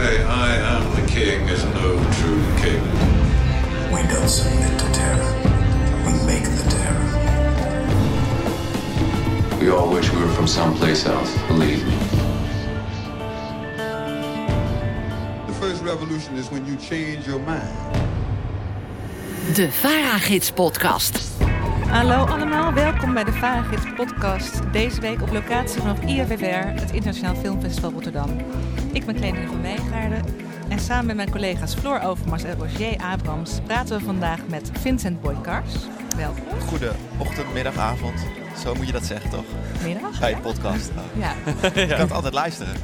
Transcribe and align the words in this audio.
say 0.00 0.22
I 0.24 0.50
am 0.72 0.82
the 0.98 1.06
king 1.16 1.40
is 1.54 1.62
no 1.80 1.88
true 2.18 2.44
king. 2.62 2.82
We 3.94 4.00
don't 4.12 4.32
submit 4.38 4.72
to 4.82 4.86
terror. 4.98 5.32
We 6.06 6.12
make 6.30 6.46
the 6.58 6.66
terror. 6.76 7.08
We 9.60 9.66
all 9.74 9.88
wish 9.96 10.06
we 10.12 10.18
were 10.24 10.34
from 10.38 10.46
someplace 10.46 11.02
else, 11.14 11.30
believe 11.48 11.80
me. 11.90 11.96
The 15.50 15.56
first 15.62 15.80
revolution 15.82 16.32
is 16.36 16.46
when 16.52 16.62
you 16.68 16.76
change 16.90 17.26
your 17.26 17.40
mind. 17.52 17.76
De 19.54 19.72
Varagids 19.72 20.50
podcast. 20.50 21.30
Hallo 21.88 22.24
allemaal, 22.26 22.72
welkom 22.72 23.14
bij 23.14 23.24
de 23.24 23.29
Varagids 23.40 23.92
podcast. 23.96 24.72
Deze 24.72 25.00
week 25.00 25.22
op 25.22 25.32
locatie 25.32 25.80
vanaf 25.80 26.00
IFFR, 26.00 26.44
het 26.80 26.90
Internationaal 26.90 27.34
Filmfestival 27.34 27.90
Rotterdam. 27.90 28.30
Ik 28.92 29.06
ben 29.06 29.14
Kleding 29.14 29.48
van 29.48 29.62
Wijngaarden 29.62 30.24
en 30.68 30.78
samen 30.78 31.06
met 31.06 31.16
mijn 31.16 31.30
collega's 31.30 31.74
Floor 31.74 32.00
Overmars 32.00 32.42
en 32.42 32.56
Roger 32.56 32.96
Abrams 33.02 33.60
praten 33.66 33.98
we 33.98 34.04
vandaag 34.04 34.46
met 34.48 34.70
Vincent 34.80 35.20
Boykars. 35.20 35.74
Welkom. 36.16 36.60
Goede 36.60 36.92
ochtend, 37.18 37.52
middag, 37.52 37.76
avond. 37.76 38.26
Zo 38.62 38.74
moet 38.74 38.86
je 38.86 38.92
dat 38.92 39.04
zeggen, 39.04 39.30
toch? 39.30 39.44
Middag. 39.84 40.20
Bij 40.20 40.30
je 40.30 40.36
podcast. 40.36 40.90
Ja. 41.18 41.34
Je 41.80 41.86
kan 41.86 42.00
het 42.00 42.12
altijd 42.12 42.34
luisteren. 42.34 42.74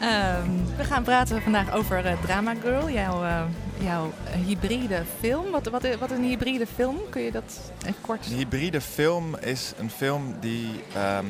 Ehm, 0.00 0.50
we 0.76 0.84
gaan 0.84 1.02
praten 1.02 1.42
vandaag 1.42 1.72
over 1.72 2.06
eh, 2.06 2.22
Drama 2.22 2.54
Girl, 2.62 2.90
jouw, 2.90 3.24
eh, 3.24 3.42
jouw 3.78 4.12
hybride 4.46 5.02
film. 5.20 5.50
Wat, 5.50 5.66
wat, 5.66 5.96
wat 5.98 6.10
is 6.10 6.16
een 6.16 6.24
hybride 6.24 6.66
film? 6.66 6.96
Kun 7.10 7.22
je 7.22 7.30
dat 7.30 7.72
even 7.82 8.00
kort... 8.00 8.26
Een 8.26 8.36
hybride 8.36 8.80
film 8.80 9.36
is 9.36 9.72
een 9.78 9.90
film 9.90 10.34
die 10.40 10.82
ehm, 10.94 11.26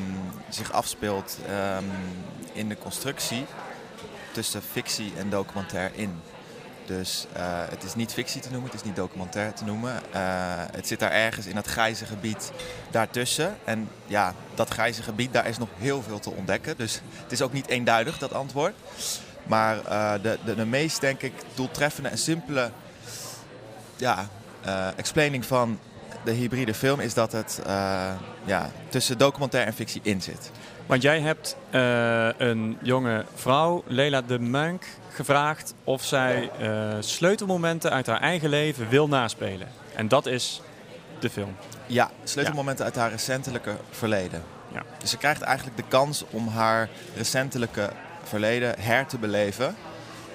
zich 0.49 0.73
afspeelt 0.73 1.39
ehm, 1.47 1.85
in 2.53 2.69
de 2.69 2.79
constructie 2.79 3.45
tussen 4.33 4.63
fictie 4.63 5.13
en 5.19 5.31
documentaire 5.31 5.95
in. 5.95 6.21
Dus 6.89 7.27
eh, 7.33 7.43
het 7.71 7.83
is 7.83 7.95
niet 7.95 8.13
fictie 8.13 8.41
te 8.41 8.51
noemen, 8.51 8.71
het 8.71 8.81
is 8.81 8.87
niet 8.87 8.97
documentaire 8.97 9.53
te 9.53 9.65
noemen. 9.65 9.93
Eh, 10.13 10.21
het 10.73 10.87
zit 10.87 10.99
daar 10.99 11.11
ergens 11.11 11.47
in 11.47 11.55
dat 11.55 11.67
grijze 11.67 12.07
gebied 12.07 12.53
daartussen. 12.91 13.57
En 13.65 13.89
ja, 14.07 14.35
dat 14.55 14.69
grijze 14.69 15.03
gebied, 15.03 15.33
daar 15.33 15.47
is 15.49 15.59
nog 15.59 15.69
heel 15.79 16.03
veel 16.03 16.19
te 16.19 16.31
ontdekken. 16.31 16.77
Dus 16.77 17.01
het 17.23 17.33
is 17.33 17.43
ook 17.43 17.53
niet 17.53 17.69
eenduidig, 17.69 18.19
dat 18.19 18.33
antwoord. 18.33 18.75
Maar 19.47 19.85
eh, 19.85 20.13
de, 20.23 20.55
de, 20.57 20.67
meest, 20.67 21.01
denk 21.01 21.23
ik, 21.23 21.33
doeltreffende 21.55 22.09
en 22.09 22.19
simpele 22.19 22.71
ja, 23.97 24.29
explaining 24.97 25.47
van 25.47 25.79
de 26.25 26.33
hybride 26.33 26.75
film 26.75 27.01
is 27.01 27.15
dat 27.15 27.33
het 27.33 27.61
ja, 28.45 28.71
tussen 28.89 29.19
documentaire 29.19 29.71
en 29.71 29.77
fictie 29.77 30.01
in 30.05 30.23
zit. 30.23 30.51
Want 30.89 31.03
jij 31.03 31.21
hebt 31.21 31.57
eh, 31.71 32.29
een 32.39 32.79
jonge 32.83 33.25
vrouw, 33.35 33.85
Leila 33.87 34.23
de 34.23 34.39
Munk, 34.39 34.87
gevraagd 35.13 35.75
of 35.85 36.05
zij 36.05 36.51
eh, 36.61 36.97
sleutelmomenten 37.01 37.91
uit 37.91 38.07
haar 38.07 38.21
eigen 38.21 38.49
leven 38.49 38.89
wil 38.89 39.09
naspelen. 39.09 39.69
En 39.95 40.09
dat 40.09 40.27
is 40.27 40.63
de 41.19 41.31
film. 41.31 41.57
Ja, 41.87 42.11
sleutelmomenten 42.25 42.85
uit 42.85 42.97
haar 42.97 43.11
recentelijke 43.11 43.77
verleden. 43.91 44.43
Ja. 44.73 44.83
Dus 44.99 45.11
ze 45.11 45.17
krijgt 45.17 45.41
eigenlijk 45.41 45.77
de 45.77 45.85
kans 45.89 46.25
om 46.31 46.49
haar 46.49 46.89
recentelijke 47.17 47.91
verleden 48.23 48.75
her 48.79 49.07
te 49.07 49.19
beleven 49.19 49.77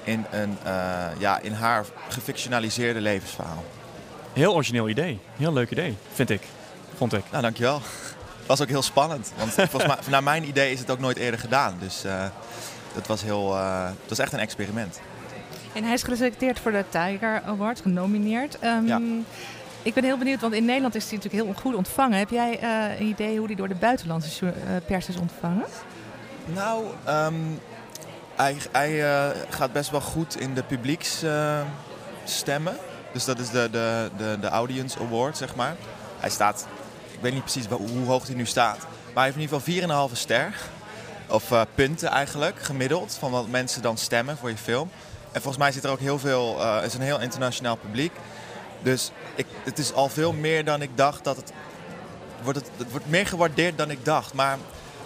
in, 0.03 0.25
een, 0.31 0.57
eh, 0.63 0.73
ja, 1.17 1.39
in 1.39 1.53
haar 1.53 1.85
gefictionaliseerde 2.09 3.01
levensverhaal. 3.01 3.63
Heel 4.33 4.53
origineel 4.53 4.89
idee. 4.89 5.19
Heel 5.37 5.53
leuk 5.53 5.71
idee, 5.71 5.97
vind 6.13 6.29
ik. 6.29 6.41
Vond 6.95 7.13
ik. 7.13 7.23
Nou, 7.31 7.41
dankjewel. 7.41 7.81
Was 8.45 8.61
ook 8.61 8.67
heel 8.67 8.81
spannend. 8.81 9.31
Want 9.37 9.51
volgens 9.71 9.85
mij, 9.85 9.97
naar 10.09 10.23
mijn 10.23 10.47
idee 10.47 10.71
is 10.71 10.79
het 10.79 10.91
ook 10.91 10.99
nooit 10.99 11.17
eerder 11.17 11.39
gedaan. 11.39 11.75
Dus 11.79 12.03
eh 12.03 12.25
dat 12.93 13.07
was 13.07 13.21
heel, 13.21 13.55
eh, 13.57 13.85
het 13.85 14.09
was 14.09 14.19
echt 14.19 14.33
een 14.33 14.39
experiment. 14.39 14.99
En 15.73 15.83
hij 15.83 15.93
is 15.93 16.03
geselecteerd 16.03 16.59
voor 16.59 16.71
de 16.71 16.83
Tiger 16.89 17.41
Award, 17.45 17.81
genomineerd. 17.81 18.59
Ehm, 18.59 18.87
Ja. 18.87 19.01
Ik 19.83 19.93
ben 19.93 20.03
heel 20.03 20.17
benieuwd, 20.17 20.41
want 20.41 20.53
in 20.53 20.65
Nederland 20.65 20.95
is 20.95 21.03
hij 21.09 21.15
natuurlijk 21.15 21.43
heel 21.43 21.53
goed 21.53 21.75
ontvangen. 21.75 22.17
Heb 22.17 22.29
jij 22.29 22.59
eh, 22.59 22.99
een 22.99 23.05
idee 23.05 23.37
hoe 23.37 23.45
hij 23.47 23.55
door 23.55 23.67
de 23.67 23.75
buitenlandse 23.75 24.47
eh, 24.47 24.53
pers 24.85 25.09
is 25.09 25.17
ontvangen? 25.17 25.65
Nou, 26.45 26.85
ehm, 27.03 27.33
hij, 28.35 28.57
hij 28.71 29.03
eh, 29.03 29.27
gaat 29.49 29.73
best 29.73 29.89
wel 29.89 30.01
goed 30.01 30.39
in 30.39 30.53
de 30.53 30.63
publieksstemmen. 30.63 32.75
dus 33.13 33.25
dat 33.25 33.39
is 33.39 33.49
de, 33.49 33.69
de, 33.71 34.09
de, 34.17 34.37
de 34.41 34.47
Audience 34.47 34.99
Award, 34.99 35.37
zeg 35.37 35.55
maar. 35.55 35.75
Hij 36.19 36.29
staat, 36.29 36.67
weet 37.23 37.33
niet 37.33 37.41
precies 37.43 37.65
hoe 37.67 38.05
hoog 38.05 38.25
hij 38.27 38.35
nu 38.35 38.45
staat. 38.45 38.77
Maar 38.77 39.13
hij 39.13 39.23
heeft 39.23 39.35
in 39.35 39.41
ieder 39.41 39.87
geval 39.87 40.09
4,5 40.09 40.17
ster. 40.17 40.53
Of 41.27 41.51
eh, 41.51 41.61
punten 41.75 42.09
eigenlijk, 42.09 42.59
gemiddeld. 42.61 43.15
Van 43.19 43.31
wat 43.31 43.47
mensen 43.47 43.81
dan 43.81 43.97
stemmen 43.97 44.37
voor 44.37 44.49
je 44.49 44.57
film. 44.57 44.89
En 45.31 45.41
volgens 45.41 45.63
mij 45.63 45.71
zit 45.71 45.83
er 45.83 45.89
ook 45.91 45.99
heel 45.99 46.19
veel, 46.19 46.61
het 46.65 46.83
is 46.85 46.93
een 46.93 47.01
heel 47.01 47.19
internationaal 47.21 47.75
publiek. 47.75 48.11
Dus 48.81 49.11
ik, 49.35 49.45
het 49.63 49.79
is 49.79 49.93
al 49.93 50.09
veel 50.09 50.33
meer 50.33 50.65
dan 50.65 50.81
ik 50.81 50.89
dacht 50.97 51.23
dat 51.23 51.35
het 51.35 51.51
wordt. 52.43 52.59
Het, 52.59 52.69
het 52.77 52.91
wordt 52.91 53.07
meer 53.09 53.27
gewaardeerd 53.27 53.77
dan 53.77 53.89
ik 53.91 54.05
dacht. 54.05 54.33
Maar 54.33 54.57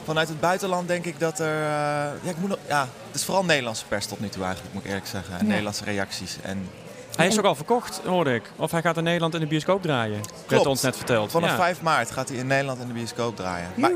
vanuit 0.06 0.27
het 0.27 0.39
buitenland 0.39 0.88
denk 0.88 1.06
ik 1.06 1.19
dat 1.19 1.39
er. 1.39 1.61
eh, 1.61 2.23
ja, 2.23 2.29
ik 2.29 2.38
moet 2.38 2.50
nog, 2.50 2.57
ja, 2.67 2.81
het 3.07 3.16
is 3.16 3.23
vooral 3.25 3.45
Nederlandse 3.45 3.85
pers 3.85 4.06
tot 4.06 4.19
nu 4.19 4.29
toe 4.29 4.44
eigenlijk, 4.44 4.73
moet 4.73 4.83
ik 4.83 4.89
eerlijk 4.89 5.07
zeggen. 5.07 5.33
En 5.33 5.39
Ja. 5.41 5.47
Nederlandse 5.47 5.83
reacties. 5.83 6.38
En 6.41 6.69
Hij 7.17 7.28
is 7.28 7.38
ook 7.38 7.45
al 7.45 7.55
verkocht, 7.55 8.01
hoorde 8.05 8.33
ik. 8.33 8.44
Of 8.55 8.72
hij 8.72 8.81
gaat 8.81 8.97
in 8.97 9.03
Nederland 9.03 9.33
in 9.33 9.39
de 9.39 9.45
bioscoop 9.45 9.81
draaien. 9.81 10.22
Werd 10.47 10.66
ons 10.66 10.81
net 10.81 10.95
verteld. 10.95 11.31
vanaf 11.31 11.50
Ja. 11.50 11.55
5 11.55 11.81
maart 11.81 12.11
gaat 12.11 12.29
hij 12.29 12.38
in 12.38 12.47
Nederland 12.47 12.79
in 12.81 12.88
de 12.88 12.94
bioscoop 12.94 13.35
draaien. 13.35 13.67
Maar, 13.75 13.91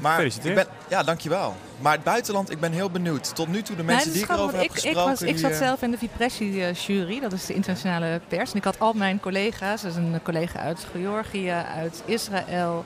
maar 0.00 0.12
Gefeliciteerd. 0.12 0.58
ik 0.58 0.64
ben, 0.64 0.74
ja, 0.88 1.02
dankjewel. 1.02 1.54
Maar 1.80 1.92
het 1.92 2.02
buitenland, 2.04 2.50
ik 2.50 2.60
ben 2.60 2.72
heel 2.72 2.90
benieuwd. 2.90 3.34
Tot 3.34 3.48
nu 3.48 3.62
toe 3.62 3.76
de 3.76 3.82
mensen 3.82 4.10
Nee, 4.12 4.18
die 4.22 4.30
erover 4.32 4.58
heb 4.58 4.70
grappig, 4.70 4.82
gesproken. 4.82 5.10
ik, 5.12 5.18
ik, 5.18 5.26
was, 5.26 5.44
ik 5.44 5.50
zat 5.50 5.54
zelf 5.66 5.82
in 5.82 5.90
de 5.90 5.98
Vipressi-jury, 5.98 7.20
dat 7.20 7.32
is 7.32 7.46
de 7.46 7.54
internationale 7.54 8.20
pers. 8.28 8.50
En 8.50 8.56
ik 8.56 8.64
had 8.64 8.78
al 8.78 8.92
mijn 8.92 9.20
collega's, 9.20 9.82
dus 9.82 9.94
een 9.94 10.20
collega 10.22 10.58
uit 10.58 10.86
Georgië, 10.92 11.50
uit 11.76 12.02
Israël, 12.04 12.84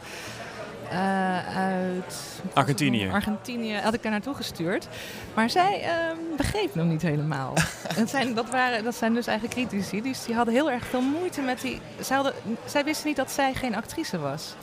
eh, 0.92 1.56
uit 1.56 2.41
Argentinië. 2.53 3.10
Argentinië 3.10 3.75
had 3.76 3.94
ik 3.94 4.03
daar 4.03 4.12
naartoe 4.12 4.34
gestuurd. 4.34 4.88
Maar 5.34 5.50
zij 5.50 5.82
ehm 5.82 6.16
begreep 6.36 6.75
nog 6.75 6.86
niet 6.86 7.03
helemaal. 7.03 7.54
dat, 7.98 8.10
zijn, 8.10 8.34
dat, 8.34 8.50
waren, 8.50 8.84
dat 8.84 8.94
zijn 8.94 9.14
dus 9.14 9.26
eigenlijk 9.26 9.69
critici. 9.69 10.03
Dus 10.03 10.25
die 10.25 10.34
hadden 10.34 10.54
heel 10.54 10.70
erg 10.70 10.86
veel 10.86 11.00
moeite 11.00 11.41
met 11.41 11.60
die... 11.60 11.80
Zij, 12.00 12.16
hadden, 12.16 12.34
zij 12.64 12.84
wisten 12.84 13.06
niet 13.06 13.16
dat 13.16 13.30
zij 13.30 13.54
geen 13.54 13.76
actrice 13.76 14.19
was. 14.19 14.54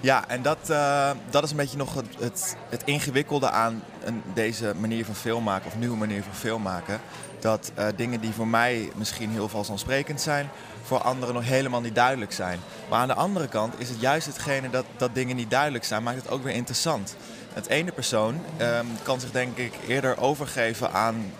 Ja, 0.00 0.28
en 0.28 0.42
dat, 0.42 0.70
eh, 0.70 1.10
dat 1.30 1.42
is 1.42 1.50
een 1.50 1.56
beetje 1.56 1.76
nog 1.76 1.94
het, 1.94 2.06
het, 2.18 2.56
het 2.68 2.82
ingewikkelde 2.84 3.50
aan 3.50 3.82
een, 4.04 4.22
deze 4.34 4.74
manier 4.80 5.04
van 5.04 5.14
film 5.14 5.44
maken, 5.44 5.66
of 5.66 5.76
nieuwe 5.76 5.96
manier 5.96 6.22
van 6.22 6.34
film 6.34 6.62
maken. 6.62 7.00
Dat 7.38 7.72
eh, 7.74 7.86
dingen 7.96 8.20
die 8.20 8.32
voor 8.32 8.48
mij 8.48 8.90
misschien 8.94 9.30
heel 9.30 9.48
vanzelfsprekend 9.48 10.20
zijn, 10.20 10.48
voor 10.90 11.02
anderen 11.02 11.34
nog 11.34 11.44
helemaal 11.44 11.80
niet 11.80 11.94
duidelijk 11.94 12.32
zijn. 12.32 12.60
Maar 12.88 12.98
aan 12.98 13.08
de 13.08 13.14
andere 13.14 13.48
kant 13.48 13.74
is 13.78 13.88
het 13.88 14.00
juist 14.00 14.26
hetgene 14.26 14.70
dat, 14.70 14.84
dat 14.96 15.14
dingen 15.14 15.36
niet 15.36 15.50
duidelijk 15.50 15.84
zijn, 15.84 16.02
maakt 16.02 16.22
het 16.22 16.30
ook 16.30 16.42
weer 16.42 16.54
interessant. 16.54 17.16
Het 17.52 17.66
ene 17.66 17.92
persoon 17.92 18.40
ehm, 18.56 18.86
kan 19.02 19.20
zich 19.20 19.30
denk 19.30 19.56
ik 19.56 19.72
eerder 19.88 20.18
overgeven 20.18 20.92
aan 20.92 21.32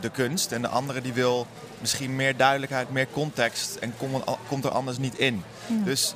de 0.00 0.08
kunst 0.10 0.52
en 0.52 0.62
de 0.62 0.68
andere 0.68 1.00
die 1.00 1.12
wil 1.12 1.46
misschien 1.78 2.16
meer 2.16 2.36
duidelijkheid, 2.36 2.90
meer 2.90 3.06
context 3.12 3.76
en 3.76 3.94
kom- 3.96 4.24
komt 4.48 4.64
er 4.64 4.70
anders 4.70 4.98
niet 4.98 5.18
in. 5.18 5.42
Dus 5.84 6.14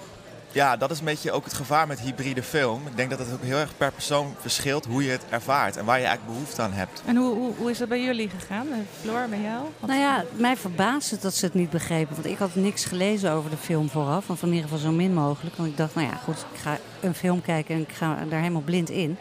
ja, 0.55 0.77
dat 0.77 0.91
is 0.91 0.99
een 0.99 1.05
beetje 1.05 1.33
ook 1.33 1.45
het 1.45 1.55
gevaar 1.55 1.87
met 1.87 2.01
hybride 2.01 2.43
film. 2.43 2.87
Ik 2.87 2.97
denk 2.97 3.11
dat 3.11 3.19
het 3.19 3.33
ook 3.33 3.43
heel 3.43 3.57
erg 3.57 3.77
per 3.77 3.93
persoon 3.93 4.35
verschilt 4.41 4.85
hoe 4.87 5.05
je 5.05 5.11
het 5.11 5.23
ervaart 5.31 5.77
en 5.77 5.85
waar 5.85 5.99
je 6.01 6.05
eigenlijk 6.05 6.35
behoefte 6.37 6.63
aan 6.63 6.73
hebt. 6.73 7.03
En 7.07 7.17
hoe, 7.17 7.35
hoe, 7.35 7.53
hoe 7.57 7.71
is 7.71 7.79
dat 7.79 7.89
bij 7.89 8.03
jullie 8.03 8.29
gegaan? 8.39 8.67
Eh, 8.73 8.79
Floor, 9.01 9.27
bij 9.29 9.41
jou? 9.41 9.63
Wat- 9.81 9.89
Nou 9.89 10.01
ja, 10.01 10.25
mij 10.33 10.57
verbaast 10.57 11.11
het 11.11 11.23
dat 11.23 11.35
ze 11.35 11.45
het 11.45 11.55
niet 11.55 11.71
begrepen. 11.71 12.15
Want 12.15 12.27
ik 12.27 12.39
had 12.39 12.55
niks 12.55 12.85
gelezen 12.85 13.31
over 13.31 13.51
de 13.51 13.57
film 13.57 13.89
vooraf. 13.91 14.31
Of 14.31 14.43
in 14.43 14.49
ieder 14.49 14.63
geval 14.63 14.79
zo 14.79 14.91
min 14.91 15.15
mogelijk. 15.15 15.57
Want 15.57 15.69
ik 15.69 15.77
dacht, 15.77 15.95
nou 15.95 16.07
ja, 16.07 16.15
goed, 16.25 16.47
ik 16.53 16.61
ga 16.61 16.79
een 17.01 17.15
film 17.15 17.43
kijken 17.43 17.75
en 17.75 17.81
ik 17.81 17.93
ga 17.93 18.17
daar 18.29 18.41
helemaal 18.41 18.63
blind 18.63 18.91
in. 18.91 19.17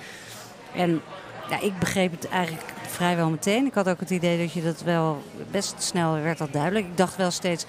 En 0.75 1.01
ja, 1.49 1.59
ik 1.61 1.79
begreep 1.79 2.11
het 2.11 2.27
eigenlijk 2.27 2.63
vrijwel 2.87 3.29
meteen. 3.29 3.65
Ik 3.65 3.73
had 3.73 3.89
ook 3.89 3.99
het 3.99 4.09
idee 4.09 4.37
dat 4.37 4.53
je 4.53 4.63
dat 4.63 4.81
wel 4.81 5.23
best 5.51 5.73
snel 5.77 6.13
werd 6.13 6.37
dat 6.37 6.53
duidelijk. 6.53 6.85
Ik 6.85 6.97
dacht 6.97 7.15
wel 7.15 7.31
steeds, 7.31 7.65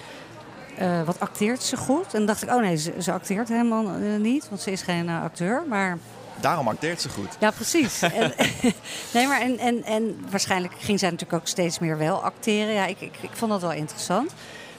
eh, 0.77 1.01
wat 1.01 1.19
acteert 1.19 1.63
ze 1.63 1.77
goed? 1.77 2.05
En 2.05 2.11
dan 2.11 2.25
dacht 2.25 2.43
ik, 2.43 2.49
oh 2.49 2.61
nee, 2.61 2.75
ze, 2.75 2.93
ze 3.01 3.11
acteert 3.11 3.47
helemaal 3.47 3.85
eh, 3.87 4.19
niet. 4.19 4.49
Want 4.49 4.61
ze 4.61 4.71
is 4.71 4.81
geen 4.81 5.09
eh, 5.09 5.23
acteur. 5.23 5.63
Maar 5.67 5.97
Daarom 6.39 6.67
acteert 6.67 7.01
ze 7.01 7.09
goed. 7.09 7.37
ja, 7.39 7.51
precies. 7.51 8.01
en, 8.21 8.33
nee, 9.13 9.27
maar 9.27 9.41
en, 9.41 9.57
en, 9.57 9.83
en 9.83 10.25
waarschijnlijk 10.29 10.73
ging 10.77 10.99
zij 10.99 11.09
natuurlijk 11.09 11.41
ook 11.41 11.47
steeds 11.47 11.79
meer 11.79 11.97
wel 11.97 12.23
acteren. 12.23 12.73
Ja, 12.73 12.85
ik, 12.85 13.01
ik, 13.01 13.17
ik 13.21 13.29
vond 13.33 13.51
dat 13.51 13.61
wel 13.61 13.71
interessant. 13.71 14.33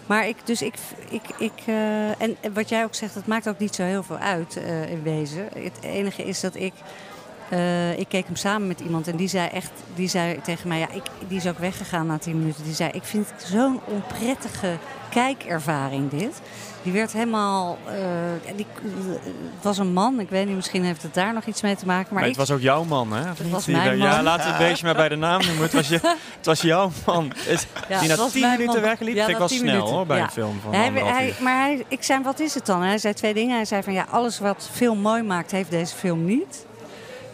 Maar 0.06 0.28
ik, 0.28 0.36
dus 0.44 0.62
ik, 0.62 0.74
ik, 1.08 1.22
ik 1.38 1.62
eh, 1.66 2.22
en 2.22 2.36
wat 2.52 2.68
jij 2.68 2.84
ook 2.84 2.94
zegt, 2.94 3.14
het 3.14 3.26
maakt 3.26 3.48
ook 3.48 3.58
niet 3.58 3.74
zo 3.74 3.82
heel 3.82 4.02
veel 4.02 4.18
uit 4.18 4.56
in 4.88 5.02
wezen. 5.02 5.48
Het 5.54 5.78
enige 5.80 6.24
is 6.24 6.40
dat 6.40 6.54
ik 6.54 6.72
Eh, 7.48 7.98
ik 7.98 8.08
keek 8.08 8.26
hem 8.26 8.36
samen 8.36 8.66
met 8.68 8.80
iemand 8.80 9.08
en 9.08 9.16
die 9.16 9.28
zei 9.28 9.48
echt, 9.48 9.70
die 9.94 10.08
zei 10.08 10.40
tegen 10.42 10.68
mij, 10.68 10.78
ja, 10.78 10.88
ik, 10.90 11.02
die 11.28 11.38
is 11.38 11.46
ook 11.46 11.58
weggegaan 11.58 12.06
na 12.06 12.18
tien 12.18 12.38
minuten. 12.38 12.64
Die 12.64 12.74
zei, 12.74 12.90
ik 12.92 13.04
vind 13.04 13.30
het 13.30 13.42
zo'n 13.48 13.80
onprettige 13.84 14.76
kijkervaring 15.10 16.10
dit. 16.10 16.40
Die 16.82 16.92
werd 16.92 17.12
helemaal, 17.12 17.78
eh, 17.86 18.56
die, 18.56 18.66
het 19.54 19.62
was 19.64 19.78
een 19.78 19.92
man, 19.92 20.20
ik 20.20 20.28
weet 20.30 20.46
niet, 20.46 20.54
misschien 20.56 20.84
heeft 20.84 21.02
het 21.02 21.14
daar 21.14 21.32
nog 21.32 21.44
iets 21.44 21.62
mee 21.62 21.76
te 21.76 21.86
maken. 21.86 22.04
Maar, 22.04 22.14
Maar 22.14 22.22
het 22.22 22.32
ik, 22.32 22.38
was 22.38 22.50
ook 22.50 22.60
jouw 22.60 22.84
man, 22.84 23.12
hè? 23.12 23.22
Het 23.28 23.50
was 23.50 23.66
mijn 23.66 23.96
Ja, 23.98 24.22
we 24.22 24.30
het 24.30 24.58
beestje 24.58 24.84
maar 24.86 24.94
bij 24.94 25.08
de 25.08 25.16
naam 25.16 25.40
noemen. 25.46 25.62
Het 25.62 25.72
was, 25.72 25.88
je, 25.88 26.00
het 26.36 26.46
was 26.46 26.60
jouw 26.60 26.90
man. 27.06 27.32
Ja, 27.88 28.00
die 28.00 28.08
na 28.08 28.16
was 28.16 28.32
tien 28.32 28.48
minuten 28.50 28.82
wegliep. 28.82 29.14
Ja, 29.14 29.26
ik 29.26 29.36
10 29.36 29.48
snel 29.48 29.60
minuten. 29.62 29.94
hoor, 29.94 30.06
bij 30.06 30.16
Ja. 30.16 30.22
een 30.24 30.30
film 30.30 30.60
van 30.60 30.74
hij, 30.74 31.34
maar 31.40 31.60
hij, 31.60 31.84
ik 31.88 32.02
zei, 32.02 32.22
wat 32.22 32.40
is 32.40 32.54
het 32.54 32.66
dan? 32.66 32.82
Hij 32.82 32.98
zei 32.98 33.14
twee 33.14 33.34
dingen. 33.34 33.54
Hij 33.56 33.64
zei 33.64 33.82
van, 33.82 33.92
ja, 33.92 34.06
alles 34.10 34.38
wat 34.38 34.68
film 34.72 34.98
mooi 34.98 35.22
maakt, 35.22 35.50
heeft 35.50 35.70
deze 35.70 35.94
film 35.94 36.24
niet. 36.24 36.66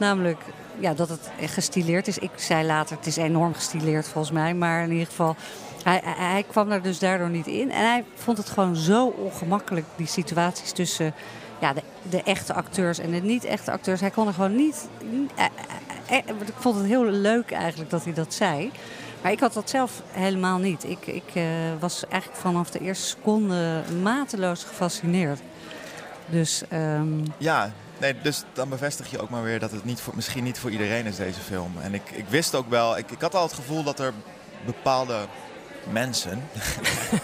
Namelijk, 0.03 0.41
ja, 0.79 0.95
dat 0.95 1.09
het 1.09 1.31
gestileerd 1.41 2.07
is. 2.07 2.19
Ik 2.19 2.31
zei 2.37 2.67
later, 2.67 2.97
het 2.97 3.07
is 3.07 3.17
enorm 3.17 3.55
gestileerd 3.55 4.09
volgens 4.09 4.35
mij. 4.35 4.55
Maar 4.55 4.83
in 4.83 4.91
ieder 4.91 5.07
geval, 5.07 5.37
hij, 5.85 6.01
hij, 6.05 6.45
kwam 6.49 6.71
er 6.71 6.83
dus 6.83 6.99
daardoor 6.99 7.31
niet 7.31 7.47
in. 7.47 7.71
En 7.71 7.87
hij 7.87 8.05
vond 8.15 8.39
het 8.39 8.49
gewoon 8.49 8.77
zo 8.77 9.07
ongemakkelijk, 9.07 9.87
die 9.97 10.07
situaties 10.07 10.73
tussen 10.73 11.15
ja, 11.61 11.73
de, 11.73 11.83
de 12.11 12.23
echte 12.23 12.53
acteurs 12.55 12.99
en 12.99 13.11
de 13.11 13.21
niet-echte 13.21 13.71
acteurs. 13.71 14.01
Hij 14.01 14.11
kon 14.11 14.27
er 14.27 14.35
gewoon 14.35 14.57
niet... 14.57 14.89
eh, 15.37 15.45
eh, 15.45 16.19
eh, 16.19 16.35
ik 16.47 16.55
vond 16.59 16.77
het 16.77 16.87
heel 16.87 17.05
leuk 17.05 17.51
eigenlijk 17.51 17.91
dat 17.91 18.05
hij 18.05 18.13
dat 18.15 18.35
zei. 18.35 18.71
Maar 19.23 19.33
ik 19.33 19.41
had 19.41 19.53
dat 19.53 19.71
zelf 19.71 20.03
helemaal 20.11 20.59
niet. 20.59 20.85
Ik, 20.85 21.07
ik 21.07 21.43
was 21.79 22.05
eigenlijk 22.09 22.41
vanaf 22.41 22.71
de 22.71 22.79
eerste 22.79 23.07
seconde 23.07 23.83
mateloos 24.03 24.65
gefascineerd. 24.65 25.41
Dus 26.27 26.63
ehm, 26.69 27.25
Ja, 27.39 27.73
nee, 28.03 28.15
dus 28.23 28.43
dan 28.53 28.69
bevestig 28.69 29.11
je 29.11 29.21
ook 29.21 29.31
maar 29.31 29.43
weer 29.43 29.59
dat 29.59 29.71
het 29.71 29.85
niet 29.85 30.01
voor, 30.01 30.15
misschien 30.15 30.45
niet 30.45 30.59
voor 30.59 30.71
iedereen 30.71 31.07
is, 31.07 31.17
deze 31.17 31.41
film. 31.41 31.73
En 31.81 31.95
ik, 31.95 32.11
ik 32.11 32.29
wist 32.29 32.55
ook 32.55 32.71
wel, 32.71 32.99
ik, 32.99 33.11
ik 33.11 33.21
had 33.21 33.35
al 33.35 33.43
het 33.43 33.53
gevoel 33.53 33.83
dat 33.83 33.99
er 33.99 34.13
bepaalde 34.67 35.17
mensen. 35.91 36.43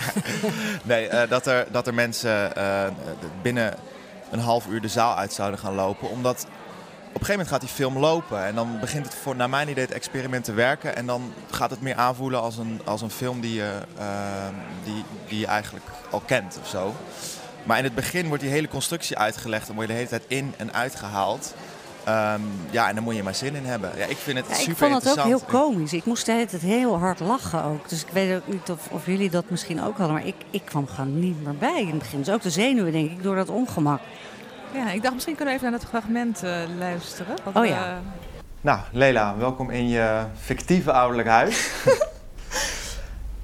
nee, 0.85 1.09
eh, 1.09 1.31
dat, 1.31 1.47
er, 1.47 1.67
dat 1.71 1.87
er 1.87 1.95
mensen 1.95 2.57
eh, 2.57 2.87
binnen 3.43 3.75
een 4.31 4.39
half 4.39 4.67
uur 4.67 4.81
de 4.81 4.89
zaal 4.89 5.17
uit 5.17 5.33
zouden 5.33 5.59
gaan 5.59 5.75
lopen. 5.75 6.11
Omdat 6.11 6.47
op 7.09 7.21
een 7.21 7.27
gegeven 7.27 7.31
moment 7.31 7.49
gaat 7.49 7.61
die 7.61 7.69
film 7.69 7.99
lopen. 7.99 8.45
En 8.45 8.55
dan 8.55 8.81
begint 8.81 9.05
het 9.05 9.15
voor, 9.15 9.37
naar 9.37 9.51
mijn 9.51 9.69
idee, 9.69 9.85
het 9.85 9.95
experiment 9.95 10.45
te 10.45 10.53
werken. 10.53 10.97
En 10.97 11.07
dan 11.07 11.33
gaat 11.51 11.71
het 11.71 11.81
meer 11.81 11.95
aanvoelen 11.95 12.41
als 12.41 12.57
een, 12.57 12.81
als 12.85 13.03
een 13.03 13.11
film 13.11 13.41
die 13.41 13.55
je, 13.55 13.73
eh, 13.99 14.49
die, 14.85 15.05
die 15.29 15.39
je 15.39 15.47
eigenlijk 15.47 15.87
al 16.11 16.21
kent 16.21 16.59
of 16.61 16.69
zo. 16.69 16.95
Maar 17.65 17.79
in 17.79 17.85
het 17.85 17.95
begin 17.95 18.27
wordt 18.29 18.43
die 18.43 18.53
hele 18.53 18.69
constructie 18.69 19.19
uitgelegd 19.19 19.69
en 19.69 19.75
word 19.75 19.87
je 19.87 19.93
de 19.93 19.99
hele 19.99 20.11
tijd 20.11 20.25
in 20.27 20.55
en 20.57 20.75
uitgehaald. 20.75 21.55
Ehm, 22.05 22.41
ja, 22.71 22.89
en 22.89 22.95
daar 22.95 23.03
moet 23.03 23.17
je 23.17 23.23
maar 23.23 23.35
zin 23.35 23.55
in 23.55 23.65
hebben. 23.65 23.91
Ja, 23.97 24.05
ik 24.05 24.17
vind 24.17 24.39
het 24.39 24.47
ja, 24.49 24.55
super 24.55 24.71
ik 24.73 24.77
vond 24.79 24.95
het 24.95 25.03
ook 25.19 25.27
interessant. 25.27 25.51
heel 25.53 25.61
komisch. 25.61 25.93
Ik 25.93 26.05
moest 26.05 26.27
de 26.27 26.33
hele 26.33 26.47
tijd 26.47 26.63
heel 26.63 26.99
hard 26.99 27.21
lachen 27.21 27.65
ook. 27.65 27.89
Dus 27.89 28.03
ik 28.03 28.09
weet 28.13 28.37
ook 28.37 28.47
niet 28.47 28.71
of, 28.71 28.89
of 28.91 29.07
jullie 29.07 29.31
dat 29.31 29.45
misschien 29.51 29.83
ook 29.83 29.97
hadden. 29.99 30.17
Maar 30.17 30.27
ik, 30.27 30.35
ik 30.51 30.63
kwam 30.65 30.87
gewoon 30.87 31.21
niet 31.21 31.45
meer 31.45 31.57
bij 31.57 31.81
in 31.81 31.89
het 31.89 31.99
begin. 31.99 32.19
Dus 32.19 32.31
ook 32.35 32.43
de 32.43 32.51
zenuwen, 32.51 32.93
denk 32.93 33.11
ik, 33.11 33.23
door 33.23 33.35
dat 33.37 33.49
ongemak. 33.49 34.01
Ja, 34.75 34.91
ik 34.91 35.03
dacht 35.03 35.15
misschien 35.15 35.35
kunnen 35.37 35.55
we 35.55 35.61
even 35.61 35.71
naar 35.73 35.81
dat 35.81 35.89
fragment 35.91 36.43
eh, 36.43 36.59
luisteren. 36.79 37.37
Wat 37.45 37.55
Oh 37.55 37.61
we- 37.63 37.69
ja. 37.69 38.01
Nou, 38.61 38.79
Lela, 38.93 39.37
welkom 39.37 39.71
in 39.71 39.89
je 39.89 40.23
fictieve 40.41 40.93
ouderlijk 40.93 41.29
huis. 41.29 41.71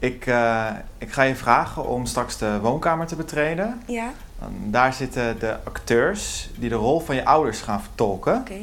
ik, 0.05 0.27
eh, 0.27 0.71
ik 0.99 1.13
ga 1.13 1.23
je 1.23 1.35
vragen 1.37 1.89
om 1.89 2.07
straks 2.07 2.39
de 2.39 2.61
woonkamer 2.61 3.07
te 3.07 3.17
betreden. 3.17 3.83
Ja, 3.87 4.11
En 4.41 4.71
Daar 4.71 4.93
zitten 4.93 5.39
de 5.39 5.57
acteurs 5.65 6.51
die 6.57 6.69
de 6.69 6.75
rol 6.75 7.01
van 7.01 7.15
je 7.15 7.25
ouders 7.25 7.61
gaan 7.61 7.83
vertolken. 7.83 8.37
oké. 8.37 8.59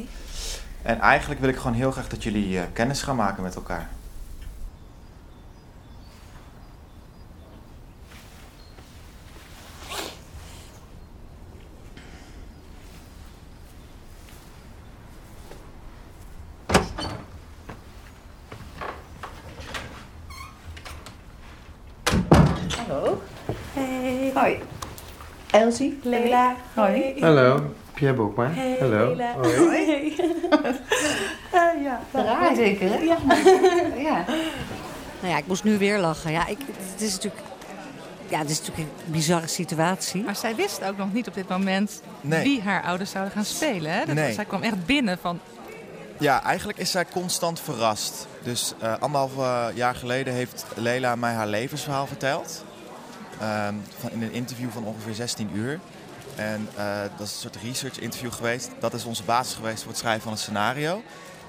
En 0.82 1.00
eigenlijk 1.00 1.40
wil 1.40 1.48
ik 1.48 1.56
gewoon 1.56 1.76
heel 1.76 1.90
graag 1.90 2.08
dat 2.08 2.22
jullie 2.22 2.58
eh, 2.58 2.64
kennis 2.72 3.02
gaan 3.02 3.16
maken 3.16 3.42
met 3.42 3.54
elkaar. 3.54 3.88
Hallo. 22.76 23.22
Hey. 23.74 24.30
Hoi. 24.34 24.58
Elsie. 25.62 25.98
Leila. 26.02 26.54
Hoi. 26.74 27.14
Hallo, 27.20 27.74
Pierre 27.94 28.16
Boekma. 28.16 28.48
Hey, 28.50 28.76
Hallo. 28.80 29.14
Leila. 29.14 29.32
Hoi. 29.32 29.56
Hoi. 29.56 30.14
Eh, 31.52 31.82
ja. 31.82 32.00
Raar 32.12 32.54
zeker, 32.54 32.88
hè? 32.90 32.96
Ja. 32.96 33.16
ja. 34.08 34.24
Nou 35.20 35.32
ja, 35.32 35.36
ik 35.36 35.46
moest 35.46 35.64
nu 35.64 35.78
weer 35.78 35.98
lachen. 35.98 36.32
Ja, 36.32 36.46
ik, 36.46 36.58
het 36.92 37.00
is 37.00 37.12
natuurlijk... 37.12 37.42
Ja, 38.28 38.38
het 38.38 38.50
is 38.50 38.58
natuurlijk 38.60 38.88
een 39.06 39.12
bizarre 39.12 39.46
situatie. 39.46 40.22
Maar 40.22 40.36
zij 40.36 40.54
wist 40.54 40.84
ook 40.84 40.96
nog 40.96 41.12
niet 41.12 41.28
op 41.28 41.34
dit 41.34 41.48
moment 41.48 42.02
Nee. 42.20 42.42
wie 42.42 42.62
haar 42.62 42.82
ouders 42.82 43.10
zouden 43.10 43.32
gaan 43.32 43.44
spelen. 43.44 43.92
Hè? 43.92 44.04
Dat, 44.04 44.14
Nee. 44.14 44.32
Zij 44.32 44.44
kwam 44.44 44.62
echt 44.62 44.86
binnen 44.86 45.18
van, 45.20 45.40
Ja, 46.18 46.42
eigenlijk 46.42 46.78
is 46.78 46.90
zij 46.90 47.04
constant 47.12 47.60
verrast. 47.60 48.26
Dus 48.42 48.74
eh 48.80 48.94
anderhalf 49.00 49.36
eh, 49.38 49.66
jaar 49.74 49.94
geleden 49.94 50.32
heeft 50.34 50.64
Leila 50.74 51.14
mij 51.16 51.32
haar 51.32 51.46
levensverhaal 51.48 52.06
verteld. 52.06 52.64
Ehm, 53.42 53.74
van, 53.98 54.10
in 54.10 54.22
een 54.22 54.32
interview 54.32 54.70
van 54.70 54.84
ongeveer 54.84 55.14
16 55.14 55.50
uur. 55.54 55.80
En 56.34 56.68
eh, 56.76 57.00
dat 57.16 57.26
is 57.26 57.32
een 57.32 57.40
soort 57.40 57.56
research 57.56 57.98
interview 57.98 58.32
geweest. 58.32 58.70
Dat 58.78 58.94
is 58.94 59.04
onze 59.04 59.22
basis 59.22 59.54
geweest 59.54 59.82
voor 59.82 59.90
het 59.90 60.00
schrijven 60.00 60.22
van 60.22 60.32
een 60.32 60.38
scenario. 60.38 61.02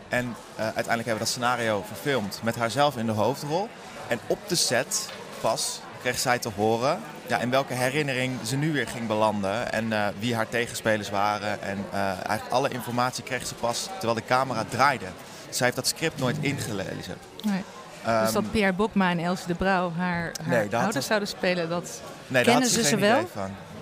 En 0.09 0.35
eh, 0.55 0.63
uiteindelijk 0.63 1.07
hebben 1.07 1.13
we 1.13 1.19
dat 1.19 1.27
scenario 1.27 1.83
verfilmd 1.87 2.39
met 2.43 2.55
haarzelf 2.55 2.97
in 2.97 3.05
de 3.05 3.11
hoofdrol. 3.11 3.69
En 4.07 4.19
op 4.27 4.39
de 4.47 4.55
set 4.55 5.09
pas 5.41 5.79
kreeg 6.01 6.19
zij 6.19 6.39
te 6.39 6.49
horen 6.55 6.99
ja, 7.27 7.39
in 7.39 7.49
welke 7.49 7.73
herinnering 7.73 8.39
ze 8.45 8.55
nu 8.55 8.73
weer 8.73 8.87
ging 8.87 9.07
belanden. 9.07 9.71
En 9.71 9.93
eh, 9.93 10.07
wie 10.19 10.35
haar 10.35 10.49
tegenspelers 10.49 11.09
waren. 11.09 11.61
En 11.61 11.85
eigenlijk 11.91 12.49
alle 12.49 12.69
informatie 12.69 13.23
kreeg 13.23 13.47
ze 13.47 13.55
pas 13.55 13.89
terwijl 13.91 14.13
de 14.13 14.25
camera 14.25 14.65
draaide. 14.69 15.07
Zij 15.49 15.65
heeft 15.65 15.75
dat 15.75 15.87
script 15.87 16.19
nooit 16.19 16.37
ingelezen. 16.39 17.17
Nee. 17.43 17.63
Ehm, 18.05 18.23
dus 18.23 18.33
dat 18.33 18.51
Pierre 18.51 18.73
Bokma 18.73 19.09
en 19.09 19.19
Elsie 19.19 19.47
de 19.47 19.53
Brouw 19.55 19.91
haar, 19.97 20.31
haar 20.43 20.47
Nee, 20.47 20.75
ouders 20.77 21.05
zouden 21.05 21.27
spelen. 21.27 21.69
Dat... 21.69 22.01
nee, 22.27 22.43
Kennen 22.43 22.69
ze 22.69 22.83
ze 22.83 22.97
wel? 22.97 23.29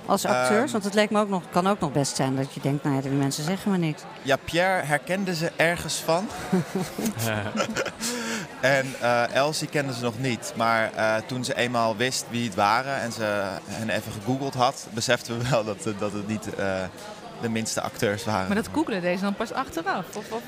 Als 0.05 0.25
acteurs, 0.25 0.63
Ehm, 0.63 0.71
want 0.71 0.83
het 0.83 0.93
lijkt 0.93 1.11
me 1.11 1.19
ook 1.19 1.29
nog, 1.29 1.43
kan 1.51 1.67
ook 1.67 1.79
nog 1.79 1.91
best 1.91 2.15
zijn 2.15 2.35
dat 2.35 2.53
je 2.53 2.59
denkt, 2.59 2.83
nou 2.83 2.95
ja, 2.95 3.01
die 3.01 3.11
mensen 3.11 3.43
zeggen 3.43 3.71
me 3.71 3.77
niks. 3.77 4.01
Ja, 4.21 4.35
Pierre 4.45 4.85
herkende 4.85 5.35
ze 5.35 5.51
ergens 5.55 5.95
van. 6.05 6.27
en 8.61 8.85
eh, 9.01 9.35
Elsie 9.35 9.67
kende 9.67 9.93
ze 9.93 10.01
nog 10.03 10.19
niet. 10.19 10.53
Maar 10.55 10.93
eh, 10.93 11.15
toen 11.25 11.45
ze 11.45 11.55
eenmaal 11.55 11.95
wist 11.95 12.25
wie 12.29 12.45
het 12.45 12.55
waren 12.55 13.01
en 13.01 13.11
ze 13.11 13.43
hen 13.67 13.89
even 13.89 14.11
gegoogeld 14.11 14.53
had, 14.53 14.87
beseften 14.93 15.37
we 15.37 15.49
wel 15.49 15.63
dat, 15.63 15.83
het- 15.83 15.99
dat 15.99 16.13
het 16.13 16.27
niet 16.27 16.55
eh, 16.55 16.65
de 17.41 17.49
minste 17.49 17.81
acteurs 17.81 18.23
waren. 18.25 18.47
Maar 18.47 18.55
dat 18.55 18.69
googelen 18.73 19.01
deze 19.01 19.23
dan 19.23 19.35
pas 19.35 19.51
achteraf. 19.53 20.05
Of, 20.15 20.31
of... 20.31 20.41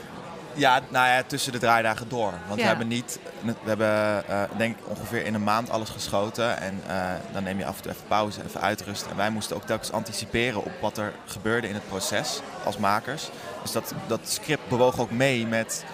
Ja, 0.56 0.80
nou 0.90 1.08
ja, 1.08 1.24
tussen 1.28 1.52
de 1.52 1.58
draaidagen 1.58 2.10
door. 2.10 2.32
Want 2.48 2.56
Ja. 2.60 2.62
we 2.62 2.64
hebben 2.68 2.88
niet, 2.88 3.20
we 3.42 3.54
hebben 3.64 4.28
eh, 4.28 4.42
denk 4.58 4.77
ik 4.77 4.88
ongeveer 4.88 5.25
in 5.25 5.34
een 5.34 5.44
maand 5.44 5.70
alles 5.70 5.89
geschoten. 5.89 6.58
En 6.58 6.82
eh, 6.88 6.96
dan 7.32 7.44
neem 7.44 7.58
je 7.58 7.66
af 7.66 7.75
en 7.75 7.82
toe 7.82 7.92
even 7.92 8.04
pauze, 8.08 8.39
even 8.48 8.62
uitrusten. 8.62 9.12
En 9.12 9.18
wij 9.18 9.30
moesten 9.30 9.56
ook 9.56 9.66
telkens 9.66 9.92
anticiperen 9.92 10.63
op 10.63 10.72
wat 10.82 10.98
er 10.98 11.13
gebeurde 11.25 11.68
in 11.68 11.74
het 11.74 11.88
proces 11.88 12.42
als 12.66 12.77
makers. 12.77 13.30
Dus 13.62 13.72
dat, 13.72 13.94
dat 14.08 14.20
script 14.24 14.68
bewoog 14.70 15.00
ook 15.00 15.12
mee 15.12 15.48
met 15.48 15.86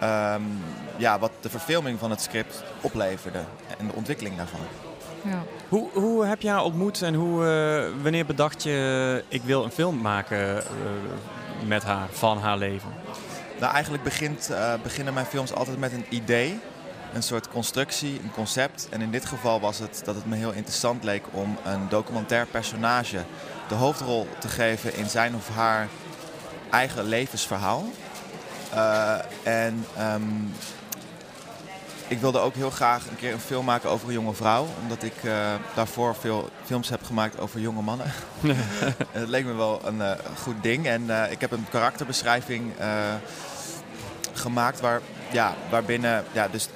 ehm, 0.00 0.42
ja, 0.96 1.18
wat 1.18 1.30
de 1.40 1.50
verfilming 1.50 1.98
van 1.98 2.10
het 2.10 2.20
script 2.22 2.62
opleverde. 2.80 3.40
En 3.78 3.86
de 3.86 3.92
ontwikkeling 3.94 4.36
daarvan. 4.36 4.60
Ja. 5.22 5.42
Hoe, 5.68 5.88
hoe 5.92 6.24
heb 6.26 6.40
je 6.42 6.48
haar 6.50 6.62
ontmoet 6.64 7.02
en 7.02 7.14
hoe, 7.14 7.46
eh, 7.46 8.02
wanneer 8.02 8.26
bedacht 8.26 8.62
je, 8.62 9.24
ik 9.28 9.42
wil 9.42 9.64
een 9.64 9.70
film 9.70 10.00
maken 10.00 10.62
met 11.66 11.84
haar, 11.84 12.06
van 12.10 12.38
haar 12.38 12.56
leven? 12.56 12.92
Nou, 13.60 13.72
eigenlijk 13.72 14.02
begint, 14.02 14.50
eh, 14.50 14.74
beginnen 14.82 15.14
mijn 15.14 15.26
films 15.26 15.54
altijd 15.54 15.78
met 15.78 15.92
een 15.92 16.06
idee. 16.08 16.60
Een 17.12 17.22
soort 17.22 17.48
constructie, 17.48 18.20
een 18.22 18.30
concept. 18.30 18.88
En 18.90 19.00
in 19.00 19.10
dit 19.10 19.24
geval 19.24 19.60
was 19.60 19.78
het 19.78 20.02
dat 20.04 20.14
het 20.14 20.26
me 20.26 20.36
heel 20.36 20.52
interessant 20.52 21.04
leek 21.04 21.24
om 21.30 21.58
een 21.64 21.88
documentair 21.88 22.46
personage 22.46 23.24
de 23.68 23.74
hoofdrol 23.74 24.28
te 24.38 24.48
geven 24.48 24.96
in 24.96 25.08
zijn 25.08 25.34
of 25.34 25.48
haar 25.48 25.88
eigen 26.70 27.04
levensverhaal. 27.04 27.84
Eh, 28.72 29.18
en 29.42 29.86
ehm, 29.96 30.22
ik 32.08 32.18
wilde 32.18 32.38
ook 32.38 32.54
heel 32.54 32.70
graag 32.70 33.06
een 33.06 33.16
keer 33.16 33.32
een 33.32 33.40
film 33.40 33.64
maken 33.64 33.90
over 33.90 34.08
een 34.08 34.14
jonge 34.14 34.34
vrouw. 34.34 34.66
Omdat 34.82 35.02
ik 35.02 35.14
eh, 35.24 35.54
daarvoor 35.74 36.14
veel 36.14 36.48
films 36.64 36.88
heb 36.88 37.04
gemaakt 37.04 37.40
over 37.40 37.60
jonge 37.60 37.82
mannen. 37.82 38.06
en 39.12 39.20
dat 39.20 39.28
leek 39.28 39.44
me 39.44 39.52
wel 39.54 39.80
een 39.84 40.02
eh, 40.02 40.10
goed 40.42 40.62
ding. 40.62 40.86
En 40.86 41.22
eh, 41.22 41.32
ik 41.32 41.40
heb 41.40 41.50
een 41.50 41.66
karakterbeschrijving 41.70 42.72
gemaakt 44.32 44.80
waar, 44.80 45.00
ja, 45.32 45.54
waarbinnen 45.70 46.24
ja, 46.32 46.48
dus 46.48 46.68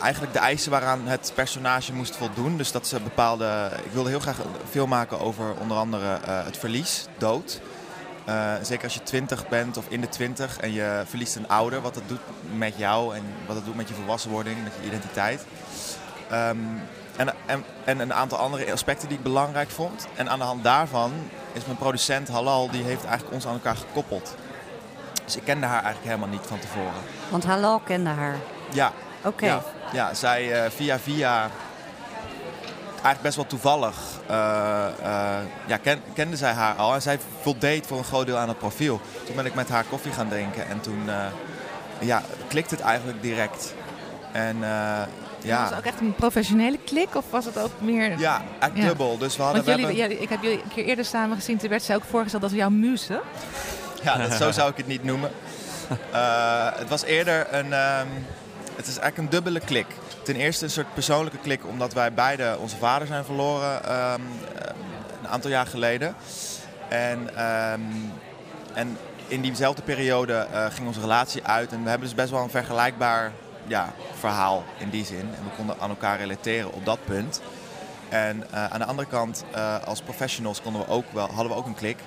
eigenlijk 0.00 0.32
de 0.32 0.38
eisen 0.38 0.70
waaraan 0.70 1.06
het 1.06 1.32
personage 1.34 1.92
moest 1.92 2.16
voldoen. 2.16 2.56
Dus 2.56 2.72
dat 2.72 2.86
ze 2.86 3.00
bepaalde. 3.00 3.70
Ik 3.84 3.92
wilde 3.92 4.08
heel 4.08 4.20
graag 4.20 4.38
een 4.38 4.68
film 4.70 4.88
maken 4.88 5.20
over 5.20 5.54
onder 5.60 5.76
andere 5.76 6.18
het 6.24 6.56
verlies, 6.56 7.06
dood. 7.18 7.60
Eh, 8.28 8.52
zeker 8.62 8.84
als 8.84 8.94
je 8.94 9.02
20 9.02 9.48
bent 9.48 9.76
of 9.76 9.84
in 9.88 10.00
de 10.00 10.08
20 10.08 10.58
en 10.58 10.72
je 10.72 11.02
verliest 11.06 11.36
een 11.36 11.48
ouder, 11.48 11.80
wat 11.80 11.94
dat 11.94 12.02
doet 12.06 12.20
met 12.56 12.74
jou 12.76 13.16
en 13.16 13.22
wat 13.46 13.56
dat 13.56 13.64
doet 13.64 13.76
met 13.76 13.88
je 13.88 13.94
volwassenwording, 13.94 14.62
met 14.62 14.72
je 14.80 14.86
identiteit. 14.86 15.44
Ehm, 16.30 16.56
en, 17.16 17.34
en, 17.46 17.64
en 17.84 17.98
een 17.98 18.14
aantal 18.14 18.38
andere 18.38 18.72
aspecten 18.72 19.08
die 19.08 19.16
ik 19.16 19.22
belangrijk 19.22 19.70
vond. 19.70 20.06
En 20.14 20.28
aan 20.28 20.38
de 20.38 20.44
hand 20.44 20.64
daarvan 20.64 21.12
is 21.52 21.64
mijn 21.64 21.76
producent 21.76 22.28
Halal, 22.28 22.70
die 22.70 22.82
heeft 22.82 23.04
eigenlijk 23.04 23.34
ons 23.34 23.46
aan 23.46 23.52
elkaar 23.52 23.76
gekoppeld. 23.76 24.34
Dus 25.24 25.36
ik 25.36 25.44
kende 25.44 25.66
haar 25.66 25.82
eigenlijk 25.82 26.04
helemaal 26.04 26.38
niet 26.38 26.46
van 26.46 26.58
tevoren. 26.58 27.02
Want 27.28 27.44
Halal 27.44 27.78
kende 27.78 28.10
haar. 28.10 28.36
Ja. 28.72 28.92
Oké. 29.24 29.46
Ja, 29.46 29.62
ja, 29.92 30.14
zij 30.14 30.64
eh, 30.64 30.70
via 30.70 30.98
via, 30.98 31.50
eigenlijk 33.02 33.22
best 33.22 33.36
wel 33.36 33.46
toevallig, 33.46 33.96
eh, 34.26 34.36
ja, 35.66 35.76
ken, 35.82 36.00
kende 36.14 36.36
zij 36.36 36.52
haar 36.52 36.74
al. 36.74 36.94
En 36.94 37.02
zij 37.02 37.18
voldeed 37.40 37.86
voor 37.86 37.98
een 37.98 38.04
groot 38.04 38.26
deel 38.26 38.36
aan 38.36 38.48
het 38.48 38.58
profiel. 38.58 39.00
Toen 39.26 39.36
ben 39.36 39.46
ik 39.46 39.54
met 39.54 39.68
haar 39.68 39.84
koffie 39.84 40.12
gaan 40.12 40.28
drinken 40.28 40.68
en 40.68 40.80
toen 40.80 41.02
eh, 41.08 41.14
ja, 41.98 42.22
klikt 42.48 42.70
het 42.70 42.80
eigenlijk 42.80 43.22
direct. 43.22 43.74
En 44.32 44.56
ja... 45.42 45.60
Was 45.60 45.68
het 45.68 45.78
ook 45.78 45.84
echt 45.84 46.00
een 46.00 46.14
professionele 46.14 46.78
klik 46.84 47.14
of 47.14 47.24
was 47.30 47.44
het 47.44 47.58
ook 47.58 47.70
meer... 47.78 48.18
Ja, 48.18 48.42
eigenlijk 48.48 48.76
Ja. 48.76 48.86
dubbel. 48.86 49.18
Dus 49.18 49.36
we 49.36 49.42
hadden, 49.42 49.64
Want 49.64 49.76
we 49.76 49.82
jullie, 49.82 50.00
hebben- 50.00 50.16
ja, 50.16 50.22
ik 50.22 50.28
heb 50.28 50.42
jullie 50.42 50.62
een 50.62 50.68
keer 50.74 50.84
eerder 50.84 51.04
samen 51.04 51.36
gezien, 51.36 51.56
toen 51.58 51.68
werd 51.68 51.82
zij 51.82 51.96
ook 51.96 52.04
voorgesteld 52.10 52.42
als 52.42 52.52
jouw 52.52 52.68
muze. 52.70 53.20
Ja, 54.02 54.16
dat, 54.16 54.32
zo 54.32 54.50
zou 54.50 54.70
ik 54.70 54.76
het 54.76 54.86
niet 54.86 55.04
noemen. 55.04 55.30
Het 56.78 56.88
was 56.88 57.02
eerder 57.04 57.54
een. 57.54 57.72
ehm, 57.72 58.06
het 58.78 58.86
is 58.86 58.98
eigenlijk 58.98 59.16
een 59.16 59.28
dubbele 59.28 59.60
klik. 59.60 59.86
Ten 60.22 60.36
eerste 60.36 60.64
een 60.64 60.70
soort 60.70 60.94
persoonlijke 60.94 61.38
klik, 61.38 61.66
omdat 61.66 61.92
wij 61.92 62.12
beide 62.12 62.56
onze 62.60 62.76
vader 62.76 63.06
zijn 63.06 63.24
verloren 63.24 63.84
ehm, 63.84 64.20
eh, 64.54 64.74
een 65.20 65.28
aantal 65.28 65.50
jaar 65.50 65.66
geleden. 65.66 66.14
En, 66.88 67.36
ehm, 67.36 67.80
en 68.74 68.96
in 69.28 69.40
diezelfde 69.40 69.82
periode 69.82 70.32
eh, 70.32 70.66
ging 70.70 70.86
onze 70.86 71.00
relatie 71.00 71.44
uit. 71.44 71.72
En 71.72 71.82
we 71.82 71.88
hebben 71.88 72.08
dus 72.08 72.16
best 72.16 72.30
wel 72.30 72.42
een 72.42 72.50
vergelijkbaar 72.50 73.32
ja, 73.66 73.92
verhaal 74.18 74.64
in 74.78 74.90
die 74.90 75.04
zin. 75.04 75.20
En 75.20 75.44
we 75.44 75.56
konden 75.56 75.76
aan 75.78 75.90
elkaar 75.90 76.18
relateren 76.18 76.72
op 76.72 76.84
dat 76.84 76.98
punt. 77.04 77.40
En 78.08 78.44
eh, 78.50 78.64
aan 78.64 78.78
de 78.78 78.84
andere 78.84 79.08
kant, 79.08 79.44
eh, 79.52 79.84
als 79.84 80.00
professionals 80.00 80.62
konden 80.62 80.82
we 80.82 80.88
ook 80.88 81.12
wel, 81.12 81.26
hadden 81.26 81.52
we 81.52 81.58
ook 81.58 81.66
een 81.66 81.74
klik. 81.74 81.98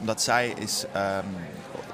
Omdat 0.00 0.22
zij 0.22 0.54
is 0.58 0.84
ehm, 0.92 1.26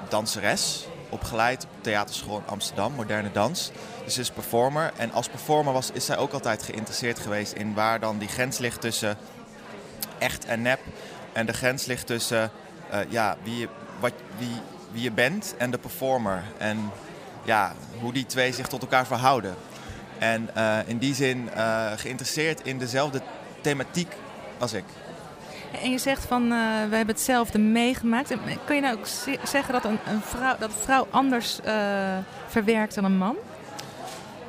danseres, 0.09 0.87
opgeleid 1.15 1.63
op 1.63 1.83
theaterschool 1.83 2.37
in 2.37 2.47
Amsterdam, 2.47 2.93
moderne 2.93 3.31
dans. 3.31 3.71
Dus 4.03 4.13
ze 4.13 4.21
is 4.21 4.29
performer. 4.29 4.91
En 4.97 5.11
als 5.11 5.27
performer 5.27 5.73
was, 5.73 5.91
is 5.91 6.05
zij 6.05 6.17
ook 6.17 6.33
altijd 6.33 6.63
geïnteresseerd 6.63 7.19
geweest 7.19 7.53
in 7.53 7.73
waar 7.73 7.99
dan 7.99 8.17
die 8.17 8.27
grens 8.27 8.57
ligt 8.57 8.81
tussen 8.81 9.17
echt 10.17 10.45
en 10.45 10.61
nep. 10.61 10.79
En 11.33 11.45
de 11.45 11.53
grens 11.53 11.85
ligt 11.85 12.07
tussen 12.07 12.51
eh, 12.89 12.99
ja, 13.09 13.37
wie, 13.43 13.57
je, 13.57 13.67
wat, 13.99 14.13
wie, 14.37 14.61
wie 14.91 15.01
je 15.01 15.11
bent 15.11 15.55
en 15.57 15.71
de 15.71 15.77
performer. 15.77 16.43
En 16.57 16.91
ja, 17.43 17.73
hoe 17.99 18.13
die 18.13 18.25
twee 18.25 18.53
zich 18.53 18.67
tot 18.67 18.81
elkaar 18.81 19.05
verhouden. 19.05 19.55
En 20.17 20.49
eh, 20.53 20.77
in 20.85 20.97
die 20.97 21.15
zin 21.15 21.49
eh, 21.53 21.91
geïnteresseerd 21.95 22.61
in 22.61 22.77
dezelfde 22.77 23.21
thematiek 23.61 24.13
als 24.57 24.73
ik. 24.73 24.83
En 25.81 25.91
je 25.91 25.97
zegt 25.97 26.25
van, 26.25 26.41
eh, 26.43 26.57
we 26.89 26.95
hebben 26.95 27.15
hetzelfde 27.15 27.59
meegemaakt. 27.59 28.31
En 28.31 28.39
Kun 28.65 28.75
je 28.75 28.81
nou 28.81 28.97
ook 28.97 29.07
ze- 29.07 29.39
zeggen 29.47 29.73
dat 29.73 29.85
een, 29.85 29.99
een 30.07 30.21
vrouw, 30.21 30.55
dat 30.59 30.69
een 30.69 30.75
vrouw 30.83 31.07
anders 31.09 31.59
eh, 31.63 31.73
verwerkt 32.47 32.95
dan 32.95 33.03
een 33.03 33.17
man? 33.17 33.35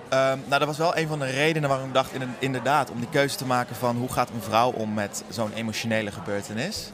Ehm, 0.09 0.39
nou, 0.47 0.59
dat 0.59 0.65
was 0.65 0.79
wel 0.79 0.97
een 0.97 1.09
van 1.09 1.19
de 1.19 1.27
redenen 1.31 1.69
waarom 1.69 1.87
ik 1.89 1.95
dacht 1.95 2.13
in- 2.13 2.35
inderdaad 2.39 2.91
om 2.91 2.99
die 3.01 3.09
keuze 3.09 3.37
te 3.37 3.47
maken 3.47 3.77
van 3.77 3.97
hoe 3.97 4.13
gaat 4.13 4.29
een 4.31 4.43
vrouw 4.43 4.71
om 4.71 4.95
met 4.95 5.23
zo'n 5.29 5.53
emotionele 5.55 6.13
gebeurtenis. 6.13 6.91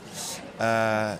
Eh, 0.56 0.66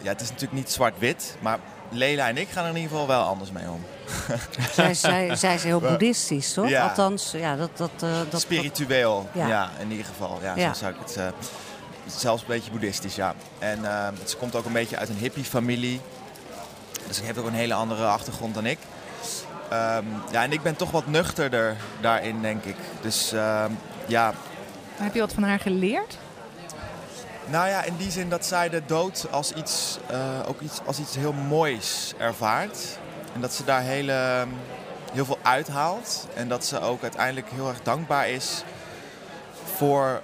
ja, 0.03 0.09
het 0.09 0.21
is 0.21 0.29
natuurlijk 0.29 0.53
niet 0.59 0.71
zwart-wit, 0.71 1.37
maar 1.41 1.59
Leila 1.91 2.29
en 2.29 2.37
ik 2.37 2.49
gaan 2.49 2.65
er 2.65 2.71
in 2.71 2.77
ieder 2.77 2.91
geval 2.91 3.07
wel 3.07 3.23
anders 3.23 3.51
mee 3.53 3.65
om. 3.71 3.85
Zij, 4.73 4.95
zij, 4.95 5.37
zij 5.37 5.55
is 5.55 5.63
heel 5.65 5.81
boeddhistisch, 5.89 6.53
toch? 6.53 6.69
Ja. 6.69 6.83
Althans, 6.89 7.31
ja, 7.37 7.57
dat... 7.57 7.71
dat, 7.77 7.91
eh, 8.01 8.09
dat 8.31 8.41
Spiritueel, 8.41 9.29
Ja. 9.33 9.47
ja. 9.47 9.71
in 9.81 9.91
ieder 9.91 10.07
geval. 10.07 10.39
Ja, 10.43 10.57
Ja. 10.57 10.73
Zo 10.73 10.79
zou 10.79 10.93
ik 10.93 10.99
het... 11.05 11.17
eh, 11.17 11.27
zelfs 12.07 12.43
een 12.43 12.49
beetje 12.49 12.71
boeddhistisch, 12.71 13.15
ja. 13.15 13.35
En 13.59 13.85
ehm, 13.85 14.15
ze 14.25 14.37
komt 14.37 14.55
ook 14.55 14.65
een 14.65 14.73
beetje 14.73 14.97
uit 14.97 15.09
een 15.09 15.17
hippie-familie. 15.17 16.01
Dus 17.07 17.17
ze 17.17 17.25
heeft 17.25 17.39
ook 17.39 17.47
een 17.47 17.53
hele 17.53 17.75
andere 17.75 18.07
achtergrond 18.07 18.55
dan 18.55 18.67
ik. 18.67 18.79
Ehm, 19.71 20.05
ja, 20.31 20.43
en 20.43 20.53
ik 20.53 20.63
ben 20.63 20.77
toch 20.77 20.91
wat 20.91 21.07
nuchterder 21.07 21.77
daarin, 22.01 22.41
denk 22.43 22.65
ik. 22.65 22.77
Dus 23.01 23.33
ehm, 23.33 23.71
ja, 24.07 24.35
Heb 24.97 25.15
je 25.15 25.21
wat 25.21 25.33
van 25.33 25.43
haar 25.43 25.61
geleerd? 25.61 26.19
Nou 27.47 27.69
ja, 27.69 27.83
in 27.83 27.97
die 27.97 28.11
zin 28.11 28.29
dat 28.29 28.47
zij 28.47 28.69
de 28.69 28.83
dood 28.87 29.27
als 29.31 29.53
iets, 29.53 29.99
eh, 30.07 30.19
ook 30.49 30.61
iets, 30.61 30.81
als 30.85 30.99
iets 30.99 31.17
heel 31.17 31.33
moois 31.33 32.13
ervaart. 32.19 32.99
En 33.35 33.41
dat 33.41 33.53
ze 33.55 33.65
daar 33.65 33.83
hele, 33.83 34.47
heel 35.13 35.25
veel 35.25 35.39
uithaalt. 35.43 36.27
En 36.35 36.49
dat 36.49 36.65
ze 36.65 36.81
ook 36.81 37.03
uiteindelijk 37.03 37.51
heel 37.51 37.69
erg 37.69 37.83
dankbaar 37.83 38.29
is 38.29 38.63
voor 39.77 40.23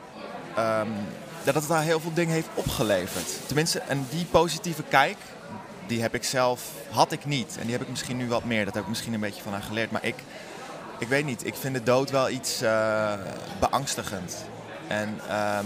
dat 1.44 1.54
het 1.54 1.68
haar 1.68 1.82
heel 1.82 2.00
veel 2.00 2.12
dingen 2.14 2.34
heeft 2.34 2.48
opgeleverd. 2.54 3.46
Tenminste, 3.46 3.78
en 3.80 4.06
die 4.10 4.24
positieve 4.24 4.82
kijk, 4.82 5.16
die 5.86 6.00
heb 6.02 6.14
ik 6.14 6.24
zelf, 6.24 6.62
had 6.90 7.12
ik 7.12 7.24
niet. 7.24 7.56
En 7.58 7.62
die 7.62 7.72
heb 7.72 7.82
ik 7.82 7.88
misschien 7.88 8.16
nu 8.16 8.28
wat 8.28 8.44
meer. 8.44 8.64
Dat 8.64 8.74
heb 8.74 8.82
ik 8.82 8.88
misschien 8.88 9.12
een 9.14 9.20
beetje 9.20 9.42
van 9.42 9.52
haar 9.52 9.62
geleerd. 9.62 9.90
Maar 9.90 10.04
ik, 10.04 10.14
ik 10.98 11.08
weet 11.08 11.24
niet, 11.24 11.46
ik 11.46 11.54
vind 11.54 11.74
de 11.74 11.82
dood 11.82 12.10
wel 12.10 12.28
iets 12.30 12.60
eh, 12.62 13.12
beangstigend. 13.60 14.36
En 14.86 15.20
ehm, 15.28 15.64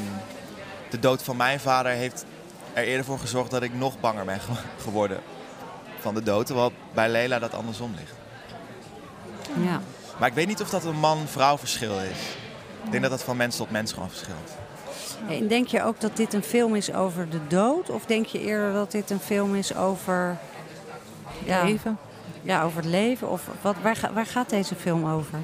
de 0.91 0.99
dood 0.99 1.23
van 1.23 1.37
mijn 1.37 1.61
vader 1.61 1.93
heeft 1.93 2.25
er 2.73 2.85
eerder 2.85 3.05
voor 3.05 3.19
gezorgd 3.19 3.51
dat 3.51 3.63
ik 3.63 3.75
nog 3.75 4.01
banger 4.01 4.25
ben 4.25 4.41
ge- 4.41 4.53
geworden 4.83 5.21
van 6.01 6.15
de 6.15 6.23
dood. 6.23 6.47
Terwijl 6.47 6.73
bij 6.95 7.09
Leila 7.09 7.39
dat 7.39 7.55
andersom 7.55 7.95
ligt. 7.99 8.13
Ja. 9.67 9.81
Maar 10.19 10.29
ik 10.29 10.35
weet 10.35 10.47
niet 10.47 10.61
of 10.63 10.71
dat 10.71 10.85
een 10.85 10.99
man-vrouw 10.99 11.59
verschil 11.59 11.99
is. 12.01 12.19
Ik 12.85 12.91
denk 12.91 13.03
dat 13.03 13.11
dat 13.11 13.23
van 13.23 13.37
mens 13.37 13.57
tot 13.57 13.71
mens 13.71 13.93
gewoon 13.93 14.11
verschilt. 14.11 14.51
En 15.29 15.49
denk 15.49 15.67
je 15.67 15.83
ook 15.83 16.01
dat 16.01 16.17
dit 16.17 16.33
een 16.33 16.43
film 16.43 16.75
is 16.75 16.93
over 16.93 17.31
de 17.31 17.47
dood? 17.49 17.91
Of 17.91 18.05
denk 18.05 18.27
je 18.27 18.41
eerder 18.41 18.73
dat 18.73 18.91
dit 18.91 19.11
een 19.11 19.21
film 19.21 19.55
is 19.55 19.75
over... 19.75 20.39
Ja, 21.45 21.65
Leven. 21.65 21.99
Ja, 22.43 22.63
over 22.63 22.77
het 22.77 22.91
leven? 22.91 23.31
Of 23.31 23.49
wat, 23.61 23.77
waar, 23.83 24.11
waar 24.15 24.27
gaat 24.27 24.51
deze 24.51 24.75
film 24.75 25.07
over? 25.07 25.39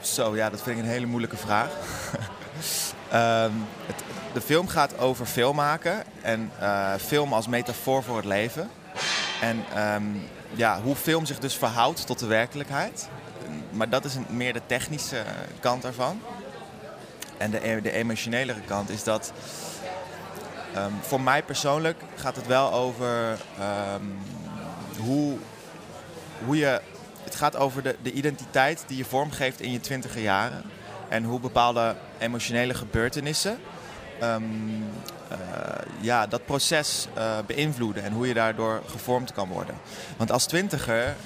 Zo, 0.00 0.36
ja, 0.36 0.50
dat 0.50 0.62
vind 0.62 0.78
ik 0.78 0.84
een 0.84 0.90
hele 0.90 1.06
moeilijke 1.06 1.36
vraag. 1.36 1.70
Ehm, 3.10 3.52
het, 3.86 4.02
de 4.32 4.40
film 4.40 4.68
gaat 4.68 4.98
over 4.98 5.26
film 5.26 5.56
maken 5.56 6.02
en 6.22 6.50
eh, 6.58 6.94
film 6.94 7.32
als 7.32 7.48
metafoor 7.48 8.02
voor 8.02 8.16
het 8.16 8.24
leven. 8.24 8.70
En 9.40 9.64
ehm, 9.74 10.02
ja, 10.54 10.80
hoe 10.82 10.94
film 10.94 11.26
zich 11.26 11.38
dus 11.38 11.56
verhoudt 11.56 12.06
tot 12.06 12.18
de 12.18 12.26
werkelijkheid. 12.26 13.08
Maar 13.70 13.88
dat 13.88 14.04
is 14.04 14.14
een, 14.14 14.26
meer 14.28 14.52
de 14.52 14.60
technische 14.66 15.22
kant 15.60 15.82
daarvan. 15.82 16.20
En 17.36 17.50
de, 17.50 17.68
e- 17.68 17.80
de 17.80 17.92
emotionelere 17.92 18.60
kant 18.60 18.90
is 18.90 19.04
dat... 19.04 19.32
ehm, 20.74 20.92
voor 21.00 21.20
mij 21.20 21.42
persoonlijk 21.42 22.02
gaat 22.16 22.36
het 22.36 22.46
wel 22.46 22.72
over 22.72 23.38
ehm, 23.58 24.04
hoe, 24.98 25.36
hoe 26.44 26.56
je... 26.56 26.80
Het 27.24 27.34
gaat 27.34 27.56
over 27.56 27.82
de, 27.82 27.96
de 28.02 28.12
identiteit 28.12 28.84
die 28.86 28.96
je 28.96 29.04
vormgeeft 29.04 29.60
in 29.60 29.72
je 29.72 29.80
twintiger 29.80 30.22
jaren. 30.22 30.62
En 31.08 31.24
hoe 31.24 31.40
bepaalde 31.40 31.94
emotionele 32.18 32.74
gebeurtenissen 32.74 33.58
ehm, 34.20 34.42
eh, 35.28 35.38
ja, 36.00 36.26
dat 36.26 36.44
proces 36.44 37.06
eh, 37.14 37.38
beïnvloeden. 37.46 38.02
En 38.02 38.12
hoe 38.12 38.28
je 38.28 38.34
daardoor 38.34 38.82
gevormd 38.86 39.32
kan 39.32 39.48
worden. 39.48 39.74
Want 40.16 40.30
als 40.30 40.46
twintiger 40.46 41.16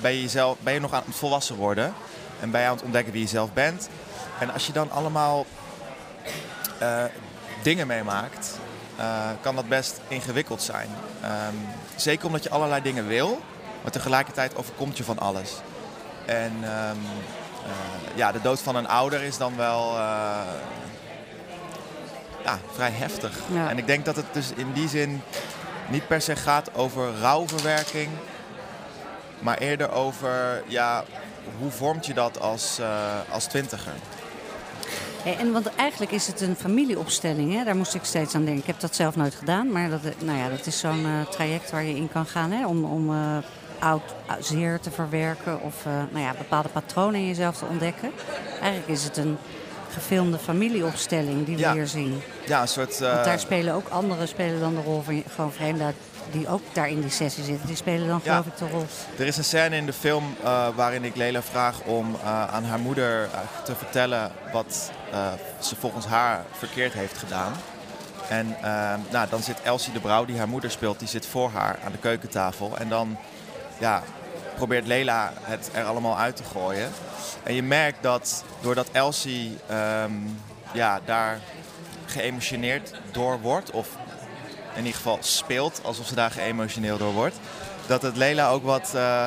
ben, 0.00 0.12
je 0.12 0.20
jezelf, 0.20 0.58
ben 0.60 0.72
je 0.74 0.80
nog 0.80 0.92
aan 0.92 1.02
het 1.06 1.16
volwassen 1.16 1.56
worden. 1.56 1.94
En 2.40 2.50
ben 2.50 2.60
je 2.60 2.66
aan 2.66 2.74
het 2.74 2.84
ontdekken 2.84 3.12
wie 3.12 3.22
je 3.22 3.28
zelf 3.28 3.52
bent. 3.52 3.88
En 4.38 4.52
als 4.52 4.66
je 4.66 4.72
dan 4.72 4.90
allemaal 4.90 5.46
eh, 6.78 7.04
dingen 7.62 7.86
meemaakt, 7.86 8.58
eh, 8.96 9.28
kan 9.40 9.54
dat 9.54 9.68
best 9.68 10.00
ingewikkeld 10.08 10.62
zijn. 10.62 10.88
Ehm, 11.22 11.54
zeker 11.96 12.26
omdat 12.26 12.42
je 12.42 12.50
allerlei 12.50 12.82
dingen 12.82 13.06
wil, 13.06 13.40
maar 13.82 13.92
tegelijkertijd 13.92 14.56
overkomt 14.56 14.96
je 14.96 15.04
van 15.04 15.18
alles. 15.18 15.52
En 16.24 16.52
ehm, 16.62 16.96
eh, 17.64 18.16
ja, 18.16 18.32
de 18.32 18.40
dood 18.40 18.60
van 18.60 18.76
een 18.76 18.88
ouder 18.88 19.22
is 19.22 19.36
dan 19.36 19.56
wel 19.56 19.92
ja, 22.44 22.58
vrij 22.74 22.90
heftig. 22.90 23.38
Ja. 23.52 23.70
En 23.70 23.78
ik 23.78 23.86
denk 23.86 24.04
dat 24.04 24.16
het 24.16 24.26
dus 24.32 24.50
in 24.56 24.72
die 24.72 24.88
zin 24.88 25.22
niet 25.88 26.06
per 26.06 26.20
se 26.20 26.36
gaat 26.36 26.74
over 26.74 27.18
rouwverwerking, 27.20 28.08
maar 29.38 29.58
eerder 29.58 29.90
over 29.90 30.62
ja, 30.66 31.04
hoe 31.58 31.70
vormt 31.70 32.06
je 32.06 32.14
dat 32.14 32.40
als, 32.40 32.80
als 33.30 33.44
twintiger. 33.44 33.94
Hey, 35.24 35.36
en 35.36 35.52
want 35.52 35.66
eigenlijk 35.76 36.12
is 36.12 36.26
het 36.26 36.40
een 36.40 36.56
familieopstelling, 36.56 37.52
hè? 37.54 37.64
daar 37.64 37.76
moest 37.76 37.94
ik 37.94 38.04
steeds 38.04 38.34
aan 38.34 38.44
denken. 38.44 38.60
Ik 38.60 38.66
heb 38.66 38.80
dat 38.80 38.94
zelf 38.94 39.16
nooit 39.16 39.34
gedaan, 39.34 39.72
maar 39.72 39.90
dat, 39.90 40.00
nou 40.18 40.38
ja, 40.38 40.48
dat 40.48 40.66
is 40.66 40.78
zo'n 40.78 41.04
eh, 41.06 41.26
traject 41.30 41.70
waar 41.70 41.84
je 41.84 41.96
in 41.96 42.08
kan 42.12 42.26
gaan 42.26 42.50
hè? 42.50 42.66
om, 42.66 42.84
om 42.84 43.10
eh, 43.10 43.36
oud 43.78 44.02
oud 44.26 44.44
zeer 44.46 44.80
te 44.80 44.90
verwerken 44.90 45.60
of 45.62 45.86
eh, 45.86 45.92
nou 46.10 46.24
ja, 46.24 46.34
bepaalde 46.38 46.68
patronen 46.68 47.20
in 47.20 47.26
jezelf 47.26 47.56
te 47.58 47.64
ontdekken. 47.70 48.10
Eigenlijk 48.60 48.88
is 48.88 49.04
het 49.04 49.16
een 49.16 49.36
gefilmde 49.92 50.38
familieopstelling 50.38 51.46
die 51.46 51.54
we 51.56 51.60
Ja. 51.60 51.72
hier 51.72 51.86
zien. 51.86 52.20
Ja, 52.46 52.60
een 52.60 52.68
soort... 52.68 53.00
eh, 53.00 53.12
Want 53.12 53.24
daar 53.24 53.38
spelen 53.38 53.74
ook 53.74 53.88
anderen 53.88 54.28
spelen 54.28 54.60
dan 54.60 54.74
de 54.74 54.80
rol 54.82 55.02
van 55.02 55.14
je- 55.16 55.22
gewoon 55.34 55.52
vreemden 55.52 55.86
uit- 55.86 55.94
die 56.30 56.48
ook 56.48 56.62
daar 56.72 56.88
in 56.88 57.00
die 57.00 57.10
sessie 57.10 57.44
zitten. 57.44 57.66
Die 57.66 57.76
spelen 57.76 58.08
dan 58.08 58.20
Ja. 58.24 58.30
geloof 58.30 58.46
ik 58.46 58.56
de 58.56 58.68
rol. 58.68 58.86
Er 59.18 59.26
is 59.26 59.36
een 59.36 59.44
scène 59.44 59.76
in 59.76 59.86
de 59.86 59.92
film 59.92 60.36
eh, 60.42 60.68
waarin 60.74 61.04
ik 61.04 61.16
Lela 61.16 61.42
vraag 61.42 61.80
om 61.80 62.14
eh, 62.22 62.54
aan 62.54 62.64
haar 62.64 62.78
moeder 62.78 63.22
eh, 63.22 63.38
te 63.64 63.74
vertellen 63.74 64.32
wat 64.52 64.90
ze 65.60 65.76
volgens 65.76 66.06
haar 66.06 66.44
verkeerd 66.52 66.92
heeft 66.92 67.18
gedaan. 67.18 67.52
En 68.28 68.56
nou, 69.10 69.28
dan 69.30 69.42
zit 69.42 69.62
Elsie 69.62 69.92
de 69.92 70.00
Brouw, 70.00 70.24
die 70.24 70.38
haar 70.38 70.48
moeder 70.48 70.70
speelt, 70.70 70.98
die 70.98 71.08
zit 71.08 71.26
voor 71.26 71.50
haar 71.50 71.78
aan 71.84 71.92
de 71.92 71.98
keukentafel. 71.98 72.76
En 72.78 72.88
dan 72.88 73.16
ja, 73.78 74.02
probeert 74.54 74.86
Lela 74.86 75.32
het 75.40 75.70
er 75.72 75.84
allemaal 75.84 76.18
uit 76.18 76.36
te 76.36 76.44
gooien. 76.44 76.90
En 77.42 77.54
je 77.54 77.62
merkt 77.62 78.02
dat 78.02 78.44
doordat 78.60 78.88
Elsie 78.92 79.58
ehm, 79.68 80.12
ja, 80.72 81.00
daar 81.04 81.40
geëmotioneerd 82.06 82.92
door 83.12 83.40
wordt, 83.40 83.70
of 83.70 83.88
in 84.74 84.84
ieder 84.84 84.94
geval 84.94 85.18
speelt 85.20 85.80
alsof 85.82 86.06
ze 86.06 86.14
daar 86.14 86.30
geëmotioneerd 86.30 86.98
door 86.98 87.12
wordt, 87.12 87.36
dat 87.86 88.02
het 88.02 88.16
Lela 88.16 88.50
ook 88.50 88.64
wat, 88.64 88.92
eh, 88.94 89.26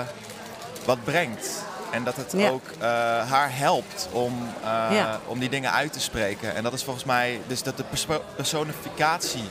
wat 0.86 1.04
brengt. 1.04 1.66
En 1.92 2.04
dat 2.04 2.16
het 2.16 2.34
Ja. 2.38 2.50
ook 2.50 2.70
eh, 2.80 2.88
haar 3.30 3.58
helpt 3.58 4.08
om, 4.12 4.48
eh, 4.64 4.68
Ja. 4.92 5.20
om 5.28 5.40
die 5.40 5.50
dingen 5.50 5.72
uit 5.72 5.94
te 5.94 6.00
spreken. 6.00 6.56
En 6.56 6.64
dat 6.64 6.74
is 6.74 6.84
volgens 6.84 7.06
mij 7.06 7.42
dus 7.48 7.64
dat 7.64 7.78
de 7.78 7.84
personificatie 8.36 9.44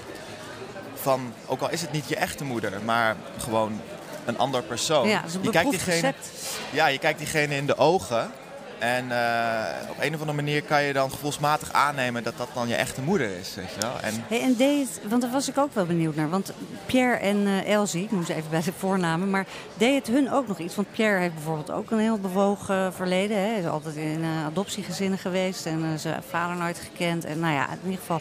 van, 1.01 1.33
ook 1.47 1.61
al 1.61 1.71
is 1.71 1.81
het 1.81 1.93
niet 1.93 2.09
je 2.09 2.17
echte 2.17 2.45
moeder, 2.45 2.73
maar 2.85 3.17
gewoon 3.39 3.81
een 4.25 4.39
ander 4.39 4.63
persoon. 4.63 5.09
Ja, 5.09 5.23
een 5.35 5.43
je, 5.43 5.51
kijkt 5.51 5.71
diegene, 5.71 6.15
ja, 6.71 6.87
je 6.87 6.99
kijkt 6.99 7.19
diegene 7.19 7.57
in 7.57 7.67
de 7.67 7.77
ogen. 7.77 8.31
En 8.79 9.11
eh, 9.11 9.91
op 9.91 9.97
een 10.01 10.15
of 10.15 10.21
andere 10.21 10.33
manier 10.33 10.63
kan 10.63 10.83
je 10.83 10.93
dan 10.93 11.11
gevoelsmatig 11.11 11.73
aannemen 11.73 12.23
dat 12.23 12.37
dat 12.37 12.49
dan 12.55 12.69
je 12.69 12.75
echte 12.75 13.03
moeder 13.03 13.31
is. 13.39 13.55
Weet 13.55 13.71
je 13.75 13.81
wel? 13.81 14.01
En 14.01 14.25
Hey, 14.29 14.43
en 14.43 14.57
deed 14.57 15.01
want 15.09 15.23
daar 15.23 15.31
was 15.31 15.49
ik 15.49 15.59
ook 15.59 15.75
wel 15.75 15.87
benieuwd 15.87 16.15
naar. 16.17 16.29
Want 16.29 16.53
Pierre 16.87 17.17
en 17.17 17.47
eh, 17.47 17.73
Elsie, 17.73 18.03
ik 18.05 18.11
noem 18.11 18.25
ze 18.25 18.35
even 18.35 18.51
bij 18.51 18.63
de 18.63 18.73
voornamen, 18.79 19.31
maar 19.31 19.47
deed 19.75 20.07
het 20.07 20.17
hun 20.17 20.33
ook 20.33 20.47
nog 20.49 20.59
iets? 20.59 20.75
Want 20.75 20.93
Pierre 20.93 21.21
heeft 21.21 21.35
bijvoorbeeld 21.35 21.71
ook 21.71 21.91
een 21.91 21.99
heel 21.99 22.19
bewogen 22.19 22.93
verleden. 22.95 23.37
Hè. 23.37 23.47
Hij 23.47 23.59
is 23.59 23.67
altijd 23.67 23.97
in 23.97 24.23
eh, 24.23 24.45
adoptiegezinnen 24.47 25.19
geweest 25.19 25.67
en 25.67 25.99
zijn 25.99 26.23
vader 26.31 26.57
nooit 26.57 26.79
gekend. 26.79 27.25
En 27.25 27.39
nou 27.41 27.55
ja, 27.55 27.69
in 27.71 27.79
ieder 27.85 27.99
geval, 28.01 28.21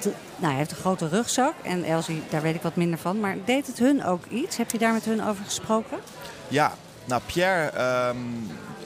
de- 0.00 0.12
nou, 0.36 0.48
hij 0.50 0.54
heeft 0.56 0.70
een 0.70 0.76
grote 0.76 1.08
rugzak. 1.08 1.54
En 1.62 1.84
Elsie, 1.84 2.22
daar 2.30 2.42
weet 2.42 2.54
ik 2.54 2.62
wat 2.62 2.76
minder 2.76 2.98
van. 2.98 3.20
Maar 3.20 3.36
deed 3.44 3.66
het 3.66 3.78
hun 3.78 4.04
ook 4.04 4.24
iets? 4.28 4.56
Heb 4.56 4.70
je 4.70 4.78
daar 4.78 4.92
met 4.92 5.04
hun 5.04 5.24
over 5.24 5.44
gesproken? 5.44 5.98
Ja, 6.48 6.72
nou 7.06 7.22
Pierre, 7.26 7.70
ehm, 7.70 8.16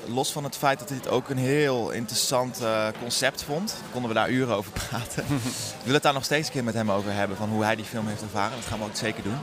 los 0.06 0.32
van 0.32 0.44
het 0.44 0.56
feit 0.56 0.78
dat 0.78 0.88
hij 0.88 0.98
het 0.98 1.08
ook 1.08 1.28
een 1.28 1.38
heel 1.38 1.90
interessant 1.90 2.60
eh, 2.60 2.86
concept 3.00 3.42
vond, 3.42 3.74
konden 3.92 4.10
we 4.10 4.16
daar 4.16 4.30
uren 4.30 4.56
over 4.56 4.72
praten. 4.72 5.24
ik 5.80 5.84
wil 5.84 5.94
het 5.94 6.02
daar 6.02 6.12
nog 6.12 6.24
steeds 6.24 6.46
een 6.46 6.52
keer 6.52 6.64
met 6.64 6.74
hem 6.74 6.90
over 6.90 7.12
hebben, 7.12 7.36
van 7.36 7.48
hoe 7.48 7.64
hij 7.64 7.76
die 7.76 7.84
film 7.84 8.06
heeft 8.06 8.22
ervaren. 8.22 8.56
Dat 8.56 8.66
gaan 8.66 8.78
we 8.78 8.84
ook 8.84 8.96
zeker 8.96 9.22
doen. 9.22 9.38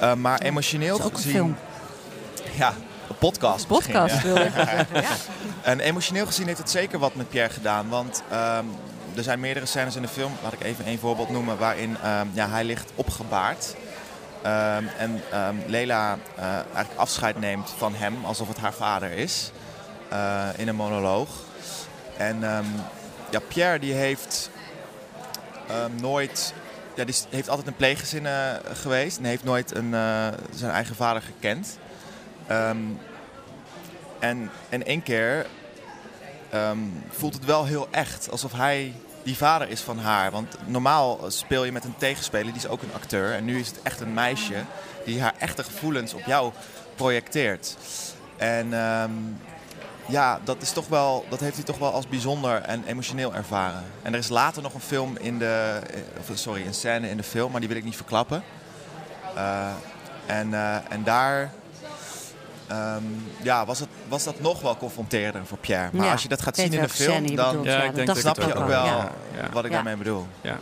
Eh, 0.00 0.14
maar 0.14 0.40
emotioneel 0.40 0.98
Dat 0.98 1.00
is 1.00 1.04
ook 1.06 1.12
een 1.12 1.22
gezien... 1.22 1.32
film. 1.32 1.56
Ja, 2.56 2.74
een 3.08 3.16
podcast. 3.18 3.68
misschien, 3.68 3.94
Podcast 3.94 4.22
ja. 4.22 4.22
wil 4.22 4.36
ik 4.36 4.52
zeggen. 4.54 4.86
Ja. 5.02 5.16
En 5.62 5.80
emotioneel 5.80 6.26
gezien 6.26 6.46
heeft 6.46 6.58
het 6.58 6.70
zeker 6.70 6.98
wat 6.98 7.14
met 7.14 7.28
Pierre 7.28 7.52
gedaan. 7.52 7.88
Want 7.88 8.22
ehm, 8.30 8.64
er 9.14 9.22
zijn 9.22 9.40
meerdere 9.40 9.66
scènes 9.66 9.96
in 9.96 10.02
de 10.02 10.08
film, 10.08 10.32
laat 10.42 10.52
ik 10.52 10.62
even 10.62 10.84
één 10.84 10.98
voorbeeld 10.98 11.30
noemen, 11.30 11.58
waarin 11.58 11.96
ehm, 12.02 12.26
ja, 12.32 12.48
hij 12.48 12.64
ligt 12.64 12.90
opgebaard. 12.94 13.74
Ehm, 14.46 14.84
en 14.98 15.22
ehm, 15.30 15.56
Lela 15.66 16.18
eh, 16.36 16.44
eigenlijk 16.54 16.96
afscheid 16.96 17.38
neemt 17.40 17.74
van 17.76 17.94
hem 17.94 18.24
alsof 18.24 18.48
het 18.48 18.58
haar 18.58 18.72
vader 18.72 19.10
is. 19.12 19.50
eh, 20.08 20.48
in 20.56 20.68
een 20.68 20.76
monoloog. 20.76 21.28
En 22.16 22.44
ehm, 22.44 22.64
ja, 23.30 23.40
Pierre 23.48 23.78
die 23.78 23.92
heeft 23.92 24.50
nooit. 26.00 26.54
Ja, 26.94 27.04
die 27.04 27.14
heeft 27.30 27.48
altijd 27.48 27.66
een 27.66 27.76
pleeggezin 27.76 28.26
eh, 28.26 28.54
geweest 28.72 29.18
en 29.18 29.24
heeft 29.24 29.44
nooit 29.44 29.74
een, 29.74 29.90
zijn 30.54 30.72
eigen 30.72 30.96
vader 30.96 31.22
gekend. 31.22 31.78
En 34.18 34.50
in 34.68 34.84
één 34.84 35.02
keer 35.02 35.46
voelt 37.10 37.34
het 37.34 37.44
wel 37.44 37.64
heel 37.64 37.88
echt. 37.90 38.30
Alsof 38.30 38.52
hij 38.52 38.94
die 39.26 39.36
vader 39.36 39.68
is 39.68 39.80
van 39.80 39.98
haar. 39.98 40.30
Want 40.30 40.56
normaal 40.66 41.18
speel 41.28 41.64
je 41.64 41.72
met 41.72 41.84
een 41.84 41.96
tegenspeler, 41.96 42.52
die 42.52 42.62
is 42.62 42.68
ook 42.68 42.82
een 42.82 42.94
acteur. 42.94 43.34
En 43.34 43.44
nu 43.44 43.58
is 43.58 43.68
het 43.68 43.82
echt 43.82 44.00
een 44.00 44.14
meisje 44.14 44.64
die 45.04 45.20
haar 45.22 45.34
echte 45.38 45.64
gevoelens 45.64 46.14
op 46.14 46.22
jou 46.26 46.52
projecteert. 46.94 47.76
En 48.36 48.72
ehm, 48.72 49.10
ja, 50.08 50.40
dat, 50.44 50.62
is 50.62 50.72
toch 50.72 50.88
wel, 50.88 51.24
dat 51.28 51.40
heeft 51.40 51.54
hij 51.54 51.64
toch 51.64 51.78
wel 51.78 51.92
als 51.92 52.08
bijzonder 52.08 52.62
en 52.62 52.84
emotioneel 52.84 53.34
ervaren. 53.34 53.84
En 54.02 54.12
er 54.12 54.18
is 54.18 54.28
later 54.28 54.62
nog 54.62 54.74
een 54.74 54.80
film 54.80 55.16
in 55.16 55.38
de... 55.38 55.80
eh, 56.28 56.36
sorry, 56.36 56.66
een 56.66 56.74
scène 56.74 57.08
in 57.10 57.16
de 57.16 57.22
film, 57.22 57.50
maar 57.50 57.60
die 57.60 57.68
wil 57.68 57.78
ik 57.78 57.84
niet 57.84 57.96
verklappen. 57.96 58.42
Eh, 59.34 59.72
en, 60.26 60.54
eh, 60.54 60.76
en 60.88 61.04
daar... 61.04 61.52
ehm, 62.66 63.04
ja, 63.42 63.64
was, 63.64 63.78
het, 63.78 63.88
was 64.08 64.24
dat 64.24 64.40
nog 64.40 64.60
wel 64.60 64.76
confronterender 64.76 65.46
voor 65.46 65.58
Pierre. 65.58 65.88
Maar 65.92 66.06
Ja, 66.06 66.12
als 66.12 66.22
je 66.22 66.28
dat 66.28 66.42
gaat 66.42 66.58
ik 66.58 66.64
zien 66.64 66.72
in 66.72 66.80
de 66.82 66.88
film, 66.88 67.36
dan 67.36 67.48
bedoelt, 67.50 67.66
Ja, 67.66 67.72
ja, 67.76 67.82
ik 67.82 67.94
denk 67.94 68.06
dat 68.06 68.16
snap 68.18 68.36
ik 68.36 68.42
je 68.42 68.48
het 68.48 68.58
ook 68.58 68.66
wel 68.68 68.84
wat 69.52 69.64
ik 69.64 69.70
Ja. 69.70 69.76
daarmee 69.76 69.96
bedoel. 69.96 70.26
Ja. 70.40 70.58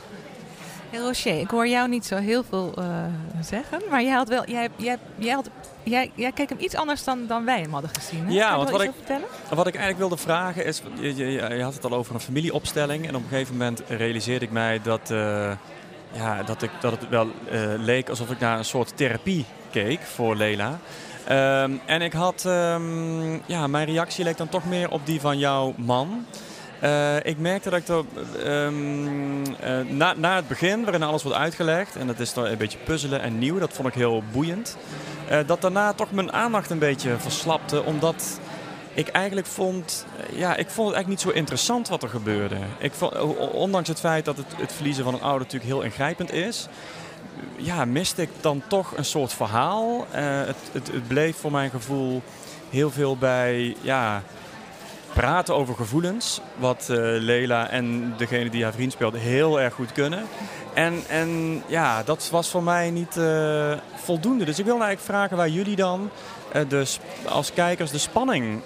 Hey, 0.91 1.01
Rocher, 1.03 1.41
ik 1.41 1.51
hoor 1.51 1.69
jou 1.69 1.89
niet 1.89 2.07
zo 2.07 2.17
heel 2.17 2.45
veel 2.49 2.75
eh, 2.79 2.85
zeggen, 3.41 3.81
maar 3.91 4.03
jij 4.03 4.13
had 4.13 4.29
wel, 4.29 4.45
jij, 4.47 4.69
jij, 4.77 4.99
jij, 5.19 5.33
had, 5.35 5.49
jij, 5.83 6.11
jij 6.15 6.33
keek 6.33 6.49
hem 6.49 6.59
iets 6.61 6.75
anders 6.75 7.05
dan, 7.05 7.27
dan 7.27 7.45
wij 7.45 7.61
hem 7.61 7.73
hadden 7.73 7.91
gezien. 7.95 8.27
Hè? 8.27 8.33
Ja, 8.33 8.57
want 8.57 8.71
wat 8.71 8.83
vertellen? 8.83 9.27
Wat 9.49 9.67
ik 9.67 9.75
eigenlijk 9.75 9.99
wilde 9.99 10.17
vragen 10.17 10.65
is, 10.65 10.83
je, 11.01 11.17
je, 11.17 11.31
je 11.57 11.63
had 11.63 11.75
het 11.75 11.85
al 11.85 11.93
over 11.93 12.15
een 12.15 12.21
familieopstelling 12.21 13.09
en 13.09 13.15
op 13.15 13.23
een 13.23 13.29
gegeven 13.29 13.53
moment 13.57 13.83
realiseerde 13.89 14.45
ik 14.45 14.51
mij 14.51 14.81
dat, 14.83 15.11
eh, 15.11 15.53
ja, 16.13 16.43
dat, 16.43 16.63
ik, 16.63 16.71
dat 16.81 16.93
het 16.93 17.09
wel 17.09 17.29
eh, 17.51 17.61
leek 17.77 18.09
alsof 18.09 18.31
ik 18.31 18.39
naar 18.41 18.59
een 18.59 18.65
soort 18.65 18.97
therapie 18.97 19.45
keek 19.71 20.01
voor 20.01 20.37
Lela. 20.37 20.79
Ehm, 21.27 21.73
en 21.87 22.03
ik 22.03 22.13
had, 22.13 22.45
ehm, 22.47 23.33
ja, 23.47 23.67
mijn 23.67 23.87
reactie 23.87 24.25
leek 24.25 24.37
dan 24.37 24.49
toch 24.49 24.65
meer 24.65 24.91
op 24.91 25.07
die 25.07 25.21
van 25.21 25.39
jouw 25.39 25.75
man. 25.77 26.27
Eh, 26.81 27.17
ik 27.23 27.39
merkte 27.39 27.71
dat 27.71 27.79
ik 27.79 27.89
er, 27.89 28.05
ehm, 28.45 29.45
eh, 29.61 29.79
na, 29.89 30.15
na 30.17 30.37
het 30.37 30.49
begin, 30.49 30.83
waarin 30.83 31.03
alles 31.03 31.23
wordt 31.23 31.39
uitgelegd, 31.39 31.97
en 31.97 32.07
dat 32.07 32.21
is 32.21 32.33
dan 32.33 32.45
een 32.45 32.57
beetje 32.57 32.79
puzzelen 32.79 33.21
en 33.21 33.39
nieuw, 33.39 33.59
dat 33.59 33.73
vond 33.73 33.89
ik 33.89 33.95
heel 33.95 34.23
boeiend. 34.33 34.77
Eh, 35.29 35.39
dat 35.47 35.61
daarna 35.61 35.93
toch 35.93 36.13
mijn 36.13 36.33
aandacht 36.33 36.71
een 36.71 36.79
beetje 36.79 37.19
verslapte, 37.19 37.83
omdat 37.83 38.41
ik 38.95 39.09
eigenlijk 39.09 39.47
vond, 39.47 40.07
ja, 40.33 40.57
ik 40.57 40.71
vond 40.71 40.89
het 40.89 40.97
eigenlijk 40.97 41.09
niet 41.09 41.21
zo 41.21 41.31
interessant 41.31 41.89
wat 41.89 42.03
er 42.03 42.09
gebeurde. 42.09 42.57
Ik 42.79 42.93
vond, 42.93 43.21
ondanks 43.53 43.89
het 43.89 44.01
feit 44.01 44.25
dat 44.25 44.37
het, 44.37 44.47
het 44.57 44.73
verliezen 44.73 45.05
van 45.05 45.15
een 45.15 45.23
ouder 45.23 45.41
natuurlijk 45.41 45.71
heel 45.71 45.83
ingrijpend 45.83 46.33
is, 46.33 46.69
ja, 47.57 47.85
miste 47.85 48.23
ik 48.23 48.29
dan 48.41 48.63
toch 48.69 48.97
een 48.97 49.05
soort 49.05 49.33
verhaal. 49.33 50.07
Eh, 50.11 50.39
het, 50.39 50.57
het, 50.73 50.87
het 50.93 51.09
bleef 51.09 51.37
voor 51.37 51.51
mijn 51.51 51.71
gevoel 51.71 52.23
heel 52.71 52.91
veel 52.91 53.17
bij, 53.17 53.77
ja, 53.81 54.23
praten 55.13 55.55
over 55.55 55.75
gevoelens. 55.75 56.41
Wat 56.57 56.87
eh, 56.91 56.97
Lela 56.99 57.69
en 57.69 58.15
degene 58.17 58.51
die 58.51 58.63
haar 58.63 58.73
vriend 58.73 58.93
speelde 58.93 59.19
heel 59.19 59.61
erg 59.61 59.75
goed 59.75 59.93
kunnen. 59.93 60.25
En, 60.75 61.03
en 61.09 61.63
ja, 61.67 62.03
dat 62.03 62.29
was 62.31 62.51
voor 62.51 62.63
mij 62.63 62.91
niet 62.91 63.17
eh, 63.17 63.73
voldoende. 63.95 64.45
Dus 64.45 64.59
ik 64.59 64.65
wilde 64.65 64.85
eigenlijk 64.85 65.17
vragen 65.17 65.37
waar 65.37 65.49
jullie 65.49 65.77
dan 65.77 66.11
sp- 66.83 67.03
als 67.29 67.53
kijkers 67.53 67.91
de 67.91 67.99
spanning 67.99 68.63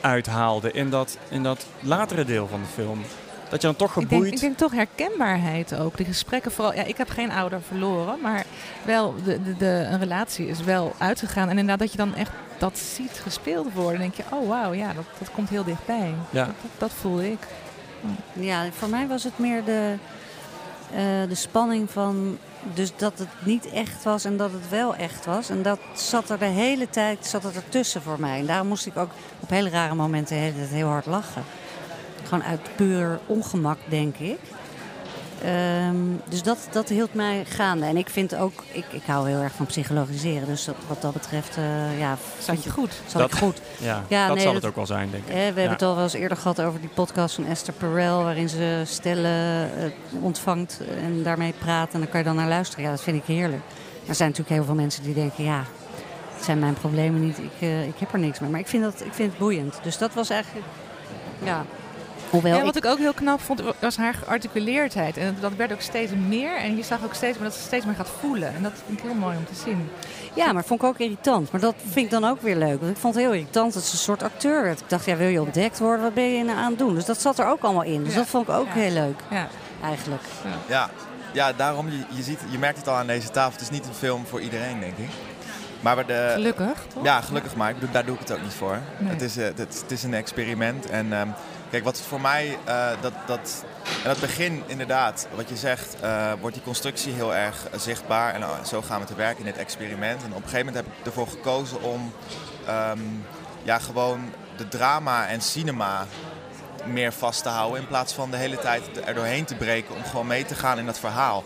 uithaalden 0.00 0.74
in 0.74 0.90
dat, 0.90 1.18
in 1.28 1.42
dat 1.42 1.66
latere 1.80 2.24
deel 2.24 2.46
van 2.46 2.60
de 2.60 2.82
film. 2.82 3.02
Dat 3.50 3.60
je 3.60 3.66
dan 3.66 3.76
toch 3.76 3.88
Ik 3.88 3.94
denk, 3.94 4.08
geboeid... 4.10 4.32
ik 4.32 4.40
denk 4.40 4.56
toch 4.56 4.72
herkenbaarheid 4.72 5.74
ook. 5.74 5.96
De 5.96 6.04
gesprekken 6.04 6.52
vooral. 6.52 6.74
Ja, 6.74 6.82
ik 6.82 6.96
heb 6.96 7.10
geen 7.10 7.30
ouder 7.30 7.62
verloren, 7.62 8.20
maar 8.22 8.44
wel 8.84 9.14
de, 9.24 9.42
de, 9.42 9.56
de, 9.56 9.86
een 9.90 9.98
relatie 9.98 10.46
is 10.46 10.60
wel 10.60 10.94
uitgegaan. 10.98 11.44
En 11.48 11.58
inderdaad 11.58 11.78
dat 11.78 11.90
je 11.90 11.96
dan 11.96 12.14
echt 12.14 12.30
dat 12.58 12.78
ziet 12.78 13.20
gespeeld 13.22 13.72
worden. 13.72 14.00
Dan 14.00 14.10
denk 14.10 14.14
je, 14.14 14.36
oh 14.36 14.48
wauw, 14.48 14.72
ja, 14.72 14.92
dat, 14.92 15.04
dat 15.18 15.30
komt 15.30 15.48
heel 15.48 15.64
dichtbij. 15.64 16.14
Ja. 16.30 16.44
Dat, 16.44 16.54
dat, 16.62 16.70
dat 16.78 16.92
voelde 16.92 17.30
ik. 17.30 17.46
Ja, 18.32 18.64
voor 18.70 18.88
mij 18.88 19.08
was 19.08 19.24
het 19.24 19.38
meer 19.38 19.64
de, 19.64 19.94
eh, 20.90 21.28
de 21.28 21.34
spanning 21.34 21.90
van 21.90 22.38
dus 22.74 22.92
dat 22.96 23.18
het 23.18 23.28
niet 23.44 23.70
echt 23.70 24.04
was 24.04 24.24
en 24.24 24.36
dat 24.36 24.52
het 24.52 24.68
wel 24.68 24.94
echt 24.94 25.26
was. 25.26 25.50
En 25.50 25.62
dat 25.62 25.78
zat 25.94 26.30
er 26.30 26.38
de 26.38 26.44
hele 26.44 26.90
tijd 26.90 27.26
zat 27.26 27.42
het 27.42 27.54
ertussen 27.54 28.02
voor 28.02 28.20
mij. 28.20 28.38
En 28.38 28.46
daarom 28.46 28.68
moest 28.68 28.86
ik 28.86 28.96
ook 28.96 29.10
op 29.40 29.50
hele 29.50 29.70
rare 29.70 29.94
momenten 29.94 30.36
heel 30.36 30.88
hard 30.88 31.06
lachen. 31.06 31.44
Gewoon 32.30 32.44
uit 32.44 32.60
puur 32.76 33.18
ongemak, 33.26 33.78
denk 33.88 34.16
ik. 34.16 34.38
Ehm, 35.44 35.96
dus 36.28 36.42
dat, 36.42 36.58
dat 36.72 36.88
hield 36.88 37.14
mij 37.14 37.44
gaande. 37.48 37.86
En 37.86 37.96
ik 37.96 38.08
vind 38.10 38.34
ook, 38.36 38.64
ik, 38.72 38.84
ik 38.90 39.02
hou 39.06 39.28
heel 39.28 39.40
erg 39.40 39.52
van 39.52 39.66
psychologiseren. 39.66 40.46
Dus 40.46 40.64
dat, 40.64 40.74
wat 40.88 41.02
dat 41.02 41.12
betreft, 41.12 41.56
eh, 41.56 41.98
ja, 41.98 42.16
Zat 42.38 42.64
je 42.64 42.70
goed? 42.70 42.92
zat 43.06 43.20
Dat- 43.20 43.32
ik 43.32 43.38
goed. 43.38 43.60
ja, 43.78 44.02
Ja, 44.08 44.26
dat 44.26 44.34
nee, 44.34 44.44
zal 44.44 44.52
dat- 44.52 44.62
het 44.62 44.70
ook 44.70 44.76
wel 44.76 44.86
zijn, 44.86 45.10
denk 45.10 45.22
ik. 45.24 45.28
Eh, 45.30 45.34
we 45.36 45.40
hebben 45.42 45.68
het 45.70 45.82
al 45.82 45.94
wel 45.94 46.02
eens 46.04 46.12
eerder 46.12 46.36
gehad 46.36 46.60
over 46.60 46.80
die 46.80 46.88
podcast 46.88 47.34
van 47.34 47.46
Esther 47.46 47.72
Perel, 47.74 48.22
waarin 48.22 48.48
ze 48.48 48.82
stellen 48.86 49.70
eh, 49.78 49.90
ontvangt 50.22 50.80
en 51.02 51.22
daarmee 51.22 51.54
praat. 51.58 51.92
En 51.92 52.00
dan 52.00 52.08
kan 52.08 52.18
je 52.20 52.26
dan 52.26 52.36
naar 52.36 52.48
luisteren. 52.48 52.84
Ja, 52.84 52.90
dat 52.90 53.02
vind 53.02 53.16
ik 53.16 53.24
heerlijk. 53.36 53.62
Er 54.06 54.14
zijn 54.14 54.28
natuurlijk 54.28 54.56
heel 54.56 54.64
veel 54.64 54.74
mensen 54.74 55.02
die 55.02 55.14
denken, 55.14 55.44
ja, 55.44 55.64
het 56.34 56.44
zijn 56.44 56.58
mijn 56.58 56.74
problemen 56.74 57.20
niet, 57.26 57.38
ik, 57.38 57.52
eh, 57.60 57.86
ik 57.86 57.98
heb 57.98 58.12
er 58.12 58.18
niks 58.18 58.38
mee. 58.38 58.50
Maar 58.50 58.60
ik 58.60 58.68
vind, 58.68 58.82
dat, 58.82 59.00
ik 59.04 59.12
vind 59.14 59.30
het 59.30 59.38
boeiend. 59.38 59.78
Dus 59.82 59.98
dat 59.98 60.14
was 60.14 60.30
eigenlijk, 60.30 60.66
ja, 61.44 61.64
Hoewel 62.30 62.58
en 62.58 62.64
wat 62.64 62.76
ik- 62.76 62.84
ik 62.84 62.90
ook 62.90 62.98
heel 62.98 63.12
knap 63.12 63.40
vond, 63.40 63.62
was 63.78 63.96
haar 63.96 64.14
gearticuleerdheid. 64.14 65.16
En 65.16 65.36
dat 65.40 65.52
werd 65.56 65.72
ook 65.72 65.80
steeds 65.80 66.12
meer. 66.28 66.56
En 66.56 66.76
je 66.76 66.82
zag 66.82 66.98
ook 67.04 67.14
steeds 67.14 67.38
meer 67.38 67.48
dat 67.48 67.56
ze 67.56 67.62
steeds 67.62 67.84
meer 67.84 67.94
gaat 67.94 68.10
voelen. 68.20 68.54
En 68.54 68.62
dat 68.62 68.72
vind 68.86 68.98
ik 68.98 69.04
heel 69.04 69.14
mooi 69.14 69.36
om 69.36 69.44
te 69.44 69.54
zien. 69.64 69.90
Ja, 70.34 70.52
maar 70.52 70.64
vond 70.64 70.82
ik 70.82 70.88
ook 70.88 70.98
irritant. 70.98 71.52
Maar 71.52 71.60
dat 71.60 71.74
vind 71.84 72.04
ik 72.04 72.10
dan 72.10 72.24
ook 72.24 72.42
weer 72.42 72.56
leuk. 72.56 72.80
Want 72.80 72.90
ik 72.92 72.96
vond 72.96 73.14
het 73.14 73.24
heel 73.24 73.32
irritant 73.32 73.74
dat 73.74 73.82
ze 73.82 73.92
een 73.92 73.98
soort 73.98 74.22
acteur 74.22 74.62
werd. 74.62 74.80
Ik 74.80 74.88
dacht, 74.88 75.04
ja, 75.04 75.16
wil 75.16 75.28
je 75.28 75.40
ontdekt 75.40 75.78
worden? 75.78 76.02
Wat 76.02 76.14
ben 76.14 76.32
je 76.32 76.44
nou 76.44 76.58
aan 76.58 76.70
het 76.70 76.78
doen? 76.78 76.94
Dus 76.94 77.04
dat 77.04 77.20
zat 77.20 77.38
er 77.38 77.46
ook 77.46 77.62
allemaal 77.62 77.82
in. 77.82 78.04
Dus 78.04 78.12
Ja. 78.12 78.18
dat 78.18 78.28
vond 78.28 78.48
ik 78.48 78.54
ook 78.54 78.66
Ja. 78.66 78.72
heel 78.80 78.92
leuk, 78.92 79.20
Ja. 79.30 79.48
eigenlijk. 79.82 80.22
Ja, 80.68 80.90
ja 81.32 81.52
daarom, 81.52 81.88
je, 81.90 82.02
je, 82.16 82.22
ziet, 82.22 82.38
je 82.50 82.58
merkt 82.58 82.78
het 82.78 82.88
al 82.88 82.94
aan 82.94 83.06
deze 83.06 83.30
tafel. 83.30 83.52
Het 83.52 83.60
is 83.60 83.70
niet 83.70 83.86
een 83.86 83.94
film 83.94 84.26
voor 84.26 84.40
iedereen, 84.40 84.80
denk 84.80 84.96
ik. 84.96 85.08
Maar 85.80 86.06
de, 86.06 86.30
Gelukkig, 86.32 86.86
toch? 86.94 87.04
Ja, 87.04 87.20
gelukkig 87.20 87.54
maar. 87.56 87.68
Ik 87.68 87.74
bedoel, 87.74 87.90
daar 87.92 88.04
doe 88.04 88.14
ik 88.14 88.20
het 88.20 88.32
ook 88.32 88.42
niet 88.42 88.52
voor. 88.52 88.78
Nee. 88.98 89.10
Het, 89.12 89.22
is, 89.22 89.36
eh, 89.36 89.44
het, 89.44 89.58
het 89.58 89.84
is 89.90 90.02
een 90.02 90.14
experiment. 90.14 90.90
En 90.90 91.12
ehm, 91.12 91.28
kijk, 91.70 91.84
wat 91.84 92.00
voor 92.00 92.20
mij, 92.20 92.58
eh, 92.64 92.88
dat, 93.00 93.12
dat, 93.26 93.64
en 94.02 94.08
dat 94.08 94.20
begin 94.20 94.62
inderdaad, 94.66 95.28
wat 95.34 95.48
je 95.48 95.56
zegt, 95.56 96.00
eh, 96.00 96.32
wordt 96.40 96.54
die 96.54 96.64
constructie 96.64 97.12
heel 97.12 97.34
erg 97.34 97.68
eh, 97.68 97.78
zichtbaar. 97.78 98.34
En 98.34 98.44
oh, 98.44 98.64
zo 98.64 98.82
gaan 98.82 99.00
we 99.00 99.06
te 99.06 99.14
werk 99.14 99.38
in 99.38 99.44
dit 99.44 99.56
experiment. 99.56 100.22
En 100.22 100.30
op 100.30 100.36
een 100.36 100.48
gegeven 100.48 100.66
moment 100.66 100.84
heb 100.84 100.86
ik 100.98 101.06
ervoor 101.06 101.28
gekozen 101.28 101.82
om 101.82 102.12
ehm, 102.66 102.98
ja, 103.62 103.78
gewoon 103.78 104.32
de 104.56 104.68
drama 104.68 105.28
en 105.28 105.40
cinema 105.40 106.06
meer 106.86 107.12
vast 107.12 107.42
te 107.42 107.48
houden. 107.48 107.80
In 107.80 107.86
plaats 107.86 108.12
van 108.12 108.30
de 108.30 108.36
hele 108.36 108.58
tijd 108.58 108.82
er 109.04 109.14
doorheen 109.14 109.44
te 109.44 109.54
breken 109.54 109.94
om 109.94 110.04
gewoon 110.04 110.26
mee 110.26 110.44
te 110.44 110.54
gaan 110.54 110.78
in 110.78 110.86
dat 110.86 110.98
verhaal. 110.98 111.44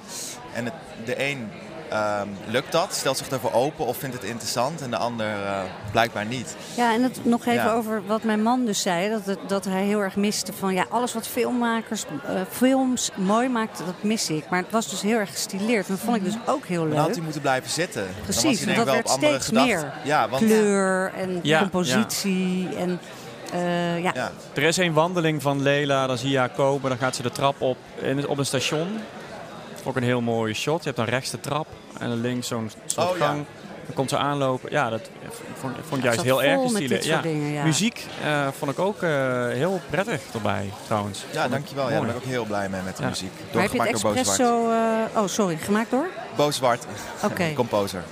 En 0.54 0.64
het, 0.64 0.74
de 1.04 1.24
een 1.24 1.50
ehm, 1.88 2.29
lukt 2.47 2.73
dat, 2.73 2.94
stelt 2.94 3.16
zich 3.18 3.29
ervoor 3.29 3.53
open 3.53 3.87
of 3.87 3.97
vindt 3.97 4.14
het 4.14 4.25
interessant. 4.25 4.81
En 4.83 4.90
de 4.90 4.97
ander 4.97 5.27
eh, 5.27 5.59
blijkbaar 5.90 6.27
niet. 6.27 6.57
Ja, 6.77 6.94
en 6.94 7.03
het, 7.03 7.25
nog 7.25 7.40
even 7.47 7.64
Ja. 7.64 7.73
over 7.73 8.03
wat 8.07 8.23
mijn 8.23 8.42
man 8.42 8.64
dus 8.64 8.83
zei. 8.83 9.11
Dat, 9.11 9.25
het- 9.27 9.38
dat 9.49 9.64
hij 9.64 9.83
heel 9.85 10.01
erg 10.01 10.16
miste 10.16 10.53
van 10.53 10.75
ja, 10.75 10.87
alles 10.88 11.12
wat 11.14 11.27
filmmakers 11.27 12.05
eh, 12.27 12.40
films 12.51 13.11
mooi 13.16 13.49
maakt, 13.49 13.79
dat 13.79 13.94
mis 14.03 14.31
ik. 14.31 14.44
Maar 14.51 14.62
het 14.62 14.70
was 14.70 14.90
dus 14.90 15.01
heel 15.03 15.18
erg 15.18 15.31
gestileerd. 15.31 15.87
En 15.88 15.94
dat 15.94 16.05
vond 16.05 16.16
ik 16.16 16.25
dus 16.25 16.37
ook 16.47 16.66
heel 16.66 16.81
Dan 16.81 16.88
leuk. 16.88 16.99
had 16.99 17.11
hij 17.14 17.20
moeten 17.23 17.40
blijven 17.40 17.70
zitten. 17.70 18.03
Dan 18.05 18.12
was 18.27 18.37
Precies, 18.37 18.59
hij 18.64 18.75
denk 18.75 18.77
want 18.77 18.79
ik 18.79 18.85
dat 18.85 18.87
wel 18.87 18.94
werd 18.94 19.07
op 19.07 19.12
andere 19.25 19.42
steeds 19.42 19.51
meer. 19.66 19.92
Ja, 20.05 20.29
want 20.29 20.44
Kleur 20.44 21.12
en 21.16 21.40
Ja, 21.42 21.59
compositie. 21.61 22.68
En, 22.77 23.01
eh, 23.53 24.03
ja. 24.03 24.11
ja, 24.14 24.31
Er 24.55 24.62
is 24.62 24.77
een 24.77 24.92
wandeling 24.92 25.42
van 25.42 25.62
Lela, 25.62 26.07
dan 26.07 26.18
zie 26.18 26.31
je 26.31 26.38
haar 26.38 26.49
komen, 26.51 26.88
dan 26.88 26.99
gaat 26.99 27.16
ze 27.16 27.23
de 27.23 27.31
trap 27.31 27.61
op 27.61 27.77
in, 28.01 28.29
op 28.29 28.38
een 28.38 28.47
station. 28.47 28.88
Ook 29.85 29.97
een 29.97 30.03
heel 30.03 30.20
mooie 30.20 30.55
shot. 30.55 30.79
Je 30.79 30.85
hebt 30.85 30.97
dan 30.97 31.07
rechts 31.07 31.31
de 31.31 31.40
trap 31.40 31.66
en 31.99 32.09
dan 32.09 32.20
links 32.20 32.49
zo'n 32.49 32.70
soort 32.87 33.11
Oh, 33.11 33.16
ja. 33.18 33.27
gang. 33.27 33.44
Dan 33.87 33.94
komt 33.94 34.11
ze 34.11 34.16
aanlopen. 34.16 34.70
Ja, 34.70 34.90
dat 34.90 35.01
vond, 35.61 35.75
vond 35.88 35.97
ik 35.99 36.03
juist 36.05 36.23
heel 36.23 36.42
erg 36.42 36.61
gestileerd. 36.62 36.90
dit 36.90 37.05
soort 37.05 37.23
dingen, 37.23 37.53
ja. 37.53 37.64
Muziek 37.64 38.07
eh, 38.25 38.49
vond 38.59 38.70
ik 38.70 38.79
ook 38.79 39.03
eh, 39.03 39.11
heel 39.49 39.81
prettig 39.90 40.20
erbij 40.35 40.70
trouwens. 40.87 41.25
ja, 41.33 41.49
dankjewel. 41.49 41.85
Ja, 41.85 41.90
daar 41.90 42.01
ben 42.01 42.11
ik 42.11 42.16
ook 42.16 42.25
heel 42.25 42.44
blij 42.44 42.68
mee 42.68 42.81
met 42.83 42.97
de 42.97 43.03
Ja. 43.03 43.09
muziek. 43.09 43.31
Maar 43.53 43.62
heb 43.62 43.73
je 43.73 43.81
het 43.83 43.90
door 43.90 43.99
Zwart. 43.99 44.16
espresso... 44.16 44.70
eh, 44.70 45.23
oh, 45.23 45.27
sorry, 45.29 45.57
gemaakt 45.57 45.90
door? 45.90 46.07
Bo 46.37 46.51
Zwart, 46.51 46.85
Oké. 47.31 47.53
composer. 47.55 48.03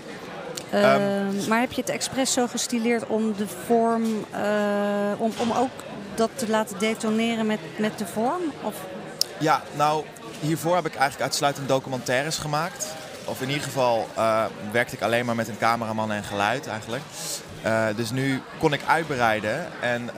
Ehm, 0.70 1.48
maar 1.48 1.60
heb 1.60 1.72
je 1.72 1.80
het 1.80 1.90
expres 1.90 2.32
zo 2.32 2.46
gestileerd 2.46 3.06
om 3.06 3.34
de 3.36 3.46
vorm... 3.66 4.04
eh, 4.30 4.40
om, 5.18 5.32
om 5.38 5.52
ook 5.52 5.70
dat 6.14 6.30
te 6.34 6.48
laten 6.48 6.78
detoneren 6.78 7.46
met, 7.46 7.58
met 7.78 7.98
de 7.98 8.06
vorm? 8.06 8.42
Of... 8.62 8.74
Ja, 9.38 9.62
nou, 9.76 10.04
hiervoor 10.42 10.74
heb 10.74 10.86
ik 10.86 10.94
eigenlijk 10.94 11.22
uitsluitend 11.22 11.68
documentaires 11.68 12.38
gemaakt. 12.38 12.86
Of 13.24 13.40
in 13.42 13.48
ieder 13.48 13.62
geval 13.62 14.08
eh, 14.16 14.44
werkte 14.72 14.94
ik 14.94 15.02
alleen 15.02 15.26
maar 15.26 15.34
met 15.34 15.48
een 15.48 15.58
cameraman 15.58 16.12
en 16.12 16.24
geluid 16.24 16.66
eigenlijk. 16.66 17.02
Eh, 17.62 17.86
dus 17.96 18.10
nu 18.10 18.40
kon 18.58 18.72
ik 18.72 18.80
uitbreiden 18.86 19.66
en 19.80 20.10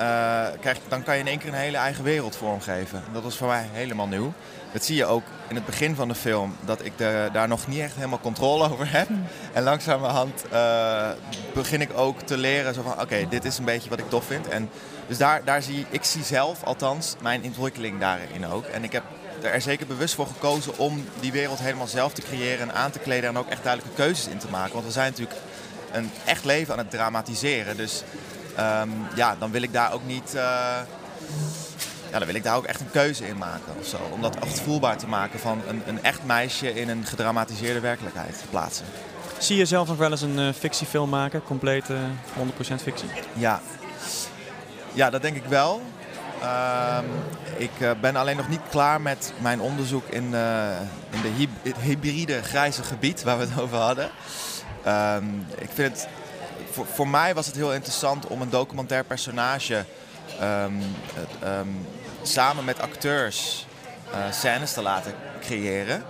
krijg, 0.61 0.79
dan 0.89 1.03
kan 1.03 1.15
je 1.15 1.21
in 1.21 1.27
één 1.27 1.39
keer 1.39 1.49
een 1.49 1.55
hele 1.55 1.77
eigen 1.77 2.05
wereld 2.05 2.37
vormgeven. 2.37 3.03
Dat 3.13 3.23
was 3.23 3.37
voor 3.37 3.49
mij 3.49 3.69
helemaal 3.73 4.07
nieuw. 4.07 4.33
Dat 4.75 4.85
zie 4.85 4.97
je 4.97 5.07
ook 5.07 5.23
in 5.49 5.55
het 5.55 5.65
begin 5.65 5.95
van 5.95 6.09
de 6.09 6.15
film, 6.15 6.57
dat 6.65 6.85
ik 6.85 6.99
de, 6.99 7.29
daar 7.33 7.49
nog 7.49 7.67
niet 7.67 7.81
echt 7.81 7.95
helemaal 7.95 8.21
controle 8.21 8.69
over 8.73 8.93
heb. 8.93 9.09
En 9.53 9.63
langzamerhand 9.63 10.45
eh, 10.51 11.09
begin 11.53 11.81
ik 11.81 11.99
ook 11.99 12.21
te 12.21 12.37
leren 12.37 12.75
zo 12.75 12.83
van, 12.83 13.01
oké, 13.01 13.27
dit 13.29 13.45
is 13.45 13.59
een 13.59 13.65
beetje 13.65 13.91
wat 13.91 13.99
ik 13.99 14.09
tof 14.09 14.25
vind. 14.25 14.49
En 14.49 14.71
dus 15.07 15.19
daar, 15.19 15.45
daar 15.45 15.63
zie 15.63 15.87
ik 15.91 16.05
zie 16.05 16.25
zelf 16.25 16.63
althans 16.63 17.17
mijn 17.23 17.43
ontwikkeling 17.43 18.01
daarin 18.01 18.47
ook. 18.47 18.65
En 18.65 18.85
ik 18.85 18.93
heb 18.93 19.03
er 19.53 19.61
zeker 19.61 19.87
bewust 19.87 20.15
voor 20.15 20.27
gekozen 20.27 20.79
om 20.79 21.05
die 21.21 21.33
wereld 21.33 21.59
helemaal 21.59 21.87
zelf 21.87 22.13
te 22.13 22.23
creëren 22.23 22.69
en 22.69 22.75
aan 22.75 22.91
te 22.91 22.99
kleden 22.99 23.29
en 23.29 23.39
ook 23.39 23.49
echt 23.49 23.63
duidelijke 23.63 23.97
keuzes 23.97 24.27
in 24.27 24.39
te 24.39 24.49
maken. 24.51 24.73
Want 24.73 24.85
we 24.85 24.93
zijn 24.93 25.11
natuurlijk 25.11 25.39
een 25.93 26.11
echt 26.25 26.45
leven 26.45 26.73
aan 26.73 26.79
het 26.79 26.91
dramatiseren. 26.91 27.77
Dus 27.77 28.03
ehm, 28.57 28.89
ja, 29.15 29.37
dan 29.39 29.51
wil 29.51 29.63
ik 29.63 29.73
daar 29.73 29.93
ook 29.93 30.07
niet. 30.07 30.35
eh, 30.35 30.43
ja, 32.11 32.19
dan 32.21 32.27
wil 32.29 32.35
ik 32.35 32.43
daar 32.45 32.57
ook 32.57 32.65
echt 32.65 32.81
een 32.81 32.91
keuze 32.91 33.27
in 33.27 33.37
maken 33.39 33.73
of 33.81 33.87
zo. 33.87 33.97
Om 34.13 34.23
dat 34.23 34.37
echt 34.37 34.61
voelbaar 34.61 34.97
te 34.99 35.07
maken 35.07 35.41
van 35.41 35.63
een, 35.69 35.83
een 35.87 36.03
echt 36.05 36.25
meisje 36.25 36.75
in 36.75 36.89
een 36.89 37.05
gedramatiseerde 37.07 37.81
werkelijkheid 37.81 38.39
te 38.39 38.47
plaatsen. 38.51 38.85
Zie 39.39 39.57
je 39.57 39.65
zelf 39.65 39.89
nog 39.89 39.97
wel 39.97 40.11
eens 40.11 40.23
een 40.23 40.39
eh, 40.39 40.49
fictiefilm 40.59 41.09
maken? 41.09 41.43
Compleet 41.43 41.91
eh, 41.91 41.97
100% 42.79 42.83
fictie? 42.83 43.09
Ja. 43.33 43.61
ja, 44.93 45.11
dat 45.11 45.23
denk 45.23 45.37
ik 45.37 45.45
wel. 45.45 45.83
Ehm, 46.45 47.05
ik 47.57 47.81
eh, 47.81 47.91
ben 48.01 48.17
alleen 48.17 48.37
nog 48.37 48.49
niet 48.49 48.61
klaar 48.71 49.01
met 49.01 49.33
mijn 49.39 49.61
onderzoek 49.61 50.09
in, 50.09 50.35
eh, 50.35 50.81
in 51.11 51.21
de 51.23 51.49
het 51.63 51.77
hybride 51.77 52.43
grijze 52.43 52.83
gebied 52.83 53.23
waar 53.23 53.39
we 53.39 53.45
het 53.45 53.61
over 53.65 53.77
hadden. 53.77 54.11
Ehm, 54.85 55.25
ik 55.59 55.71
vind 55.75 55.93
het, 55.93 56.09
voor, 56.71 56.87
voor 56.87 57.09
mij 57.09 57.35
was 57.35 57.47
het 57.47 57.57
heel 57.57 57.75
interessant 57.75 58.27
om 58.27 58.43
een 58.43 58.51
documentair 58.51 59.05
personage 59.05 59.85
ehm, 60.41 60.73
samen 62.23 62.65
met 62.65 62.81
acteurs 62.81 63.67
eh, 64.13 64.19
scènes 64.33 64.73
te 64.73 64.83
laten 64.83 65.15
creëren. 65.41 66.05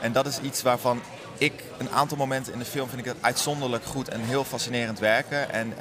En 0.00 0.12
dat 0.12 0.26
is 0.26 0.38
iets 0.40 0.62
waarvan 0.62 1.02
ik 1.38 1.64
een 1.78 1.90
aantal 1.90 2.16
momenten 2.16 2.52
in 2.52 2.58
de 2.58 2.64
film 2.64 2.88
vind 2.88 3.00
ik 3.00 3.06
het 3.06 3.16
uitzonderlijk 3.20 3.84
goed 3.84 4.08
en 4.08 4.20
heel 4.20 4.44
fascinerend 4.44 4.98
werken. 4.98 5.52
En 5.52 5.74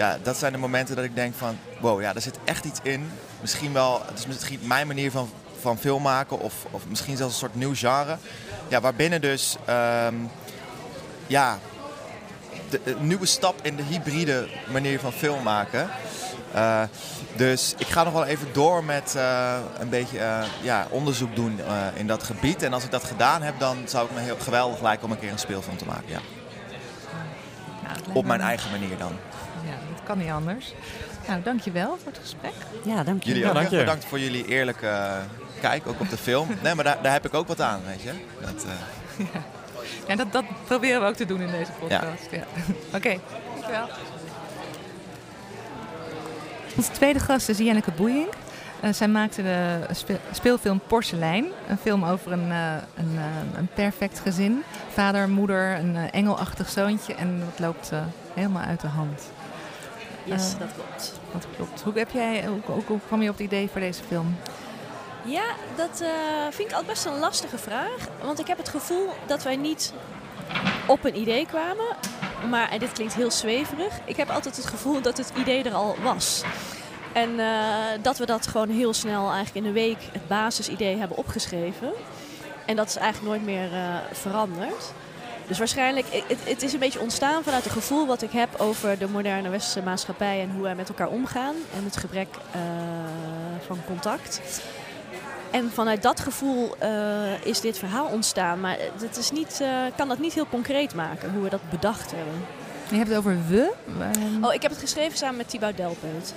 ja, 0.00 0.18
dat 0.22 0.36
zijn 0.36 0.52
de 0.52 0.58
momenten 0.58 0.96
dat 0.96 1.04
ik 1.04 1.14
denk 1.14 1.34
van, 1.34 1.58
wow, 1.80 2.00
ja, 2.00 2.14
er 2.14 2.20
zit 2.20 2.38
echt 2.44 2.64
iets 2.64 2.78
in. 2.82 3.10
Misschien 3.40 3.72
wel, 3.72 4.02
het 4.06 4.18
is 4.18 4.26
misschien 4.26 4.60
mijn 4.62 4.86
manier 4.86 5.10
van, 5.10 5.30
van 5.60 5.78
film 5.78 6.02
maken 6.02 6.40
of, 6.40 6.54
of 6.70 6.86
misschien 6.88 7.16
zelfs 7.16 7.32
een 7.32 7.38
soort 7.38 7.54
nieuw 7.54 7.74
genre. 7.74 8.16
Ja, 8.68 8.80
waarbinnen 8.80 9.20
dus, 9.20 9.56
ehm, 9.64 10.14
ja, 11.26 11.58
de, 12.70 12.80
een 12.84 13.06
nieuwe 13.06 13.26
stap 13.26 13.54
in 13.62 13.76
de 13.76 13.82
hybride 13.82 14.48
manier 14.72 15.00
van 15.00 15.12
film 15.12 15.42
maken. 15.42 15.88
Eh, 16.52 16.82
dus 17.36 17.74
ik 17.78 17.86
ga 17.86 18.02
nog 18.02 18.12
wel 18.12 18.24
even 18.24 18.48
door 18.52 18.84
met 18.84 19.14
eh, 19.16 19.58
een 19.78 19.88
beetje 19.88 20.18
eh, 20.18 20.42
ja, 20.62 20.86
onderzoek 20.90 21.36
doen 21.36 21.60
eh, 21.60 21.86
in 21.94 22.06
dat 22.06 22.22
gebied. 22.22 22.62
En 22.62 22.72
als 22.72 22.84
ik 22.84 22.90
dat 22.90 23.04
gedaan 23.04 23.42
heb, 23.42 23.58
dan 23.58 23.76
zou 23.84 24.06
het 24.06 24.16
me 24.16 24.22
heel 24.22 24.36
geweldig 24.38 24.82
lijken 24.82 25.04
om 25.04 25.10
een 25.10 25.18
keer 25.18 25.32
een 25.32 25.38
speelfilm 25.38 25.76
te 25.76 25.86
maken. 25.86 26.08
Ja. 26.08 26.20
Nou, 27.82 27.98
Op 28.12 28.24
mijn 28.24 28.40
eigen 28.40 28.70
manier 28.70 28.98
dan. 28.98 29.12
Kan 30.10 30.18
niet 30.18 30.30
anders. 30.30 30.72
Nou, 31.28 31.42
dankjewel 31.42 31.88
voor 32.02 32.12
het 32.12 32.20
gesprek. 32.20 32.52
Ja, 32.84 33.02
dank 33.04 33.22
je. 33.22 33.28
Jullie 33.28 33.42
Ja, 33.42 33.48
ook 33.48 33.54
dank 33.54 33.66
echt 33.66 33.74
je. 33.74 33.80
bedankt 33.80 34.04
voor 34.04 34.18
jullie 34.20 34.46
eerlijke 34.46 34.86
eh, 34.86 35.12
kijk, 35.60 35.86
ook 35.86 36.00
op 36.00 36.10
de 36.10 36.16
film. 36.16 36.48
Nee, 36.62 36.74
maar 36.74 36.84
daar, 36.84 36.98
daar 37.02 37.12
heb 37.12 37.26
ik 37.26 37.34
ook 37.34 37.48
wat 37.48 37.60
aan, 37.60 37.80
weet 37.86 38.02
je. 38.02 38.12
Dat, 38.40 38.64
eh, 38.64 39.26
Ja, 40.08 40.16
dat, 40.16 40.32
dat 40.32 40.44
proberen 40.64 41.00
we 41.00 41.06
ook 41.06 41.14
te 41.14 41.26
doen 41.26 41.40
in 41.40 41.50
deze 41.50 41.70
podcast. 41.78 42.30
Ja. 42.30 42.42
Oké, 42.96 43.16
dankjewel. 43.54 43.88
Onze 46.76 46.90
tweede 46.90 47.18
gast 47.18 47.48
is 47.48 47.58
Janneke 47.58 47.90
Boeing. 47.90 48.26
Eh, 48.80 48.92
zij 48.92 49.08
maakte 49.08 49.42
de 49.42 49.78
spe- 49.90 50.20
speelfilm 50.32 50.80
Porselein. 50.86 51.46
Een 51.68 51.78
film 51.78 52.04
over 52.04 52.32
een, 52.32 52.50
eh, 52.50 52.72
een, 52.96 53.18
een 53.56 53.68
perfect 53.74 54.18
gezin. 54.20 54.62
Vader, 54.92 55.28
moeder, 55.28 55.78
een 55.78 55.96
engelachtig 55.96 56.68
zoontje. 56.68 57.14
En 57.14 57.38
dat 57.40 57.58
loopt 57.58 57.90
eh, 57.92 57.98
helemaal 58.34 58.62
uit 58.62 58.80
de 58.80 58.86
hand. 58.86 59.30
Yes, 60.24 60.52
Eh, 60.52 60.58
dat 60.58 60.68
klopt. 60.74 61.12
Dat 61.32 61.46
klopt. 61.56 61.82
Hoe, 61.82 61.92
heb 61.98 62.10
jij, 62.10 62.46
hoe, 62.46 62.60
hoe, 62.64 62.82
hoe 62.86 62.98
kwam 63.06 63.22
je 63.22 63.28
op 63.28 63.36
het 63.36 63.46
idee 63.46 63.68
voor 63.72 63.80
deze 63.80 64.02
film? 64.02 64.36
Ja, 65.24 65.44
dat 65.76 66.00
eh, 66.00 66.08
vind 66.50 66.68
ik 66.68 66.74
altijd 66.74 66.86
best 66.86 67.04
een 67.04 67.18
lastige 67.18 67.58
vraag. 67.58 68.08
Want 68.22 68.38
ik 68.38 68.46
heb 68.46 68.58
het 68.58 68.68
gevoel 68.68 69.08
dat 69.26 69.42
wij 69.42 69.56
niet 69.56 69.92
op 70.86 71.04
een 71.04 71.16
idee 71.20 71.46
kwamen. 71.46 71.96
Maar, 72.50 72.70
en 72.70 72.78
dit 72.78 72.92
klinkt 72.92 73.14
heel 73.14 73.30
zweverig, 73.30 73.98
ik 74.04 74.16
heb 74.16 74.30
altijd 74.30 74.56
het 74.56 74.66
gevoel 74.66 75.00
dat 75.02 75.16
het 75.16 75.32
idee 75.36 75.62
er 75.62 75.74
al 75.74 75.96
was. 76.02 76.42
En 77.12 77.40
eh, 77.40 77.74
dat 78.02 78.18
we 78.18 78.26
dat 78.26 78.46
gewoon 78.46 78.68
heel 78.68 78.92
snel 78.92 79.32
eigenlijk 79.32 79.54
in 79.54 79.64
een 79.64 79.72
week 79.72 79.98
het 80.12 80.28
basisidee 80.28 80.96
hebben 80.96 81.16
opgeschreven. 81.16 81.92
En 82.66 82.76
dat 82.76 82.88
is 82.88 82.96
eigenlijk 82.96 83.32
nooit 83.32 83.44
meer 83.44 83.72
eh, 83.72 83.94
veranderd. 84.12 84.92
Dus 85.50 85.58
waarschijnlijk, 85.58 86.06
het, 86.28 86.38
het 86.44 86.62
is 86.62 86.72
een 86.72 86.78
beetje 86.78 87.00
ontstaan 87.00 87.42
vanuit 87.42 87.64
het 87.64 87.72
gevoel 87.72 88.06
wat 88.06 88.22
ik 88.22 88.30
heb 88.30 88.48
over 88.58 88.98
de 88.98 89.08
moderne 89.08 89.48
westerse 89.48 89.82
maatschappij 89.82 90.40
en 90.40 90.50
hoe 90.50 90.62
wij 90.62 90.74
met 90.74 90.88
elkaar 90.88 91.08
omgaan. 91.08 91.54
En 91.76 91.84
het 91.84 91.96
gebrek 91.96 92.28
eh, 92.50 92.60
van 93.66 93.78
contact. 93.86 94.40
En 95.50 95.70
vanuit 95.72 96.02
dat 96.02 96.20
gevoel 96.20 96.76
eh, 96.78 97.44
is 97.44 97.60
dit 97.60 97.78
verhaal 97.78 98.06
ontstaan. 98.06 98.60
Maar 98.60 98.76
het 99.00 99.16
is 99.16 99.30
niet, 99.30 99.60
eh, 99.60 99.68
kan 99.96 100.08
dat 100.08 100.18
niet 100.18 100.32
heel 100.32 100.46
concreet 100.46 100.94
maken, 100.94 101.32
hoe 101.32 101.42
we 101.42 101.50
dat 101.50 101.70
bedacht 101.70 102.10
hebben. 102.10 102.44
Je 102.90 102.96
hebt 102.96 103.08
het 103.08 103.18
over 103.18 103.38
we. 103.48 103.72
Oh, 104.42 104.54
ik 104.54 104.62
heb 104.62 104.70
het 104.70 104.80
geschreven 104.80 105.18
samen 105.18 105.36
met 105.36 105.48
Thibaut 105.48 105.76
Delpeut. 105.76 106.34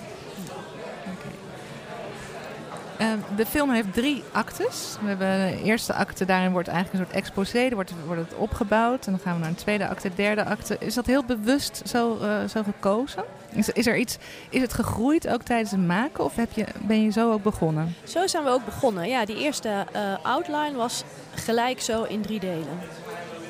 Eh, 3.04 3.10
de 3.36 3.46
film 3.46 3.72
heeft 3.72 3.94
drie 3.94 4.24
actes. 4.32 4.96
We 5.02 5.08
hebben 5.08 5.28
de 5.28 5.64
eerste 5.64 5.94
acte, 5.94 6.26
daarin 6.26 6.52
wordt 6.52 6.68
eigenlijk 6.68 7.00
een 7.00 7.06
soort 7.06 7.24
exposé. 7.24 7.60
Er 7.60 7.76
wordt, 7.76 7.94
wordt 8.06 8.22
het 8.22 8.38
opgebouwd 8.38 9.06
en 9.06 9.12
dan 9.12 9.22
gaan 9.22 9.34
we 9.34 9.40
naar 9.40 9.50
een 9.50 9.56
tweede 9.56 9.88
acte, 9.88 10.10
derde 10.16 10.46
acte. 10.46 10.78
Is 10.80 10.94
dat 10.94 11.06
heel 11.06 11.24
bewust 11.24 11.82
zo, 11.86 12.18
eh, 12.22 12.48
zo 12.50 12.64
gekozen? 12.64 13.24
Is, 13.50 13.70
is, 13.70 13.88
er 13.88 13.98
iets, 13.98 14.18
is 14.50 14.62
het 14.62 14.74
gegroeid 14.74 15.28
ook 15.28 15.42
tijdens 15.42 15.72
het 15.72 15.86
maken 15.86 16.24
of 16.24 16.36
heb 16.36 16.52
je, 16.52 16.66
ben 16.82 17.04
je 17.04 17.12
zo 17.12 17.32
ook 17.32 17.44
begonnen? 17.44 17.96
Zo 18.04 18.28
zijn 18.28 18.44
we 18.44 18.50
ook 18.50 18.66
begonnen. 18.66 19.08
Ja, 19.08 19.26
die 19.26 19.38
eerste 19.38 19.86
eh, 19.92 20.02
outline 20.22 20.78
was 20.78 21.04
gelijk 21.36 21.82
zo 21.82 22.04
in 22.04 22.22
drie 22.22 22.40
delen. 22.40 22.80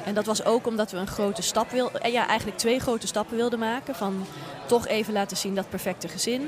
En 0.06 0.14
dat 0.14 0.26
was 0.26 0.44
ook 0.44 0.68
omdat 0.68 0.92
we 0.92 0.98
een 0.98 1.08
grote 1.08 1.42
stap 1.42 1.70
wilden, 1.70 2.12
ja, 2.12 2.28
eigenlijk 2.28 2.58
twee 2.58 2.80
grote 2.80 3.08
stappen 3.08 3.36
wilden 3.36 3.60
maken. 3.60 3.96
Van 3.96 4.26
toch 4.66 4.88
even 4.88 5.14
laten 5.14 5.38
zien 5.38 5.56
dat 5.56 5.70
perfecte 5.70 6.08
gezin. 6.08 6.48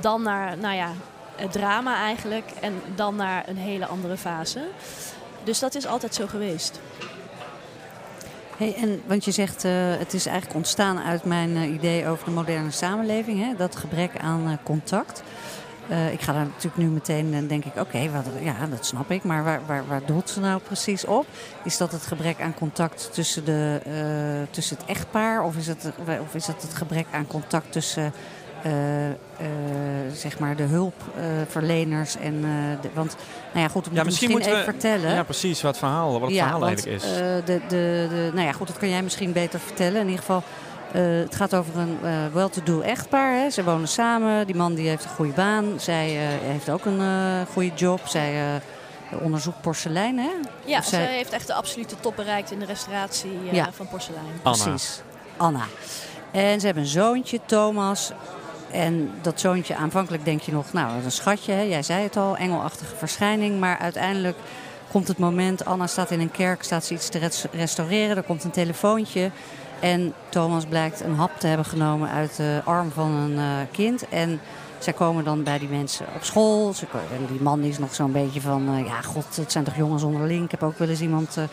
Dan 0.00 0.22
naar, 0.22 0.58
nou 0.58 0.74
ja, 0.74 0.90
het 1.40 1.52
drama 1.52 1.96
eigenlijk. 1.96 2.50
En 2.60 2.82
dan 2.94 3.16
naar 3.16 3.48
een 3.48 3.56
hele 3.56 3.86
andere 3.86 4.16
fase. 4.16 4.60
Dus 5.44 5.58
dat 5.58 5.74
is 5.74 5.86
altijd 5.86 6.14
zo 6.14 6.26
geweest. 6.26 6.80
Hey, 8.56 8.74
en, 8.74 9.02
want 9.06 9.24
je 9.24 9.30
zegt, 9.30 9.64
uh, 9.64 9.72
het 9.98 10.14
is 10.14 10.26
eigenlijk 10.26 10.56
ontstaan 10.56 10.98
uit 10.98 11.24
mijn 11.24 11.50
uh, 11.50 11.72
idee 11.72 12.08
over 12.08 12.24
de 12.24 12.30
moderne 12.30 12.70
samenleving. 12.70 13.38
Hè? 13.38 13.56
Dat 13.56 13.76
gebrek 13.76 14.18
aan 14.18 14.58
contact. 14.62 15.22
ik 16.12 16.20
ga 16.20 16.32
daar 16.32 16.44
natuurlijk 16.44 16.76
nu 16.76 16.88
meteen 16.88 17.34
en 17.34 17.46
denk 17.46 17.64
ik, 17.64 17.76
oké, 17.76 17.98
ja, 18.40 18.66
dat 18.70 18.86
snap 18.86 19.10
ik. 19.10 19.24
Maar 19.24 19.44
waar, 19.44 19.60
waar, 19.66 19.86
waar 19.86 20.04
doelt 20.04 20.30
ze 20.30 20.40
nou 20.40 20.60
precies 20.60 21.04
op? 21.04 21.26
Is 21.64 21.76
dat 21.76 21.92
het 21.92 22.02
gebrek 22.02 22.40
aan 22.40 22.54
contact 22.54 23.10
tussen, 23.12 23.44
de, 23.44 23.80
tussen 24.50 24.76
het 24.76 24.86
echtpaar? 24.86 25.42
Of 25.42 25.56
is 25.56 25.66
het, 25.66 25.92
of 26.20 26.34
is 26.34 26.46
het 26.46 26.62
het 26.62 26.74
gebrek 26.74 27.06
aan 27.12 27.26
contact 27.26 27.72
tussen 27.72 28.12
zeg 30.12 30.38
maar 30.38 30.56
de 30.56 30.62
hulpverleners. 30.62 32.16
en, 32.16 32.34
uh, 32.34 32.80
de, 32.80 32.88
want, 32.94 33.16
nou 33.52 33.64
ja, 33.64 33.68
goed, 33.68 33.88
ja, 33.92 34.04
misschien, 34.04 34.34
misschien 34.34 34.52
even 34.52 34.64
vertellen. 34.64 35.14
Ja, 35.14 35.22
precies, 35.22 35.62
wat, 35.62 35.78
verhaal, 35.78 36.12
wat 36.12 36.20
het 36.20 36.30
ja, 36.30 36.42
verhaal 36.42 36.60
want, 36.60 36.86
eigenlijk 36.86 37.02
is. 37.02 37.12
de, 37.12 37.42
de, 37.44 37.60
de, 37.68 38.30
nou 38.34 38.46
ja, 38.46 38.52
goed, 38.52 38.66
dat 38.66 38.78
kan 38.78 38.88
jij 38.88 39.02
misschien 39.02 39.32
beter 39.32 39.60
vertellen. 39.60 40.00
In 40.00 40.08
ieder 40.08 40.18
geval, 40.18 40.42
het 40.92 41.34
gaat 41.34 41.54
over 41.54 41.78
een 41.78 41.98
well-to-do 42.32 42.80
echtpaar. 42.80 43.32
Hè. 43.32 43.50
Ze 43.50 43.64
wonen 43.64 43.88
samen. 43.88 44.46
Die 44.46 44.56
man 44.56 44.74
die 44.74 44.88
heeft 44.88 45.04
een 45.04 45.10
goede 45.10 45.32
baan. 45.32 45.64
Zij 45.76 46.08
heeft 46.42 46.70
ook 46.70 46.84
een 46.84 47.00
goede 47.52 47.74
job. 47.74 48.00
Zij 48.06 48.60
onderzoekt 49.20 49.60
porselein, 49.60 50.18
hè? 50.18 50.30
Ja, 50.64 50.78
Of 50.78 50.84
zij... 50.84 51.04
heeft 51.04 51.32
echt 51.32 51.46
de 51.46 51.54
absolute 51.54 51.94
top 52.00 52.16
bereikt 52.16 52.50
in 52.50 52.58
de 52.58 52.64
restauratie 52.64 53.38
ja. 53.52 53.72
van 53.72 53.88
porselein. 53.88 54.24
Anna. 54.42 54.64
Precies, 54.64 55.02
Anna. 55.36 55.64
En 56.30 56.60
ze 56.60 56.66
hebben 56.66 56.84
een 56.84 56.88
zoontje, 56.88 57.40
Thomas. 57.46 58.12
En 58.70 59.10
dat 59.22 59.40
zoontje, 59.40 59.76
aanvankelijk 59.76 60.24
denk 60.24 60.40
je 60.40 60.52
nog, 60.52 60.72
nou, 60.72 60.88
dat 60.88 60.98
is 60.98 61.04
een 61.04 61.10
schatje. 61.10 61.52
Hè? 61.52 61.60
Jij 61.60 61.82
zei 61.82 62.02
het 62.02 62.16
al, 62.16 62.36
engelachtige 62.36 62.96
verschijning. 62.96 63.60
Maar 63.60 63.78
uiteindelijk 63.78 64.36
komt 64.90 65.08
het 65.08 65.18
moment, 65.18 65.64
Anna 65.64 65.86
staat 65.86 66.10
in 66.10 66.20
een 66.20 66.30
kerk, 66.30 66.62
staat 66.62 66.84
ze 66.84 66.94
iets 66.94 67.08
te 67.08 67.30
restaureren. 67.52 68.16
Er 68.16 68.22
komt 68.22 68.44
een 68.44 68.50
telefoontje. 68.50 69.30
En 69.80 70.14
Thomas 70.28 70.64
blijkt 70.64 71.00
een 71.00 71.14
hap 71.14 71.30
te 71.38 71.46
hebben 71.46 71.66
genomen 71.66 72.10
uit 72.10 72.36
de 72.36 72.60
arm 72.64 72.90
van 72.90 73.12
een 73.12 73.32
uh, 73.32 73.56
kind. 73.72 74.08
En 74.08 74.40
zij 74.78 74.92
komen 74.92 75.24
dan 75.24 75.42
bij 75.42 75.58
die 75.58 75.68
mensen 75.68 76.06
op 76.16 76.24
school. 76.24 76.72
Ze, 76.72 76.86
en 76.92 77.26
die 77.26 77.40
man 77.40 77.60
is 77.60 77.78
nog 77.78 77.94
zo'n 77.94 78.12
beetje 78.12 78.40
van, 78.40 78.74
uh, 78.74 78.86
ja 78.86 79.02
god, 79.02 79.36
het 79.36 79.52
zijn 79.52 79.64
toch 79.64 79.76
jongens 79.76 80.02
onderling. 80.02 80.44
Ik 80.44 80.50
heb 80.50 80.62
ook 80.62 80.78
wel 80.78 80.88
eens 80.88 81.00
iemand... 81.00 81.36
Uh, 81.38 81.44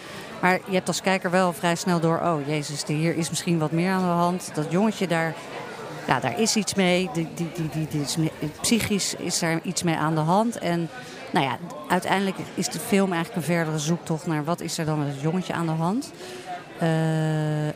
maar 0.41 0.59
je 0.65 0.73
hebt 0.73 0.87
als 0.87 1.01
kijker 1.01 1.31
wel 1.31 1.53
vrij 1.53 1.75
snel 1.75 1.99
door, 1.99 2.19
oh 2.19 2.47
jezus, 2.47 2.83
hier 2.85 3.15
is 3.15 3.29
misschien 3.29 3.59
wat 3.59 3.71
meer 3.71 3.91
aan 3.91 4.01
de 4.01 4.05
hand. 4.05 4.51
Dat 4.53 4.65
jongetje 4.69 5.07
daar 5.07 5.33
ja, 6.07 6.19
daar 6.19 6.39
is 6.39 6.55
iets 6.55 6.73
mee. 6.73 7.09
Die, 7.13 7.27
die, 7.35 7.51
die, 7.71 7.87
die, 7.89 8.01
is, 8.01 8.17
psychisch 8.61 9.15
is 9.15 9.39
daar 9.39 9.59
iets 9.63 9.83
mee 9.83 9.95
aan 9.95 10.15
de 10.15 10.21
hand. 10.21 10.57
En 10.57 10.89
nou 11.31 11.45
ja, 11.45 11.57
uiteindelijk 11.87 12.37
is 12.53 12.69
de 12.69 12.79
film 12.79 13.13
eigenlijk 13.13 13.35
een 13.35 13.53
verdere 13.53 13.79
zoektocht 13.79 14.27
naar 14.27 14.43
wat 14.43 14.61
is 14.61 14.77
er 14.77 14.85
dan 14.85 14.99
met 14.99 15.07
het 15.07 15.21
jongetje 15.21 15.53
aan 15.53 15.65
de 15.65 15.71
hand. 15.71 16.11
Uh, 16.81 16.89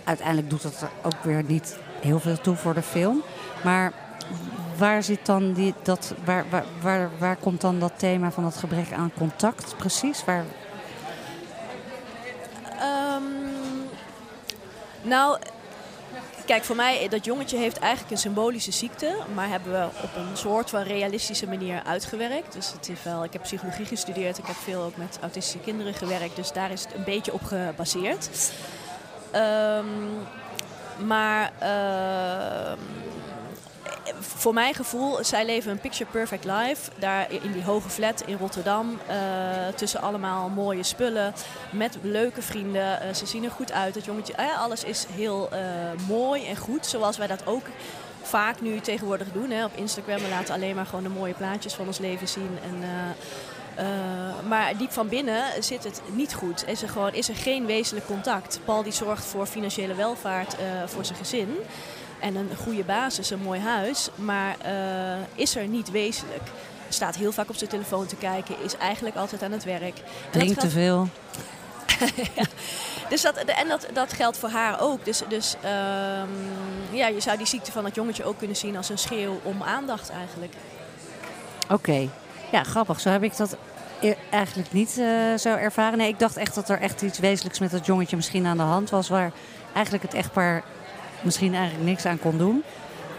uiteindelijk 0.03 0.49
doet 0.49 0.61
dat 0.61 0.81
er 0.81 0.89
ook 1.03 1.23
weer 1.23 1.43
niet 1.43 1.77
heel 2.01 2.19
veel 2.19 2.41
toe 2.41 2.55
voor 2.55 2.73
de 2.73 2.81
film. 2.81 3.23
Maar 3.63 3.91
waar 4.77 5.03
zit 5.03 5.25
dan 5.25 5.53
die, 5.53 5.73
dat, 5.81 6.13
waar, 6.25 6.45
waar, 6.49 6.65
waar, 6.81 7.09
waar 7.17 7.35
komt 7.35 7.61
dan 7.61 7.79
dat 7.79 7.93
thema 7.95 8.31
van 8.31 8.43
dat 8.43 8.55
gebrek 8.55 8.91
aan 8.91 9.11
contact 9.17 9.75
precies? 9.77 10.25
Waar... 10.25 10.43
Um, 13.15 13.23
nou, 15.01 15.37
Kijk, 16.51 16.63
voor 16.63 16.75
mij, 16.75 17.07
dat 17.07 17.25
jongetje 17.25 17.57
heeft 17.57 17.79
eigenlijk 17.79 18.11
een 18.11 18.17
symbolische 18.17 18.71
ziekte. 18.71 19.17
Maar 19.33 19.49
hebben 19.49 19.71
we 19.71 19.85
op 20.03 20.15
een 20.15 20.37
soort 20.37 20.69
van 20.69 20.81
realistische 20.81 21.47
manier 21.47 21.83
uitgewerkt. 21.83 22.53
Dus 22.53 22.71
het 22.71 22.89
is 22.89 23.03
wel, 23.03 23.23
ik 23.23 23.33
heb 23.33 23.41
psychologie 23.41 23.85
gestudeerd. 23.85 24.37
Ik 24.37 24.45
heb 24.45 24.55
veel 24.55 24.81
ook 24.81 24.97
met 24.97 25.17
autistische 25.21 25.59
kinderen 25.59 25.93
gewerkt. 25.93 26.35
Dus 26.35 26.51
daar 26.51 26.71
is 26.71 26.83
het 26.83 26.93
een 26.93 27.03
beetje 27.03 27.33
op 27.33 27.43
gebaseerd. 27.43 28.51
Um, 29.35 30.27
maar... 31.07 31.51
Uh, 31.61 32.77
voor 34.19 34.53
mijn 34.53 34.73
gevoel, 34.73 35.23
zij 35.23 35.45
leven 35.45 35.71
een 35.71 35.79
picture 35.79 36.09
perfect 36.11 36.45
life. 36.45 36.91
Daar 36.99 37.31
in 37.31 37.51
die 37.51 37.63
hoge 37.63 37.89
flat 37.89 38.23
in 38.25 38.37
Rotterdam. 38.37 38.99
Uh, 39.09 39.15
tussen 39.75 40.01
allemaal 40.01 40.49
mooie 40.49 40.83
spullen. 40.83 41.33
Met 41.71 41.97
leuke 42.01 42.41
vrienden. 42.41 42.99
Uh, 43.07 43.13
ze 43.13 43.25
zien 43.25 43.43
er 43.43 43.51
goed 43.51 43.71
uit. 43.71 43.95
Het 43.95 44.05
jongetje, 44.05 44.33
uh, 44.39 44.61
alles 44.61 44.83
is 44.83 45.05
heel 45.11 45.49
mooi 46.07 46.47
en 46.47 46.57
goed. 46.57 46.85
Zoals 46.85 47.17
wij 47.17 47.27
dat 47.27 47.45
ook 47.45 47.65
vaak 48.21 48.61
nu 48.61 48.79
tegenwoordig 48.79 49.31
doen. 49.31 49.49
Hè. 49.49 49.65
Op 49.65 49.75
Instagram. 49.75 50.21
We 50.21 50.29
laten 50.29 50.53
alleen 50.53 50.75
maar 50.75 50.85
gewoon 50.85 51.03
de 51.03 51.09
mooie 51.09 51.33
plaatjes 51.33 51.73
van 51.73 51.87
ons 51.87 51.97
leven 51.97 52.27
zien. 52.27 52.57
En, 52.63 52.83
maar 54.47 54.77
diep 54.77 54.91
van 54.91 55.07
binnen 55.07 55.43
zit 55.63 55.83
het 55.83 56.01
niet 56.13 56.33
goed. 56.33 56.67
Is 56.67 56.81
er, 56.81 56.89
gewoon, 56.89 57.13
is 57.13 57.29
er 57.29 57.35
geen 57.35 57.65
wezenlijk 57.65 58.05
contact. 58.05 58.59
Paul 58.65 58.83
die 58.83 58.91
zorgt 58.91 59.25
voor 59.25 59.45
financiële 59.45 59.95
welvaart 59.95 60.55
voor 60.85 61.05
zijn 61.05 61.17
gezin 61.17 61.57
en 62.21 62.35
een 62.35 62.49
goede 62.63 62.83
basis, 62.83 63.29
een 63.29 63.41
mooi 63.41 63.59
huis. 63.59 64.09
Maar 64.15 64.55
uh, 64.65 64.71
is 65.35 65.55
er 65.55 65.67
niet 65.67 65.91
wezenlijk. 65.91 66.41
Staat 66.89 67.15
heel 67.15 67.31
vaak 67.31 67.49
op 67.49 67.55
zijn 67.55 67.69
telefoon 67.69 68.05
te 68.05 68.15
kijken, 68.15 68.55
is 68.63 68.77
eigenlijk 68.77 69.15
altijd 69.15 69.43
aan 69.43 69.51
het 69.51 69.63
werk. 69.63 70.01
Drinkt 70.29 70.59
te 70.59 70.69
veel. 70.69 71.07
ja. 72.35 72.43
Dus 73.09 73.21
dat, 73.21 73.35
en 73.37 73.67
dat, 73.67 73.87
dat 73.93 74.13
geldt 74.13 74.37
voor 74.37 74.49
haar 74.49 74.81
ook. 74.81 75.05
Dus, 75.05 75.21
dus 75.27 75.55
um, 75.55 76.29
ja, 76.91 77.07
je 77.07 77.19
zou 77.19 77.37
die 77.37 77.47
ziekte 77.47 77.71
van 77.71 77.83
dat 77.83 77.95
jongetje 77.95 78.23
ook 78.23 78.37
kunnen 78.37 78.57
zien 78.57 78.77
als 78.77 78.89
een 78.89 78.97
schreeuw 78.97 79.39
om 79.43 79.63
aandacht 79.63 80.09
eigenlijk. 80.09 80.53
Oké, 81.63 81.73
okay. 81.73 82.09
ja 82.51 82.63
grappig. 82.63 82.99
Zo 82.99 83.09
heb 83.09 83.23
ik 83.23 83.37
dat 83.37 83.57
e-, 84.01 84.15
eigenlijk 84.29 84.71
niet 84.71 84.97
uh, 84.97 85.37
zo 85.37 85.55
ervaren. 85.55 85.97
Nee, 85.97 86.07
ik 86.07 86.19
dacht 86.19 86.37
echt 86.37 86.55
dat 86.55 86.69
er 86.69 86.79
echt 86.79 87.01
iets 87.01 87.19
wezenlijks 87.19 87.59
met 87.59 87.71
dat 87.71 87.85
jongetje 87.85 88.15
misschien 88.15 88.45
aan 88.45 88.57
de 88.57 88.63
hand 88.63 88.89
was. 88.89 89.09
Waar 89.09 89.31
eigenlijk 89.73 90.03
het 90.03 90.13
echtpaar 90.13 90.63
misschien 91.21 91.53
eigenlijk 91.55 91.85
niks 91.85 92.05
aan 92.05 92.19
kon 92.19 92.37
doen. 92.37 92.63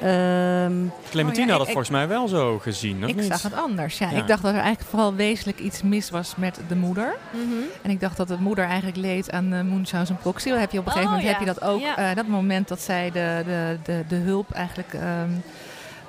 Um, 0.04 0.92
Clementine 1.10 1.42
oh 1.46 1.52
ja, 1.52 1.56
had 1.56 1.58
het 1.58 1.60
ik- 1.60 1.72
volgens 1.74 1.88
mij 1.90 2.08
wel 2.08 2.28
zo 2.28 2.58
gezien, 2.58 3.02
of 3.04 3.10
Ik 3.10 3.16
niet? 3.16 3.24
zag 3.24 3.42
het 3.42 3.54
anders. 3.54 3.98
Ja. 3.98 4.10
Ja. 4.10 4.16
Ik 4.16 4.26
dacht 4.26 4.42
dat 4.42 4.50
er 4.54 4.60
eigenlijk 4.60 4.90
vooral 4.90 5.14
wezenlijk 5.14 5.58
iets 5.58 5.82
mis 5.82 6.10
was 6.10 6.34
met 6.36 6.60
de 6.68 6.76
moeder. 6.76 7.14
Mhm. 7.30 7.42
En 7.82 7.90
ik 7.90 8.00
dacht 8.00 8.16
dat 8.16 8.28
de 8.28 8.36
moeder 8.40 8.64
eigenlijk 8.64 8.96
leed 8.96 9.30
aan 9.30 9.52
uh, 9.52 9.60
Munchausen 9.60 10.16
proxy. 10.16 10.48
Dan 10.48 10.58
heb 10.58 10.72
je 10.72 10.78
op 10.78 10.86
een 10.86 10.92
gegeven 10.92 11.14
Oh, 11.14 11.18
moment 11.22 11.34
ja. 11.38 11.38
heb 11.46 11.48
je 11.54 11.60
dat 11.60 11.70
ook. 11.70 11.80
Ja. 11.80 11.96
eh, 11.96 12.16
dat 12.16 12.26
moment 12.26 12.68
dat 12.68 12.80
zij 12.80 13.10
de, 13.10 13.42
de, 13.46 13.78
de, 13.82 14.04
de 14.08 14.16
hulp 14.16 14.50
eigenlijk. 14.50 14.94
ehm, 14.94 15.30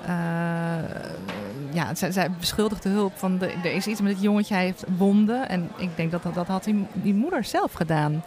eh, 0.06 0.12
ja, 1.72 1.94
zij, 1.94 2.12
zij 2.12 2.30
beschuldigt 2.38 2.82
de 2.82 2.88
hulp 2.88 3.12
van 3.16 3.38
de, 3.38 3.46
er 3.64 3.72
is 3.74 3.86
iets 3.86 4.00
met 4.00 4.12
het 4.12 4.22
jongetje, 4.22 4.54
hij 4.54 4.64
heeft 4.64 4.84
wonden. 4.96 5.48
En 5.48 5.70
ik 5.76 5.90
denk 5.96 6.10
dat 6.10 6.22
dat, 6.22 6.34
dat 6.34 6.46
had 6.46 6.64
die, 6.64 6.86
die 6.92 7.14
moeder 7.14 7.44
zelf 7.44 7.72
gedaan. 7.72 8.22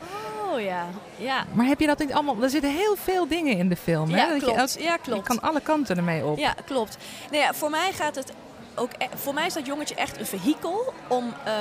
Oh 0.53 0.62
ja, 0.62 0.86
ja. 1.17 1.45
Maar 1.53 1.65
heb 1.65 1.79
je 1.79 1.88
dat 1.88 1.99
niet 1.99 2.13
allemaal? 2.13 2.43
Er 2.43 2.49
zitten 2.49 2.71
heel 2.71 2.95
veel 2.95 3.27
dingen 3.27 3.57
in 3.57 3.69
de 3.69 3.75
film. 3.75 4.10
Ja, 4.10 4.17
hè? 4.17 4.27
Dat 4.39 4.53
klopt. 4.53 4.73
Je, 4.73 4.83
Ja, 4.83 4.97
klopt. 4.97 5.27
Je 5.27 5.33
kan 5.36 5.49
alle 5.49 5.62
kanten 5.62 5.97
ermee 5.97 6.25
op. 6.25 6.38
Ja, 6.38 6.53
klopt. 6.65 6.97
Nou 7.31 7.43
ja, 7.43 7.53
voor 7.53 7.69
mij 7.69 7.91
gaat 7.93 8.15
het 8.15 8.31
ook. 8.75 8.89
e- 8.97 9.07
Voor 9.15 9.33
mij 9.33 9.45
is 9.45 9.53
dat 9.53 9.65
jongetje 9.65 9.95
echt 9.95 10.19
een 10.19 10.25
vehikel 10.25 10.93
om 11.07 11.33
eh, 11.43 11.53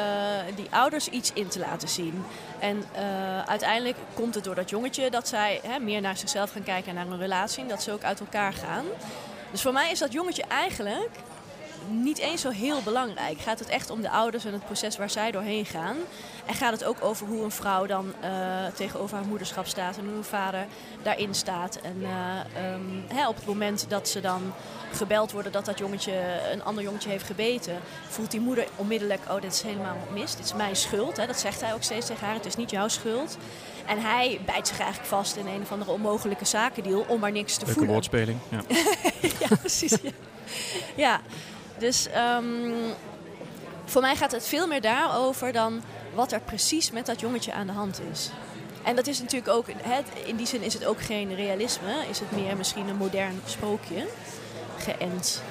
die 0.55 0.66
ouders 0.70 1.09
iets 1.09 1.33
in 1.33 1.49
te 1.49 1.59
laten 1.59 1.88
zien. 1.88 2.25
En 2.59 2.85
eh, 2.92 3.03
uiteindelijk 3.42 3.96
komt 4.14 4.35
het 4.35 4.44
door 4.44 4.55
dat 4.55 4.70
jongetje 4.70 5.11
dat 5.11 5.29
zij 5.29 5.61
hè, 5.66 5.79
meer 5.79 6.01
naar 6.01 6.16
zichzelf 6.16 6.51
gaan 6.53 6.62
kijken 6.62 6.88
en 6.88 6.94
naar 6.94 7.07
een 7.07 7.18
relatie. 7.18 7.62
En 7.62 7.68
dat 7.68 7.83
ze 7.83 7.92
ook 7.92 8.03
uit 8.03 8.20
elkaar 8.20 8.53
gaan. 8.53 8.85
Dus 9.51 9.62
voor 9.62 9.72
mij 9.72 9.90
is 9.90 9.99
dat 9.99 10.12
jongetje 10.12 10.44
eigenlijk 10.49 11.11
niet 11.88 12.18
eens 12.18 12.40
zo 12.40 12.51
heel 12.51 12.83
belangrijk. 12.83 13.40
Gaat 13.40 13.59
het 13.59 13.68
echt 13.68 13.90
om 13.90 14.01
de 14.01 14.11
ouders 14.11 14.44
en 14.44 14.53
het 14.53 14.64
proces 14.64 14.96
waar 14.96 15.11
zij 15.11 15.31
doorheen 15.31 15.66
gaan. 15.66 15.96
En 16.46 16.55
gaat 16.55 16.72
het 16.72 16.85
ook 16.85 16.96
over 17.01 17.27
hoe 17.27 17.44
een 17.44 17.51
vrouw 17.51 17.87
dan 17.87 18.12
eh, 18.20 18.31
tegenover 18.75 19.16
haar 19.16 19.27
moederschap 19.27 19.66
staat 19.66 19.96
en 19.96 20.05
hoe 20.05 20.16
een 20.16 20.25
vader 20.25 20.66
daarin 21.03 21.35
staat. 21.35 21.79
En 21.83 21.96
eh, 22.03 22.70
ehm, 22.70 23.18
hè, 23.18 23.29
op 23.29 23.37
het 23.37 23.46
moment 23.46 23.87
dat 23.88 24.09
ze 24.09 24.20
dan 24.20 24.53
gebeld 24.92 25.33
worden 25.33 25.53
dat 25.53 25.64
dat 25.64 25.79
jongetje 25.79 26.12
een 26.53 26.62
ander 26.64 26.83
jongetje 26.85 27.09
heeft 27.11 27.25
gebeten, 27.27 27.79
voelt 28.09 28.31
die 28.31 28.40
moeder 28.40 28.66
onmiddellijk, 28.77 29.20
oh 29.31 29.40
dit 29.40 29.53
is 29.53 29.62
helemaal 29.62 29.96
mis, 30.12 30.37
dit 30.37 30.44
is 30.44 30.55
mijn 30.55 30.77
schuld. 30.77 31.16
Hè. 31.16 31.27
Dat 31.27 31.40
zegt 31.40 31.61
hij 31.61 31.75
ook 31.75 31.83
steeds 31.83 32.07
tegen 32.07 32.27
haar, 32.27 32.35
het 32.35 32.46
is 32.46 32.57
niet 32.57 32.70
jouw 32.70 32.88
schuld. 32.88 33.37
En 33.87 34.01
hij 34.01 34.40
bijt 34.46 34.68
zich 34.68 34.79
eigenlijk 34.79 35.09
vast 35.09 35.37
in 35.37 35.46
een 35.46 35.61
of 35.62 35.72
andere 35.72 35.90
onmogelijke 35.90 36.44
zakendeal 36.44 37.05
om 37.09 37.20
maar 37.20 37.33
niks 37.33 37.53
te 37.53 37.59
Leuke 37.59 37.72
voelen. 37.72 37.92
woordspeling. 37.92 38.38
Ja. 38.49 38.61
ja, 39.49 39.57
precies. 39.57 39.96
Ja. 40.03 40.11
ja. 40.96 41.20
Dus, 41.79 42.09
ehm, 42.09 42.45
voor 43.85 44.01
mij 44.01 44.17
gaat 44.17 44.33
het 44.33 44.47
veel 44.47 44.67
meer 44.67 44.81
daarover 44.81 45.53
dan 45.53 45.83
wat 46.15 46.33
er 46.33 46.41
precies 46.41 46.91
met 46.91 47.07
dat 47.07 47.21
jongetje 47.21 47.53
aan 47.53 47.67
de 47.67 47.73
hand 47.73 48.01
is. 48.12 48.31
En 48.83 48.97
dat 48.97 49.07
is 49.07 49.21
natuurlijk 49.21 49.53
ook, 49.53 49.67
hè, 49.83 50.01
in 50.25 50.37
die 50.37 50.47
zin 50.47 50.62
is 50.62 50.75
het 50.75 50.85
ook 50.85 51.01
geen 51.01 51.35
realisme. 51.35 52.05
Is 52.11 52.19
het 52.19 52.31
meer 52.31 52.57
misschien 52.57 52.89
een 52.89 52.97
modern 52.97 53.41
sprookje. 53.45 54.07
Geënt 54.77 55.43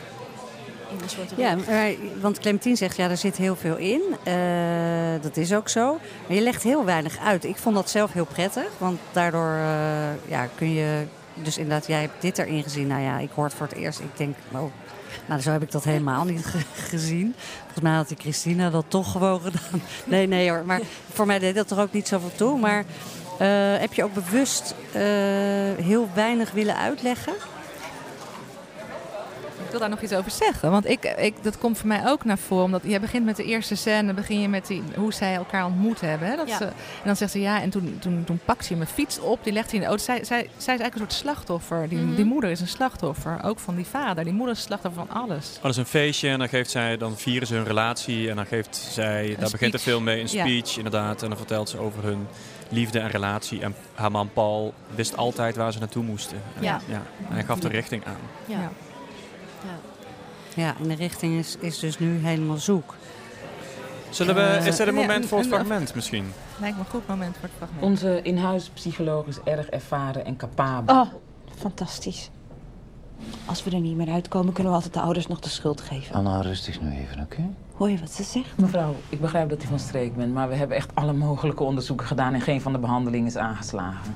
in 0.92 1.04
een 1.04 1.10
soort 1.10 1.32
Ja, 1.36 1.56
maar, 1.68 1.92
want 2.22 2.40
Clementine 2.40 2.76
zegt, 2.76 2.98
ja, 2.98 3.10
er 3.10 3.18
zit 3.18 3.38
heel 3.38 3.56
veel 3.56 3.76
in. 3.76 4.02
Eh, 4.24 5.22
dat 5.22 5.38
is 5.38 5.54
ook 5.54 5.70
zo. 5.70 6.00
Maar 6.28 6.36
je 6.36 6.42
legt 6.42 6.64
heel 6.64 6.86
weinig 6.86 7.18
uit. 7.18 7.44
Ik 7.44 7.58
vond 7.58 7.76
dat 7.76 7.90
zelf 7.90 8.14
heel 8.14 8.26
prettig, 8.26 8.70
want 8.78 9.00
daardoor 9.12 9.54
eh, 9.54 10.30
ja, 10.30 10.48
kun 10.56 10.74
je... 10.74 11.04
Dus 11.34 11.58
inderdaad, 11.58 11.88
jij 11.88 12.02
hebt 12.02 12.22
dit 12.22 12.38
erin 12.38 12.64
gezien. 12.64 12.88
Nou 12.88 13.02
ja, 13.02 13.18
ik 13.18 13.30
hoor 13.36 13.44
het 13.44 13.54
voor 13.54 13.68
het 13.68 13.76
eerst. 13.76 14.00
Ik 14.00 14.18
denk, 14.18 14.36
oh, 14.52 14.72
nou, 15.25 15.41
zo 15.41 15.51
heb 15.51 15.62
ik 15.62 15.71
dat 15.71 15.84
helemaal 15.84 16.23
niet 16.23 16.45
ge- 16.45 16.58
gezien. 16.89 17.36
Volgens 17.62 17.82
mij 17.82 17.93
had 17.93 18.08
die 18.08 18.17
Christina 18.19 18.69
dat 18.69 18.86
toch 18.88 19.12
gewoon 19.12 19.41
gedaan. 19.41 19.82
Nee, 20.06 20.28
nee 20.28 20.49
hoor. 20.49 20.63
Maar 20.65 20.80
voor 21.13 21.25
mij 21.25 21.39
deed 21.39 21.56
dat 21.56 21.71
er 21.71 21.80
ook 21.80 21.91
niet 21.93 22.08
zoveel 22.08 22.32
toe. 22.36 22.60
Maar 22.60 22.84
eh, 23.39 23.47
heb 23.80 23.93
je 23.93 24.04
ook 24.04 24.13
bewust 24.13 24.75
eh, 24.91 25.01
heel 25.86 26.10
weinig 26.13 26.51
willen 26.51 26.78
uitleggen? 26.78 27.34
Ik 29.76 29.82
wil 29.82 29.90
daar 29.90 30.00
nog 30.00 30.06
iets 30.10 30.18
over 30.20 30.32
zeggen. 30.32 30.72
Want 30.72 30.90
ik, 30.90 31.04
ik, 31.18 31.44
dat 31.44 31.58
komt 31.58 31.78
voor 31.78 31.88
mij 31.88 32.02
ook 32.08 32.24
naar 32.26 32.38
voren. 32.38 32.64
Omdat 32.66 32.82
je 32.86 33.00
begint 33.00 33.26
met 33.26 33.36
de 33.36 33.44
eerste 33.44 33.76
scène. 33.76 34.14
begin 34.14 34.40
je 34.42 34.48
met 34.50 34.68
die, 34.68 34.84
hoe 34.96 35.14
zij 35.14 35.36
elkaar 35.36 35.66
ontmoet 35.66 36.02
hebben. 36.02 36.28
Hè? 36.28 36.36
Dat 36.36 36.48
Ja. 36.48 36.58
ze, 36.58 36.64
en 36.66 36.74
dan 37.06 37.16
zegt 37.16 37.32
ze 37.32 37.40
ja. 37.42 37.62
En 37.62 37.70
toen, 37.70 37.98
toen, 38.00 38.24
toen 38.24 38.40
pakt 38.46 38.68
hij 38.68 38.78
mijn 38.78 38.90
fiets 38.90 39.20
op. 39.20 39.44
Die 39.44 39.54
legt 39.54 39.66
hij 39.66 39.76
in 39.76 39.82
de 39.82 39.88
auto. 39.88 40.04
Zij, 40.04 40.16
zij, 40.24 40.38
zij 40.40 40.50
is 40.58 40.66
eigenlijk 40.66 40.94
een 40.96 41.00
soort 41.02 41.14
slachtoffer. 41.14 41.90
Die, 41.90 41.98
Mhm. 41.98 42.16
die 42.16 42.26
moeder 42.26 42.50
is 42.50 42.62
een 42.62 42.68
slachtoffer. 42.68 43.40
Ook 43.44 43.60
van 43.60 43.76
die 43.76 43.86
vader. 43.86 44.24
Die 44.24 44.34
moeder 44.34 44.54
is 44.54 44.60
een 44.60 44.66
slachtoffer 44.68 45.06
van 45.08 45.22
alles. 45.22 45.54
Oh, 45.58 45.62
dat 45.62 45.72
is 45.72 45.78
een 45.78 45.86
feestje 45.86 46.30
en 46.30 46.40
dan, 46.40 46.50
geeft 46.50 46.72
zij, 46.72 46.98
dan 46.98 47.18
vieren 47.18 47.48
ze 47.48 47.54
hun 47.56 47.66
relatie 47.66 48.30
en 48.30 48.36
dan 48.36 48.46
geeft 48.46 48.76
zij, 48.92 49.36
daar 49.40 49.50
begint 49.52 49.72
de 49.72 49.80
film 49.80 50.04
mee, 50.04 50.20
een 50.22 50.28
Ja. 50.32 50.46
speech 50.46 50.78
inderdaad. 50.78 51.22
En 51.24 51.28
dan 51.30 51.38
vertelt 51.38 51.70
ze 51.70 51.78
over 51.78 52.04
hun 52.04 52.28
liefde 52.70 53.00
en 53.00 53.10
relatie. 53.10 53.62
En 53.62 53.76
haar 53.96 54.12
man 54.12 54.30
Paul 54.34 54.74
wist 54.96 55.18
altijd 55.18 55.56
waar 55.56 55.72
ze 55.74 55.80
naartoe 55.80 56.04
moesten. 56.04 56.38
En, 56.58 56.64
Ja. 56.64 56.80
En 56.90 57.04
hij 57.36 57.44
gaf 57.44 57.60
de 57.60 57.68
richting 57.68 58.06
aan. 58.06 58.18
Ja. 58.46 58.70
Ja. 60.56 60.75
En 60.82 60.88
de 60.88 60.93
richting 60.95 61.38
is, 61.39 61.58
is 61.60 61.80
dus 61.80 61.99
nu 61.99 62.17
helemaal 62.17 62.58
zoek. 62.58 62.95
Zullen 64.10 64.36
we, 64.36 64.41
Eh, 64.41 64.65
is 64.65 64.75
dit 64.75 64.88
een 64.88 64.93
ja, 64.95 65.01
moment 65.01 65.25
voor 65.25 65.38
het 65.38 65.47
fragment 65.47 65.95
misschien? 65.95 66.34
Lijkt 66.60 66.75
me 66.78 66.84
een 66.84 66.89
goed 66.89 67.08
moment 67.08 67.34
voor 67.34 67.43
het 67.43 67.51
fragment. 67.58 67.84
Onze 67.84 68.21
inhuispsycholoog 68.21 69.25
is 69.25 69.38
erg 69.43 69.67
ervaren 69.67 70.25
en 70.25 70.36
capabel. 70.36 70.95
Oh, 70.95 71.08
fantastisch. 71.58 72.30
Als 73.45 73.63
we 73.63 73.71
er 73.71 73.80
niet 73.80 73.95
meer 73.95 74.10
uitkomen, 74.10 74.54
kunnen 74.54 74.71
we 74.71 74.78
altijd 74.78 74.93
de 74.93 75.01
ouders 75.01 75.28
nog 75.28 75.39
de 75.39 75.49
schuld 75.49 75.82
geven. 75.82 76.15
Anna, 76.15 76.41
rustig 76.41 76.82
nu 76.82 76.91
even, 76.97 77.19
oké? 77.19 77.49
Hoor 77.75 77.89
je 77.89 77.99
wat 77.99 78.12
ze 78.12 78.23
zegt? 78.23 78.58
Mevrouw, 78.58 78.95
ik 79.10 79.21
begrijp 79.21 79.49
dat 79.49 79.63
u 79.63 79.67
van 79.67 79.80
streek 79.80 80.15
bent, 80.15 80.34
maar 80.34 80.49
we 80.49 80.56
hebben 80.56 80.78
echt 80.78 80.89
alle 80.93 81.13
mogelijke 81.13 81.63
onderzoeken 81.63 82.06
gedaan 82.08 82.34
en 82.34 82.41
geen 82.41 82.62
van 82.62 82.71
de 82.71 82.80
behandelingen 82.80 83.28
is 83.28 83.38
aangeslagen. 83.38 84.15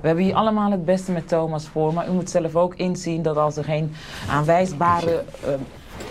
We 0.00 0.06
hebben 0.06 0.24
hier 0.24 0.34
allemaal 0.34 0.70
het 0.70 0.84
beste 0.84 1.12
met 1.12 1.28
Thomas 1.28 1.66
voor, 1.68 1.94
maar 1.94 2.08
u 2.08 2.12
moet 2.12 2.30
zelf 2.30 2.56
ook 2.56 2.74
inzien 2.74 3.22
dat 3.22 3.36
als 3.36 3.56
er 3.56 3.64
geen 3.64 3.94
aanwijsbare. 4.30 5.24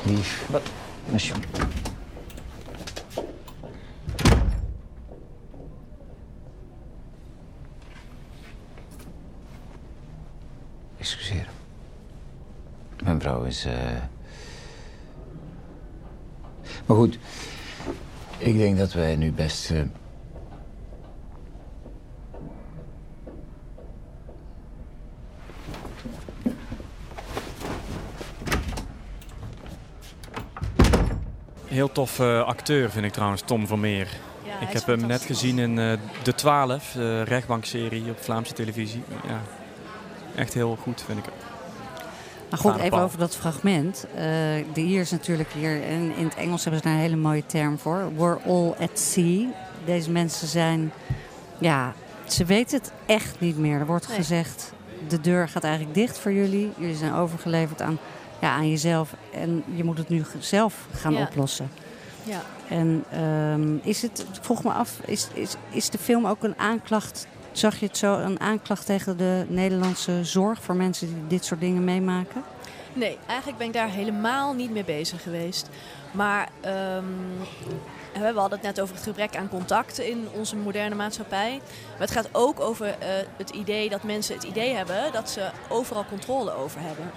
Lief. 0.06 0.47
Wat? 0.50 0.62
Alsjeblieft. 1.13 1.62
Excuseer. 11.00 11.47
Mijn 13.04 13.21
vrouw 13.21 13.43
is... 13.43 13.65
eh 13.65 13.73
Maar 16.86 16.97
goed, 16.97 17.19
ik 18.38 18.58
denk 18.58 18.78
dat 18.78 18.93
wij 18.93 19.15
nu 19.15 19.32
best... 19.32 19.71
eh, 19.71 19.82
Heel 31.77 31.91
tof 31.91 32.19
eh, 32.19 32.43
acteur 32.43 32.89
vind 32.89 33.05
ik 33.05 33.11
trouwens, 33.11 33.41
Tom 33.45 33.67
Vermeer. 33.67 34.07
Ja, 34.43 34.67
ik 34.67 34.73
heb 34.73 34.85
hem 34.85 35.07
net 35.07 35.21
gezien 35.21 35.59
in 35.59 35.79
eh, 35.79 35.97
De 36.23 36.35
12, 36.35 36.91
de 36.91 37.21
rechtbankserie 37.21 38.09
op 38.09 38.23
Vlaamse 38.23 38.53
televisie. 38.53 39.03
Ja, 39.27 39.41
echt 40.35 40.53
heel 40.53 40.77
goed 40.81 41.03
vind 41.05 41.17
ik 41.17 41.25
het. 41.25 41.33
Maar 42.49 42.59
goed, 42.59 42.75
even 42.77 42.97
over 42.97 43.17
dat 43.17 43.35
fragment. 43.35 44.05
Eh, 44.15 44.21
de 44.73 44.81
hier 44.81 45.01
is 45.01 45.11
natuurlijk 45.11 45.49
hier, 45.53 45.83
en 45.83 46.15
in 46.15 46.25
het 46.25 46.35
Engels 46.35 46.63
hebben 46.63 46.81
ze 46.81 46.87
daar 46.87 46.97
een 46.97 47.03
hele 47.03 47.15
mooie 47.15 47.45
term 47.45 47.77
voor. 47.77 48.11
We're 48.15 48.39
all 48.45 48.73
at 48.79 48.99
sea. 48.99 49.45
Deze 49.85 50.11
mensen 50.11 50.47
zijn, 50.47 50.91
ja, 51.57 51.93
ze 52.27 52.45
weten 52.45 52.77
het 52.77 52.91
echt 53.05 53.39
niet 53.39 53.57
meer. 53.57 53.79
Er 53.79 53.85
wordt 53.85 54.07
Nee. 54.07 54.17
gezegd, 54.17 54.73
de 55.07 55.21
deur 55.21 55.49
gaat 55.49 55.63
eigenlijk 55.63 55.95
dicht 55.95 56.19
voor 56.19 56.31
jullie. 56.31 56.71
Jullie 56.77 56.95
zijn 56.95 57.13
overgeleverd 57.13 57.81
aan, 57.81 57.97
ja, 58.41 58.52
aan 58.56 58.69
jezelf. 58.69 59.13
En 59.34 59.63
je 59.76 59.84
moet 59.84 59.97
het 59.97 60.10
nu 60.10 60.23
zelf 60.39 60.88
gaan 60.93 61.13
Ja. 61.13 61.21
oplossen. 61.21 61.69
Ja. 62.23 62.41
En 62.69 63.04
ehm, 63.12 63.76
is 63.84 64.02
het, 64.02 64.19
ik 64.34 64.43
vroeg 64.43 64.63
me 64.63 64.71
af, 64.71 65.00
is, 65.06 65.28
is, 65.34 65.56
is 65.69 65.89
de 65.89 65.97
film 65.97 66.26
ook 66.28 66.43
een 66.43 66.58
aanklacht, 66.58 67.28
zag 67.52 67.80
je 67.80 67.86
het 67.86 67.97
zo, 67.97 68.17
een 68.17 68.39
aanklacht 68.39 68.86
tegen 68.86 69.17
de 69.17 69.45
Nederlandse 69.50 70.19
zorg 70.23 70.62
voor 70.63 70.76
mensen 70.76 71.08
die 71.08 71.28
dit 71.28 71.45
soort 71.45 71.60
dingen 71.60 71.84
meemaken? 71.84 72.43
Nee, 72.93 73.17
eigenlijk 73.28 73.58
ben 73.58 73.67
ik 73.67 73.73
daar 73.73 73.89
helemaal 73.89 74.54
niet 74.54 74.71
mee 74.71 74.84
bezig 74.84 75.23
geweest. 75.23 75.69
Maar 76.12 76.50
ehm, 76.62 77.04
we 78.19 78.39
hadden 78.39 78.60
het 78.60 78.67
net 78.67 78.82
over 78.82 78.95
het 78.95 79.03
gebrek 79.03 79.36
aan 79.36 79.49
contacten 79.49 80.08
in 80.08 80.27
onze 80.34 80.56
moderne 80.56 80.95
maatschappij. 80.95 81.62
Maar 81.91 82.08
het 82.08 82.12
gaat 82.12 82.30
ook 82.32 82.60
over 82.60 82.88
eh, 82.88 83.08
het 83.38 83.49
idee 83.49 83.89
dat 83.89 84.03
mensen 84.03 84.36
het 84.36 84.43
idee 84.43 84.73
hebben 84.73 85.12
dat 85.12 85.30
ze 85.30 85.49
overal 85.69 86.06
controle 86.06 86.56
over 86.56 86.80
hebben. 86.82 87.12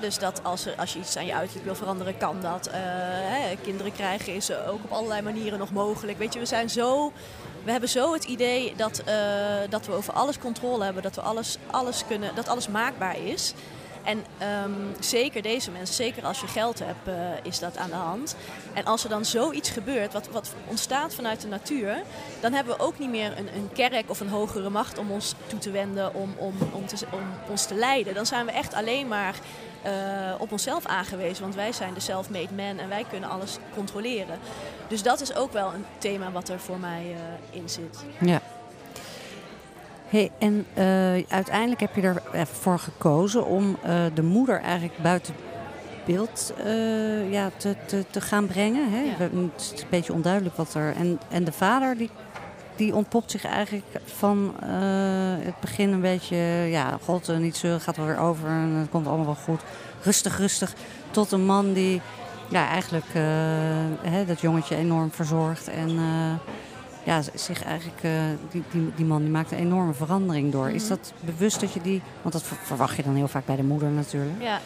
Dus 0.00 0.18
dat 0.18 0.40
als, 0.44 0.66
er, 0.66 0.74
als 0.76 0.92
je 0.92 0.98
iets 0.98 1.16
aan 1.16 1.26
je 1.26 1.34
uiterlijk 1.34 1.64
wil 1.64 1.74
veranderen, 1.74 2.18
kan 2.18 2.40
dat. 2.40 2.66
Eh, 2.66 2.80
kinderen 3.62 3.92
krijgen 3.92 4.34
is 4.34 4.52
ook 4.52 4.84
op 4.84 4.92
allerlei 4.92 5.22
manieren 5.22 5.58
nog 5.58 5.72
mogelijk. 5.72 6.18
Weet 6.18 6.32
je, 6.32 6.38
we 6.38 6.46
zijn 6.46 6.70
zo. 6.70 7.12
We 7.64 7.70
hebben 7.70 7.88
zo 7.88 8.12
het 8.12 8.24
idee 8.24 8.74
dat, 8.76 9.02
eh, 9.04 9.14
dat 9.68 9.86
we 9.86 9.92
over 9.92 10.12
alles 10.12 10.38
controle 10.38 10.84
hebben, 10.84 11.02
dat, 11.02 11.14
we 11.14 11.20
alles, 11.20 11.58
alles 11.70 12.04
kunnen, 12.06 12.34
dat 12.34 12.48
alles 12.48 12.68
maakbaar 12.68 13.18
is. 13.18 13.54
En 14.06 14.24
ehm, 14.38 14.70
zeker 15.00 15.42
deze 15.42 15.70
mensen, 15.70 15.94
zeker 15.94 16.24
als 16.24 16.40
je 16.40 16.46
geld 16.46 16.78
hebt, 16.78 17.08
eh, 17.08 17.14
is 17.42 17.58
dat 17.58 17.76
aan 17.76 17.90
de 17.90 17.94
hand. 17.94 18.36
En 18.72 18.84
als 18.84 19.04
er 19.04 19.10
dan 19.10 19.24
zoiets 19.24 19.70
gebeurt, 19.70 20.12
wat, 20.12 20.28
wat 20.28 20.54
ontstaat 20.66 21.14
vanuit 21.14 21.40
de 21.40 21.48
natuur, 21.48 22.02
dan 22.40 22.52
hebben 22.52 22.76
we 22.76 22.82
ook 22.82 22.98
niet 22.98 23.10
meer 23.10 23.38
een, 23.38 23.54
een 23.54 23.70
kerk 23.72 24.10
of 24.10 24.20
een 24.20 24.28
hogere 24.28 24.70
macht 24.70 24.98
om 24.98 25.10
ons 25.10 25.34
toe 25.46 25.58
te 25.58 25.70
wenden, 25.70 26.14
om, 26.14 26.34
om, 26.36 26.54
om, 26.72 26.86
te, 26.86 27.06
om 27.12 27.50
ons 27.50 27.66
te 27.66 27.74
leiden. 27.74 28.14
Dan 28.14 28.26
zijn 28.26 28.46
we 28.46 28.52
echt 28.52 28.74
alleen 28.74 29.08
maar 29.08 29.34
eh, 29.82 29.92
op 30.38 30.52
onszelf 30.52 30.86
aangewezen, 30.86 31.42
want 31.42 31.54
wij 31.54 31.72
zijn 31.72 31.94
de 31.94 32.00
self-made 32.00 32.54
man 32.54 32.78
en 32.78 32.88
wij 32.88 33.04
kunnen 33.10 33.30
alles 33.30 33.58
controleren. 33.74 34.38
Dus 34.88 35.02
dat 35.02 35.20
is 35.20 35.34
ook 35.34 35.52
wel 35.52 35.72
een 35.74 35.84
thema 35.98 36.30
wat 36.30 36.48
er 36.48 36.60
voor 36.60 36.78
mij 36.78 37.14
eh, 37.14 37.58
in 37.60 37.68
zit. 37.68 38.04
Ja. 38.20 38.40
Hey, 40.08 40.30
en 40.38 40.66
eh, 40.74 40.84
uiteindelijk 41.28 41.80
heb 41.80 41.94
je 41.94 42.14
ervoor 42.32 42.78
gekozen 42.78 43.46
om 43.46 43.76
eh, 43.82 44.04
de 44.14 44.22
moeder 44.22 44.60
eigenlijk 44.60 44.98
buiten 45.02 45.34
beeld 46.06 46.52
eh, 46.64 47.32
ja, 47.32 47.50
te, 47.56 47.76
te, 47.86 48.04
te 48.10 48.20
gaan 48.20 48.46
brengen. 48.46 48.90
Hè? 48.90 49.00
Ja. 49.00 49.14
Het 49.18 49.72
is 49.74 49.82
een 49.82 49.88
beetje 49.90 50.12
onduidelijk 50.12 50.56
wat 50.56 50.74
er. 50.74 50.94
En, 50.96 51.18
en 51.28 51.44
de 51.44 51.52
vader 51.52 51.96
die, 51.96 52.10
die 52.76 52.94
ontpopt 52.94 53.30
zich 53.30 53.44
eigenlijk 53.44 53.86
van 54.04 54.54
eh, 54.60 54.68
het 55.44 55.60
begin 55.60 55.92
een 55.92 56.00
beetje. 56.00 56.36
Ja, 56.70 56.98
god, 57.04 57.28
eh, 57.28 57.36
niet 57.36 57.56
zeuren, 57.56 57.80
gaat 57.80 57.96
wel 57.96 58.06
weer 58.06 58.18
over 58.18 58.48
en 58.48 58.70
het 58.70 58.90
komt 58.90 59.06
allemaal 59.06 59.26
wel 59.26 59.34
goed. 59.34 59.60
Rustig, 60.02 60.38
rustig. 60.38 60.74
Tot 61.10 61.32
een 61.32 61.44
man 61.44 61.72
die 61.72 62.00
ja, 62.48 62.68
eigenlijk 62.68 63.08
eh, 63.12 63.22
hè, 64.10 64.24
dat 64.26 64.40
jongetje 64.40 64.76
enorm 64.76 65.10
verzorgt. 65.10 65.68
En 65.68 65.88
eh, 65.88 66.52
ja, 67.06 67.20
zich 67.34 67.62
eigenlijk, 67.64 68.02
eh, 68.02 68.12
die, 68.50 68.62
die, 68.70 68.92
die 68.96 69.04
man 69.04 69.20
die 69.22 69.30
maakt 69.30 69.52
een 69.52 69.58
enorme 69.58 69.94
verandering 69.94 70.52
door. 70.52 70.70
Is 70.70 70.80
Mhm. 70.82 70.88
dat 70.88 71.12
bewust 71.20 71.60
dat 71.60 71.72
je 71.72 71.80
die, 71.80 72.02
want 72.22 72.32
dat 72.34 72.42
ver- 72.42 72.56
verwacht 72.62 72.96
je 72.96 73.02
dan 73.02 73.14
heel 73.14 73.28
vaak 73.28 73.46
bij 73.46 73.56
de 73.56 73.62
moeder 73.62 73.88
natuurlijk. 73.90 74.42
Ja, 74.42 74.60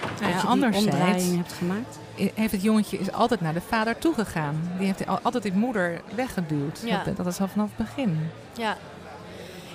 Nou 0.00 0.10
dat 0.10 0.20
ja, 0.20 0.26
je 0.26 0.32
die 0.40 0.42
anderzijds 0.50 0.86
omdraaiing 0.86 1.36
hebt 1.36 1.52
gemaakt? 1.52 1.98
heeft 2.34 2.52
het 2.52 2.62
jongetje 2.62 2.98
is 2.98 3.12
altijd 3.12 3.40
naar 3.40 3.52
de 3.54 3.60
vader 3.60 3.98
toegegaan. 3.98 4.70
Die 4.78 4.86
heeft 4.86 5.06
al- 5.06 5.18
altijd 5.22 5.42
die 5.42 5.52
moeder 5.52 6.00
weggeduwd. 6.14 6.80
Ja. 6.84 7.02
Dat, 7.04 7.16
dat 7.16 7.26
is 7.26 7.40
al 7.40 7.48
vanaf 7.48 7.68
het 7.76 7.86
begin. 7.86 8.30
Ja. 8.56 8.76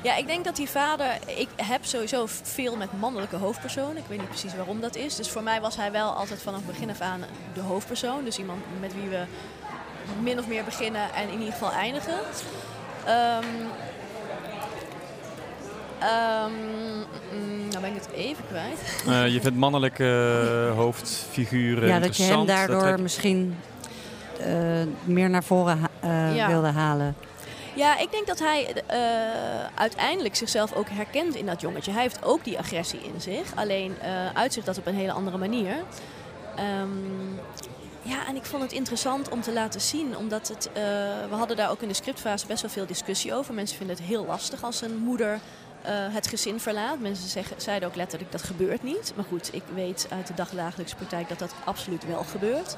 Ja, 0.04 0.16
ik 0.16 0.28
denk 0.28 0.46
dat 0.46 0.56
die 0.56 0.70
vader. 0.70 1.08
Ik 1.38 1.48
heb 1.56 1.86
sowieso 1.86 2.24
veel 2.28 2.76
met 2.76 3.00
mannelijke 3.00 3.36
hoofdpersonen. 3.36 3.98
Ik 3.98 4.04
weet 4.08 4.18
niet 4.20 4.30
precies 4.30 4.56
waarom 4.56 4.80
dat 4.82 4.96
is. 4.96 5.16
Dus 5.16 5.30
voor 5.30 5.44
mij 5.44 5.62
was 5.62 5.76
hij 5.76 5.92
wel 5.92 6.10
altijd 6.12 6.42
vanaf 6.42 6.60
het 6.60 6.68
begin 6.72 6.90
af 6.90 7.02
aan 7.02 7.22
de 7.54 7.62
hoofdpersoon. 7.62 8.24
Dus 8.24 8.38
iemand 8.40 8.60
met 8.80 8.94
wie 8.94 9.10
we 9.10 9.24
min 10.22 10.40
of 10.40 10.48
meer 10.48 10.64
beginnen 10.64 11.14
en 11.14 11.30
in 11.30 11.38
ieder 11.40 11.54
geval 11.54 11.72
eindigen. 11.72 12.18
Ehm 13.06 13.44
ehm, 16.00 16.52
mm, 17.32 17.68
nou 17.70 17.82
ben 17.82 17.90
ik 17.96 18.02
het 18.02 18.10
even 18.16 18.44
kwijt. 18.48 19.04
Eh, 19.08 19.34
je 19.34 19.42
vindt 19.42 19.58
mannelijke 19.58 20.36
eh, 20.70 20.76
hoofdfiguren 20.78 21.88
Ja, 21.88 22.00
dat 22.00 22.18
je 22.18 22.24
hem 22.24 22.46
daardoor 22.46 23.02
misschien 23.02 23.58
eh, 24.40 24.48
meer 25.04 25.30
naar 25.30 25.44
voren 25.44 25.80
ha- 25.80 25.90
eh, 26.00 26.36
Ja. 26.36 26.48
wilde 26.48 26.68
halen. 26.72 27.16
Ja, 27.76 27.98
ik 28.00 28.12
denk 28.12 28.28
dat 28.28 28.40
hij 28.40 28.74
eh, 28.88 29.00
uiteindelijk 29.76 30.36
zichzelf 30.36 30.74
ook 30.74 30.90
herkent 30.90 31.36
in 31.36 31.46
dat 31.46 31.62
jongetje. 31.62 31.92
Hij 31.92 32.02
heeft 32.02 32.24
ook 32.24 32.44
die 32.44 32.58
agressie 32.60 33.00
in 33.14 33.22
zich, 33.22 33.56
alleen 33.56 33.96
eh 34.02 34.10
uitzicht 34.34 34.66
dat 34.66 34.78
op 34.78 34.86
een 34.88 34.96
hele 34.96 35.12
andere 35.12 35.38
manier. 35.38 35.74
Ehm, 36.56 36.88
ja, 38.06 38.28
en 38.28 38.36
ik 38.36 38.46
vond 38.46 38.64
het 38.64 38.72
interessant 38.72 39.30
om 39.30 39.42
te 39.42 39.54
laten 39.54 39.82
zien, 39.82 40.18
omdat 40.18 40.48
het, 40.48 40.68
eh, 40.74 40.82
we 41.30 41.36
hadden 41.36 41.58
daar 41.58 41.70
ook 41.70 41.82
in 41.82 41.88
de 41.88 41.94
scriptfase 41.94 42.48
best 42.48 42.62
wel 42.62 42.72
veel 42.72 42.86
discussie 42.86 43.34
over. 43.34 43.54
Mensen 43.54 43.78
vinden 43.78 43.96
het 43.96 44.06
heel 44.06 44.26
lastig 44.26 44.64
als 44.64 44.82
een 44.82 44.98
moeder 44.98 45.40
eh, 45.82 45.92
het 45.94 46.28
gezin 46.28 46.60
verlaat. 46.60 47.00
Mensen 47.00 47.44
zeiden 47.58 47.90
ook 47.90 47.96
letterlijk 47.96 48.32
dat 48.32 48.44
gebeurt 48.44 48.84
niet. 48.84 49.14
Maar 49.16 49.26
goed, 49.26 49.54
ik 49.54 49.64
weet 49.74 50.08
uit 50.10 50.28
de 50.28 50.34
dagdagelijkse 50.34 50.96
praktijk 50.96 51.30
dat 51.30 51.40
dat 51.40 51.54
absoluut 51.66 52.06
wel 52.08 52.24
gebeurt. 52.24 52.76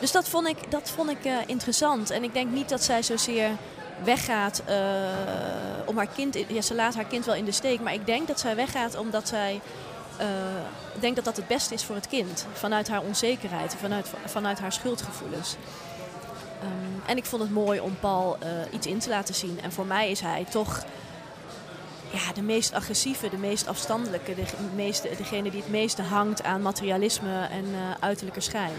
Dus 0.00 0.12
dat 0.12 0.28
vond 0.28 0.46
ik, 0.48 0.70
dat 0.70 0.90
vond 0.90 1.10
ik 1.10 1.24
eh, 1.24 1.36
interessant. 1.46 2.10
En 2.10 2.22
ik 2.24 2.32
denk 2.32 2.50
niet 2.50 2.68
dat 2.68 2.82
zij 2.82 3.02
zozeer 3.02 3.50
weggaat 4.04 4.62
om 5.86 5.96
haar 5.96 6.06
kind... 6.14 6.36
in- 6.36 6.46
Ja, 6.48 6.60
ze 6.60 6.74
laat 6.74 6.94
haar 6.94 7.04
kind 7.04 7.24
wel 7.24 7.34
in 7.34 7.44
de 7.44 7.52
steek. 7.52 7.80
Maar 7.80 7.94
ik 7.94 8.06
denk 8.06 8.26
dat 8.28 8.40
zij 8.40 8.56
weggaat 8.56 8.96
omdat 8.96 9.28
zij... 9.28 9.60
eh, 10.18 10.26
denkt 11.00 11.16
dat 11.16 11.24
dat 11.24 11.36
het 11.36 11.46
beste 11.46 11.74
is 11.74 11.84
voor 11.84 11.94
het 11.94 12.08
kind. 12.08 12.46
Vanuit 12.52 12.88
haar 12.88 13.02
onzekerheid. 13.02 13.76
Vanuit, 13.80 14.10
vanuit 14.24 14.58
haar 14.58 14.72
schuldgevoelens. 14.72 15.56
Ehm, 16.60 17.10
en 17.10 17.16
ik 17.16 17.24
vond 17.24 17.42
het 17.42 17.50
mooi 17.50 17.80
om 17.80 17.96
Paul 18.00 18.36
eh, 18.40 18.48
iets 18.70 18.86
in 18.86 18.98
te 18.98 19.08
laten 19.08 19.34
zien. 19.34 19.58
En 19.62 19.72
voor 19.72 19.86
mij 19.86 20.10
is 20.10 20.20
hij 20.20 20.44
toch 20.50 20.84
ja, 22.10 22.32
de 22.34 22.42
meest 22.42 22.72
agressieve, 22.72 23.28
de 23.28 23.36
meest 23.36 23.66
afstandelijke. 23.66 24.34
De, 24.34 24.42
meeste, 24.74 25.08
degene 25.16 25.50
die 25.50 25.60
het 25.60 25.70
meeste 25.70 26.02
hangt 26.02 26.42
aan 26.42 26.62
materialisme 26.62 27.46
en 27.50 27.64
eh, 27.64 27.80
uiterlijke 28.00 28.40
schijn. 28.40 28.74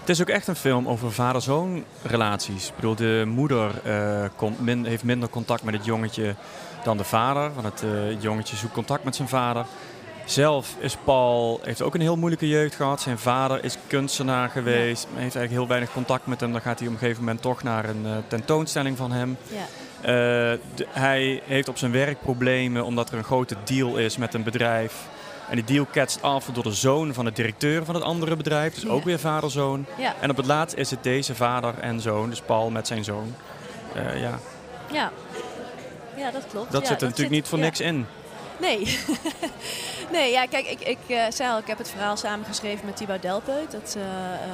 Het 0.00 0.08
is 0.08 0.20
ook 0.20 0.28
echt 0.28 0.46
een 0.46 0.56
film 0.56 0.88
over 0.88 1.12
vader-zoon 1.12 1.84
relaties. 2.02 2.68
Ik 2.68 2.74
bedoel, 2.74 2.94
de 2.94 3.24
moeder 3.26 3.70
heeft 4.64 5.04
minder 5.04 5.28
contact 5.28 5.62
met 5.62 5.74
het 5.74 5.84
jongetje 5.84 6.34
dan 6.84 6.96
de 6.96 7.04
vader. 7.04 7.54
Want 7.54 7.80
het 7.80 8.22
jongetje 8.22 8.56
zoekt 8.56 8.72
contact 8.72 9.04
met 9.04 9.16
zijn 9.16 9.28
vader. 9.28 9.66
Zelf 10.30 10.74
is 10.78 10.96
Paul, 11.04 11.60
heeft 11.62 11.82
ook 11.82 11.94
een 11.94 12.00
heel 12.00 12.16
moeilijke 12.16 12.48
jeugd 12.48 12.74
gehad. 12.74 13.00
Zijn 13.00 13.18
vader 13.18 13.64
is 13.64 13.76
kunstenaar 13.86 14.48
geweest. 14.48 15.02
maar 15.12 15.22
Heeft 15.22 15.34
eigenlijk 15.36 15.50
heel 15.52 15.66
weinig 15.66 15.92
contact 15.92 16.26
met 16.26 16.40
hem. 16.40 16.52
Dan 16.52 16.60
gaat 16.60 16.78
hij 16.78 16.88
op 16.88 16.94
een 16.94 17.00
gegeven 17.00 17.22
moment 17.24 17.42
toch 17.42 17.62
naar 17.62 17.88
een 17.88 18.02
eh, 18.06 18.12
tentoonstelling 18.28 18.96
van 18.96 19.12
hem. 19.12 19.36
Ja. 19.48 19.56
Eh, 20.00 20.58
de- 20.74 20.86
hij 20.90 21.42
heeft 21.44 21.68
op 21.68 21.78
zijn 21.78 21.92
werk 21.92 22.20
problemen 22.20 22.84
omdat 22.84 23.10
er 23.10 23.18
een 23.18 23.24
grote 23.24 23.56
deal 23.64 23.96
is 23.96 24.16
met 24.16 24.34
een 24.34 24.42
bedrijf. 24.42 24.94
En 25.48 25.54
die 25.56 25.64
deal 25.64 25.84
ketst 25.84 26.22
af 26.22 26.44
door 26.52 26.62
de 26.62 26.72
zoon 26.72 27.14
van 27.14 27.24
de 27.24 27.32
directeur 27.32 27.84
van 27.84 27.94
het 27.94 28.04
andere 28.04 28.36
bedrijf. 28.36 28.74
Dus 28.74 28.88
ook 28.88 29.04
weer 29.04 29.18
vader-zoon. 29.18 29.86
En 30.20 30.30
op 30.30 30.36
het 30.36 30.46
laatst 30.46 30.76
is 30.76 30.90
het 30.90 31.02
deze 31.02 31.34
vader 31.34 31.74
en 31.80 32.00
zoon, 32.00 32.30
dus 32.30 32.40
Paul 32.40 32.70
met 32.70 32.86
zijn 32.86 33.04
zoon. 33.04 33.34
Eh, 33.94 34.20
ja, 34.20 34.38
Ja. 34.92 35.10
ja, 36.16 36.30
dat 36.30 36.42
klopt. 36.50 36.72
dat 36.72 36.86
zit 36.86 37.00
er 37.00 37.06
natuurlijk 37.08 37.34
niet 37.34 37.48
voor 37.48 37.58
niks 37.58 37.80
in. 37.80 38.06
Nee. 38.60 38.78
nee, 40.12 40.30
ja, 40.30 40.46
kijk, 40.46 40.66
ik, 40.66 40.80
ik 40.80 40.98
eh, 41.06 41.24
zei 41.30 41.50
al, 41.50 41.58
ik 41.58 41.66
heb 41.66 41.78
het 41.78 41.88
verhaal 41.90 42.16
samengeschreven 42.16 42.86
met 42.86 42.96
Thibaut 42.96 43.22
Delpeut. 43.22 43.70
Dat, 43.70 43.94
eh, 43.96 44.02
eh, 44.02 44.50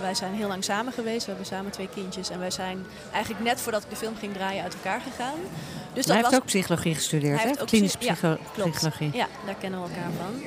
wij 0.00 0.14
zijn 0.14 0.34
heel 0.34 0.48
lang 0.48 0.64
samen 0.64 0.92
geweest. 0.92 1.20
We 1.24 1.30
hebben 1.30 1.46
samen 1.46 1.70
twee 1.72 1.88
kindjes. 1.94 2.30
En 2.30 2.38
wij 2.38 2.50
zijn 2.50 2.86
eigenlijk 3.12 3.44
net 3.44 3.60
voordat 3.60 3.82
ik 3.82 3.90
de 3.90 3.96
film 3.96 4.16
ging 4.16 4.34
draaien 4.34 4.62
uit 4.62 4.74
elkaar 4.74 5.00
gegaan. 5.00 5.38
Dus 5.92 6.04
hij 6.06 6.14
dat 6.14 6.14
heeft 6.14 6.30
was, 6.30 6.34
ook 6.34 6.44
psychologie 6.46 6.94
gestudeerd, 6.94 7.40
Hij 7.40 7.50
hè? 7.50 7.54
heeft 7.56 7.70
Klinische 7.70 7.98
psy- 7.98 8.14
ja, 8.22 8.38
psychologie. 8.52 9.10
Ja, 9.12 9.26
daar 9.46 9.54
kennen 9.54 9.82
we 9.82 9.88
elkaar 9.88 10.10
van. 10.18 10.42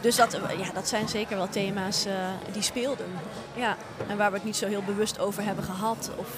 Dus 0.00 0.16
dat, 0.16 0.32
ja, 0.32 0.72
dat 0.74 0.88
zijn 0.88 1.08
zeker 1.08 1.36
wel 1.36 1.48
thema's 1.48 2.06
die 2.52 2.62
speelden. 2.62 3.06
Ja, 3.54 3.76
en 4.06 4.16
waar 4.16 4.30
we 4.30 4.36
het 4.36 4.44
niet 4.44 4.56
zo 4.56 4.66
heel 4.66 4.82
bewust 4.82 5.18
over 5.18 5.42
hebben 5.44 5.64
gehad. 5.64 6.10
Of, 6.16 6.28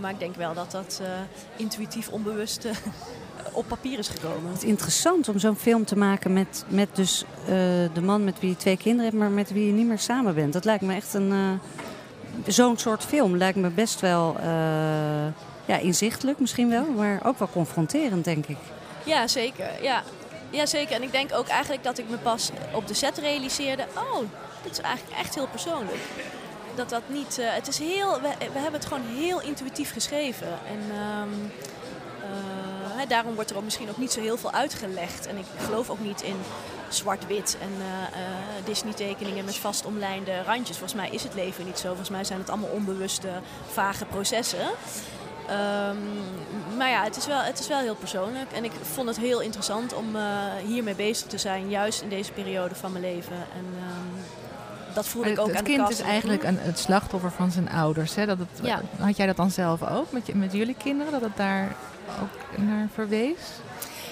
maar 0.00 0.10
ik 0.10 0.18
denk 0.18 0.36
wel 0.36 0.54
dat 0.54 0.70
dat 0.70 1.00
intuïtief 1.56 2.08
onbewust 2.08 2.66
op 3.52 3.68
papier 3.68 3.98
is 3.98 4.08
gekomen. 4.08 4.50
Het 4.52 4.62
is 4.62 4.68
interessant 4.68 5.28
om 5.28 5.38
zo'n 5.38 5.56
film 5.56 5.84
te 5.84 5.96
maken 5.96 6.32
met, 6.32 6.64
met 6.68 6.88
dus 6.92 7.24
eh, 7.44 7.48
de 7.92 8.02
man 8.02 8.24
met 8.24 8.40
wie 8.40 8.50
je 8.50 8.56
twee 8.56 8.76
kinderen 8.76 9.04
hebt, 9.04 9.16
maar 9.16 9.30
met 9.30 9.52
wie 9.52 9.66
je 9.66 9.72
niet 9.72 9.86
meer 9.86 9.98
samen 9.98 10.34
bent. 10.34 10.52
Dat 10.52 10.64
lijkt 10.64 10.82
me 10.82 10.94
echt 10.94 11.14
een. 11.14 11.32
eh, 11.32 12.52
zo'n 12.52 12.78
soort 12.78 13.04
film 13.04 13.36
lijkt 13.36 13.58
me 13.58 13.68
best 13.68 14.00
wel 14.00 14.36
eh, 14.38 14.44
ja, 15.64 15.76
inzichtelijk 15.80 16.38
misschien 16.38 16.68
wel, 16.68 16.84
maar 16.96 17.20
ook 17.24 17.38
wel 17.38 17.48
confronterend, 17.52 18.24
denk 18.24 18.46
ik. 18.46 18.58
Ja, 19.04 19.26
zeker. 19.28 19.68
Ja. 19.82 20.02
ja, 20.50 20.66
zeker. 20.66 20.94
En 20.96 21.02
ik 21.02 21.12
denk 21.12 21.32
ook 21.34 21.46
eigenlijk 21.46 21.84
dat 21.84 21.98
ik 21.98 22.08
me 22.08 22.16
pas 22.16 22.50
op 22.74 22.86
de 22.88 22.94
set 22.94 23.18
realiseerde... 23.18 23.86
oh, 23.96 24.18
dit 24.62 24.72
is 24.72 24.80
eigenlijk 24.80 25.18
echt 25.18 25.34
heel 25.34 25.46
persoonlijk. 25.46 25.98
Dat 26.74 26.88
dat 26.88 27.02
niet... 27.06 27.38
het 27.40 27.68
is 27.68 27.78
heel... 27.78 28.20
We, 28.20 28.28
we 28.38 28.58
hebben 28.58 28.80
het 28.80 28.86
gewoon 28.86 29.02
heel 29.14 29.40
intuïtief 29.40 29.92
geschreven. 29.92 30.48
En 30.48 30.96
ehm, 30.96 31.28
eh, 31.28 31.79
hè, 33.00 33.06
daarom 33.06 33.34
wordt 33.34 33.50
er 33.50 33.56
ook 33.56 33.64
misschien 33.64 33.88
ook 33.88 33.98
niet 33.98 34.12
zo 34.12 34.20
heel 34.20 34.36
veel 34.36 34.52
uitgelegd. 34.52 35.26
En 35.26 35.36
ik 35.38 35.44
geloof 35.58 35.90
ook 35.90 36.00
niet 36.00 36.22
in 36.22 36.36
zwart-wit 36.88 37.56
en 37.60 37.72
eh, 37.78 38.20
eh, 38.20 38.64
Disney-tekeningen 38.64 39.44
met 39.44 39.56
vast 39.56 39.84
omlijnde 39.84 40.42
randjes. 40.42 40.78
Volgens 40.78 41.00
mij 41.00 41.10
is 41.10 41.22
het 41.22 41.34
leven 41.34 41.64
niet 41.64 41.78
zo. 41.78 41.88
Volgens 41.88 42.10
mij 42.10 42.24
zijn 42.24 42.38
het 42.38 42.50
allemaal 42.50 42.70
onbewuste, 42.70 43.28
vage 43.70 44.04
processen. 44.04 44.68
Ehm, 45.48 45.96
maar 46.76 46.88
ja, 46.88 47.04
het 47.04 47.16
is, 47.16 47.26
wel, 47.26 47.40
het 47.40 47.58
is 47.58 47.68
wel 47.68 47.78
heel 47.78 47.94
persoonlijk. 47.94 48.52
En 48.52 48.64
ik 48.64 48.72
vond 48.82 49.08
het 49.08 49.18
heel 49.18 49.40
interessant 49.40 49.94
om 49.94 50.16
eh, 50.16 50.22
hiermee 50.64 50.94
bezig 50.94 51.26
te 51.26 51.38
zijn, 51.38 51.68
juist 51.68 52.02
in 52.02 52.08
deze 52.08 52.32
periode 52.32 52.74
van 52.74 52.92
mijn 52.92 53.04
leven. 53.04 53.36
En 53.36 53.66
ehm, 53.78 54.94
dat 54.94 55.06
voelde 55.06 55.30
ik 55.30 55.38
ook 55.38 55.46
het 55.46 55.56
aan 55.56 55.64
de 55.64 55.70
kind 55.70 55.82
cast 55.82 55.92
is 55.92 56.00
en 56.00 56.06
eigenlijk 56.10 56.42
een, 56.42 56.58
het 56.58 56.78
slachtoffer 56.78 57.30
van 57.30 57.50
zijn 57.50 57.70
ouders. 57.70 58.14
Hè? 58.14 58.26
Dat 58.26 58.38
het, 58.38 58.48
Ja. 58.62 58.80
Had 58.98 59.16
jij 59.16 59.26
dat 59.26 59.36
dan 59.36 59.50
zelf 59.50 59.82
ook 59.82 60.12
met, 60.12 60.26
je, 60.26 60.34
met 60.34 60.52
jullie 60.52 60.76
kinderen? 60.78 61.12
Dat 61.12 61.20
het 61.20 61.36
daar 61.36 61.74
ook 62.22 62.58
naar 62.58 62.88
verwees? 62.92 63.38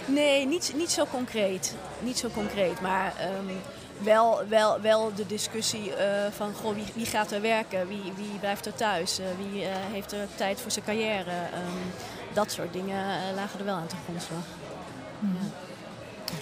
Nee, 0.06 0.46
niet, 0.46 0.72
niet 0.76 0.90
zo 0.90 1.04
concreet. 1.06 1.74
Niet 2.00 2.18
zo 2.18 2.28
concreet, 2.28 2.80
maar 2.80 3.12
ehm, 3.18 3.54
wel, 3.98 4.40
wel, 4.48 4.80
wel 4.80 5.14
de 5.14 5.26
discussie 5.26 5.94
eh, 5.94 6.32
van 6.32 6.52
goh, 6.54 6.74
wie, 6.74 6.84
wie 6.94 7.06
gaat 7.06 7.32
er 7.32 7.40
werken, 7.40 7.88
wie, 7.88 8.12
wie 8.16 8.38
blijft 8.40 8.66
er 8.66 8.74
thuis, 8.74 9.18
eh, 9.18 9.26
wie 9.50 9.64
eh, 9.64 9.70
heeft 9.74 10.12
er 10.12 10.26
tijd 10.34 10.60
voor 10.60 10.70
zijn 10.70 10.84
carrière. 10.84 11.30
Ehm, 11.30 12.34
dat 12.34 12.52
soort 12.52 12.72
dingen 12.72 13.34
lagen 13.34 13.58
er 13.58 13.64
wel 13.64 13.74
aan 13.74 13.86
ten 13.86 13.98
grondslag. 14.04 14.44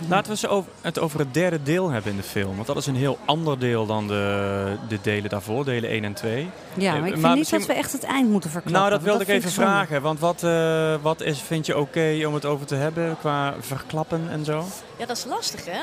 Laten 0.08 0.32
we 0.48 0.62
het 0.80 0.98
over 0.98 1.18
het 1.18 1.34
derde 1.34 1.62
deel 1.62 1.90
hebben 1.90 2.10
in 2.10 2.16
de 2.16 2.22
film. 2.22 2.54
Want 2.54 2.66
dat 2.66 2.76
is 2.76 2.86
een 2.86 2.96
heel 2.96 3.18
ander 3.24 3.58
deel 3.58 3.86
dan 3.86 4.06
de, 4.08 4.76
de 4.88 4.98
delen 5.02 5.30
daarvoor, 5.30 5.64
delen 5.64 5.90
1 5.90 6.04
en 6.04 6.12
2. 6.14 6.50
Ja, 6.74 6.94
Eh, 6.94 6.98
maar 7.00 7.08
ik 7.08 7.12
vind 7.14 7.26
niet 7.26 7.36
misschien- 7.36 7.58
dat 7.58 7.66
we 7.68 7.74
echt 7.74 7.92
het 7.92 8.04
eind 8.04 8.30
moeten 8.30 8.50
verklappen. 8.50 8.80
Nou, 8.82 8.92
dat 8.94 9.02
wilde 9.02 9.22
ik 9.22 9.28
even 9.28 9.50
zonde. 9.50 9.70
vragen. 9.70 10.02
Want 10.02 10.18
wat, 10.20 10.42
eh, 10.42 10.94
wat 11.02 11.20
is, 11.20 11.40
vind 11.40 11.66
je 11.66 11.78
oké 11.78 12.22
om 12.26 12.34
het 12.34 12.44
over 12.44 12.66
te 12.66 12.74
hebben 12.74 13.16
qua 13.18 13.54
verklappen 13.60 14.26
en 14.30 14.44
zo? 14.44 14.64
Ja, 14.98 15.06
dat 15.06 15.16
is 15.16 15.24
lastig, 15.24 15.64
hè? 15.64 15.80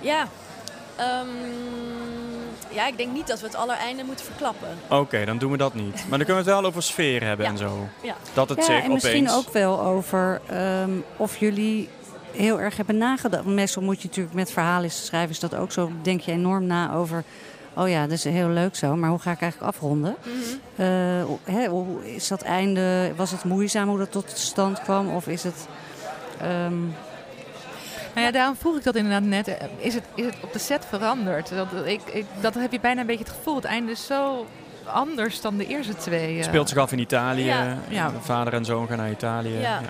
Ja. 0.00 0.28
Ehm, 0.96 1.26
ja, 2.70 2.86
ik 2.86 2.96
denk 2.96 3.12
niet 3.12 3.26
dat 3.26 3.40
we 3.40 3.46
het 3.46 3.56
allereinde 3.56 4.04
moeten 4.04 4.24
verklappen. 4.24 4.68
Oké, 4.88 5.24
dan 5.24 5.38
doen 5.38 5.50
we 5.50 5.56
dat 5.56 5.74
niet. 5.74 5.94
Maar 6.08 6.18
dan 6.18 6.26
kunnen 6.26 6.44
we 6.44 6.50
het 6.50 6.60
wel 6.60 6.64
over 6.64 6.82
sfeer 6.82 7.22
hebben 7.24 7.46
Ja. 7.46 7.52
en 7.52 7.58
zo. 7.58 7.88
Ja. 8.02 8.14
Dat 8.34 8.48
het 8.48 8.58
ja, 8.58 8.64
zich 8.64 8.82
en 8.84 8.92
misschien 8.92 9.30
ook 9.30 9.52
wel 9.52 9.80
over 9.80 10.40
ehm, 10.46 10.90
of 11.16 11.36
jullie 11.36 11.88
heel 12.32 12.60
erg 12.60 12.76
hebben 12.76 12.96
nagedacht. 12.98 13.44
Meestal 13.44 13.82
moet 13.82 14.02
je 14.02 14.08
natuurlijk 14.08 14.34
met 14.34 14.50
verhalen 14.52 14.90
schrijven, 14.90 15.30
is 15.30 15.40
dat 15.40 15.54
ook 15.54 15.72
zo. 15.72 15.90
Denk 16.02 16.20
je 16.20 16.32
enorm 16.32 16.66
na 16.66 16.92
over. 16.94 17.24
Oh 17.74 17.88
ja, 17.88 18.02
dat 18.02 18.10
is 18.10 18.24
heel 18.24 18.48
leuk 18.48 18.76
zo, 18.76 18.96
maar 18.96 19.10
hoe 19.10 19.18
ga 19.18 19.30
ik 19.30 19.40
eigenlijk 19.40 19.72
afronden? 19.74 20.16
Mhm. 20.22 20.32
Eh, 20.76 20.86
hè, 21.56 21.66
hoe 21.66 22.14
is 22.14 22.28
dat 22.28 22.42
einde, 22.42 23.12
was 23.16 23.30
het 23.30 23.44
moeizaam 23.44 23.88
hoe 23.88 23.98
dat 23.98 24.12
tot 24.12 24.30
stand 24.34 24.80
kwam? 24.82 25.08
Of 25.08 25.26
is 25.26 25.42
het... 25.42 25.66
ehm, 26.40 26.80
Nou 28.14 28.26
ja, 28.26 28.30
daarom 28.30 28.56
vroeg 28.56 28.76
ik 28.76 28.84
dat 28.84 28.94
inderdaad 28.94 29.22
net. 29.22 29.56
Is 29.78 29.94
het, 29.94 30.04
is 30.14 30.24
het 30.24 30.34
op 30.42 30.52
de 30.52 30.58
set 30.58 30.86
veranderd? 30.88 31.48
Dat, 31.48 31.66
ik, 31.84 32.00
ik, 32.12 32.24
dat 32.40 32.54
heb 32.54 32.72
je 32.72 32.80
bijna 32.80 33.00
een 33.00 33.06
beetje 33.06 33.24
het 33.24 33.32
gevoel. 33.32 33.54
Het 33.54 33.64
einde 33.64 33.92
is 33.92 34.06
zo 34.06 34.46
anders 34.84 35.40
dan 35.40 35.56
de 35.56 35.66
eerste 35.66 35.94
twee. 35.96 36.38
eh. 36.38 36.44
speelt 36.44 36.68
zich 36.68 36.78
af 36.78 36.92
in 36.92 36.98
Italië. 36.98 37.44
Ja. 37.44 37.76
Ja. 37.88 38.10
Vader 38.20 38.52
en 38.54 38.64
zoon 38.64 38.86
gaan 38.88 38.96
naar 38.96 39.10
Italië. 39.10 39.58
Ja. 39.58 39.80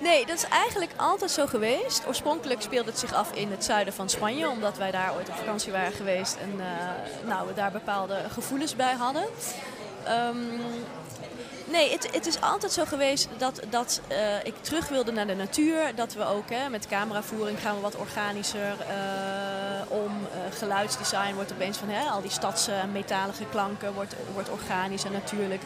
Nee, 0.00 0.26
dat 0.26 0.36
is 0.36 0.44
eigenlijk 0.48 0.92
altijd 0.96 1.30
zo 1.30 1.46
geweest. 1.46 2.06
Oorspronkelijk 2.06 2.62
speelde 2.62 2.90
het 2.90 2.98
zich 2.98 3.14
af 3.14 3.32
in 3.32 3.50
het 3.50 3.64
zuiden 3.64 3.94
van 3.94 4.08
Spanje, 4.08 4.48
omdat 4.48 4.78
wij 4.78 4.90
daar 4.90 5.14
ooit 5.14 5.28
op 5.28 5.36
vakantie 5.36 5.72
waren 5.72 5.92
geweest 5.92 6.36
en 6.36 6.60
eh, 6.60 7.28
nou, 7.28 7.46
we 7.46 7.54
daar 7.54 7.72
bepaalde 7.72 8.16
gevoelens 8.30 8.76
bij 8.76 8.94
hadden. 8.94 9.24
Ehm, 10.04 10.36
nee, 11.70 11.90
het, 11.90 12.08
het 12.12 12.26
is 12.26 12.40
altijd 12.40 12.72
zo 12.72 12.84
geweest 12.84 13.28
dat, 13.38 13.60
dat 13.70 14.00
eh, 14.08 14.44
ik 14.44 14.54
terug 14.60 14.88
wilde 14.88 15.12
naar 15.12 15.26
de 15.26 15.34
natuur. 15.34 15.94
Dat 15.94 16.14
we 16.14 16.24
ook 16.24 16.50
hè, 16.50 16.68
met 16.68 16.86
cameravoering 16.86 17.60
gaan 17.60 17.74
we 17.74 17.80
wat 17.80 17.96
organischer 17.96 18.76
eh, 18.88 19.90
om. 19.90 20.12
Geluidsdesign 20.58 21.34
wordt 21.34 21.52
opeens 21.52 21.78
van 21.78 21.88
hè, 21.88 22.10
al 22.10 22.20
die 22.20 22.30
stads 22.30 22.68
eh, 22.68 22.74
metalige 22.92 23.44
klanken 23.50 23.94
wordt, 23.94 24.14
wordt 24.32 24.50
organisch 24.50 25.04
en 25.04 25.12
natuurlijk. 25.12 25.62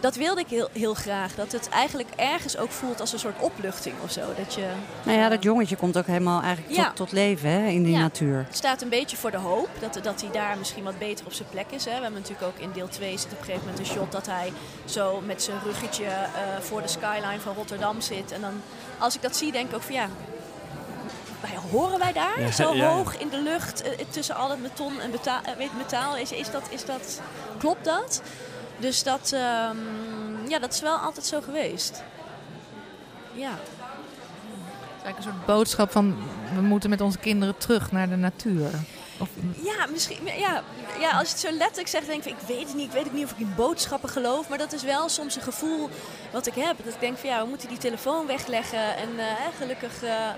Dat 0.00 0.14
wilde 0.16 0.40
ik 0.40 0.48
heel, 0.48 0.68
heel 0.72 0.94
graag. 0.94 1.34
Dat 1.34 1.52
het 1.52 1.68
eigenlijk 1.68 2.08
ergens 2.16 2.56
ook 2.56 2.70
voelt 2.70 3.00
als 3.00 3.12
een 3.12 3.18
soort 3.18 3.38
opluchting 3.40 3.94
of 4.02 4.10
zo. 4.10 4.20
Dat 4.36 4.54
je, 4.54 4.66
Nou 5.02 5.18
ja, 5.18 5.28
dat 5.28 5.42
jongetje 5.42 5.76
komt 5.76 5.98
ook 5.98 6.06
helemaal 6.06 6.42
eigenlijk 6.42 6.76
Ja. 6.76 6.84
tot, 6.86 6.96
tot 6.96 7.12
leven 7.12 7.50
hè, 7.50 7.66
in 7.66 7.82
die 7.82 7.92
Ja. 7.94 8.00
natuur. 8.00 8.44
Het 8.46 8.56
staat 8.56 8.82
een 8.82 8.88
beetje 8.88 9.16
voor 9.16 9.30
de 9.30 9.36
hoop 9.36 9.68
dat, 9.78 9.98
dat 10.04 10.20
hij 10.20 10.30
daar 10.30 10.58
misschien 10.58 10.84
wat 10.84 10.98
beter 10.98 11.26
op 11.26 11.32
zijn 11.32 11.48
plek 11.50 11.66
is. 11.70 11.84
Hè. 11.84 11.94
We 11.96 12.02
hebben 12.02 12.20
natuurlijk 12.20 12.46
ook 12.46 12.58
in 12.58 12.70
deel 12.72 12.88
2 12.88 13.18
zit 13.18 13.32
op 13.32 13.38
een 13.38 13.44
gegeven 13.44 13.60
moment 13.68 13.78
een 13.78 13.94
shot 13.94 14.12
dat 14.12 14.26
hij 14.26 14.52
zo 14.84 15.20
met 15.26 15.42
zijn 15.42 15.56
ruggetje 15.64 16.04
eh, 16.04 16.26
voor 16.60 16.82
de 16.82 16.88
skyline 16.88 17.40
van 17.40 17.54
Rotterdam 17.54 18.00
zit. 18.00 18.32
En 18.32 18.40
dan, 18.40 18.62
als 18.98 19.14
ik 19.14 19.22
dat 19.22 19.36
zie, 19.36 19.52
denk 19.52 19.68
ik 19.68 19.74
ook 19.74 19.82
van 19.82 19.94
ja, 19.94 20.08
wij, 21.40 21.50
horen 21.70 21.98
wij 21.98 22.12
daar? 22.12 22.40
Ja, 22.40 22.50
zo 22.50 22.74
ja, 22.74 22.84
ja. 22.84 22.94
hoog 22.94 23.18
in 23.18 23.28
de 23.28 23.40
lucht 23.42 23.82
eh, 23.82 23.90
tussen 24.08 24.34
al 24.34 24.50
het 24.50 24.62
beton 24.62 25.00
en 25.00 25.12
eh, 25.24 25.56
weet, 25.56 25.76
metaal. 25.76 26.16
Is, 26.16 26.32
is 26.32 26.50
dat, 26.50 26.62
is 26.70 26.84
dat, 26.84 27.20
klopt 27.58 27.84
dat? 27.84 28.22
Dus 28.78 29.02
dat, 29.02 29.32
ehm, 29.32 29.76
ja, 30.48 30.58
dat 30.58 30.72
is 30.72 30.80
wel 30.80 30.96
altijd 30.96 31.26
zo 31.26 31.40
geweest. 31.40 32.02
Ja. 33.32 33.50
Het 33.50 33.58
is 34.96 35.02
eigenlijk 35.02 35.16
een 35.16 35.22
soort 35.22 35.46
boodschap 35.46 35.90
van 35.90 36.16
we 36.54 36.60
moeten 36.60 36.90
met 36.90 37.00
onze 37.00 37.18
kinderen 37.18 37.56
terug 37.56 37.92
naar 37.92 38.08
de 38.08 38.16
natuur. 38.16 38.70
Of, 39.18 39.28
Ja, 39.62 39.86
misschien. 39.92 40.26
Ja, 40.38 40.62
ja, 41.00 41.10
als 41.10 41.28
je 41.28 41.34
het 41.34 41.44
zo 41.44 41.50
letterlijk 41.50 41.88
zegt, 41.88 42.06
denk 42.06 42.24
ik, 42.24 42.32
ik 42.32 42.46
weet 42.46 42.66
het 42.66 42.74
niet. 42.74 42.86
Ik 42.86 42.92
weet 42.92 43.06
ook 43.06 43.12
niet 43.12 43.24
of 43.24 43.30
ik 43.30 43.38
in 43.38 43.54
boodschappen 43.56 44.08
geloof. 44.08 44.48
Maar 44.48 44.58
dat 44.58 44.72
is 44.72 44.82
wel 44.82 45.08
soms 45.08 45.36
een 45.36 45.42
gevoel 45.42 45.88
wat 46.32 46.46
ik 46.46 46.54
heb. 46.54 46.76
Dat 46.84 46.94
ik 46.94 47.00
denk 47.00 47.18
van 47.18 47.28
ja, 47.28 47.42
we 47.42 47.48
moeten 47.48 47.68
die 47.68 47.78
telefoon 47.78 48.26
wegleggen. 48.26 48.96
En 48.96 49.08
eh, 49.18 49.26
gelukkig 49.58 50.02
eh, 50.02 50.28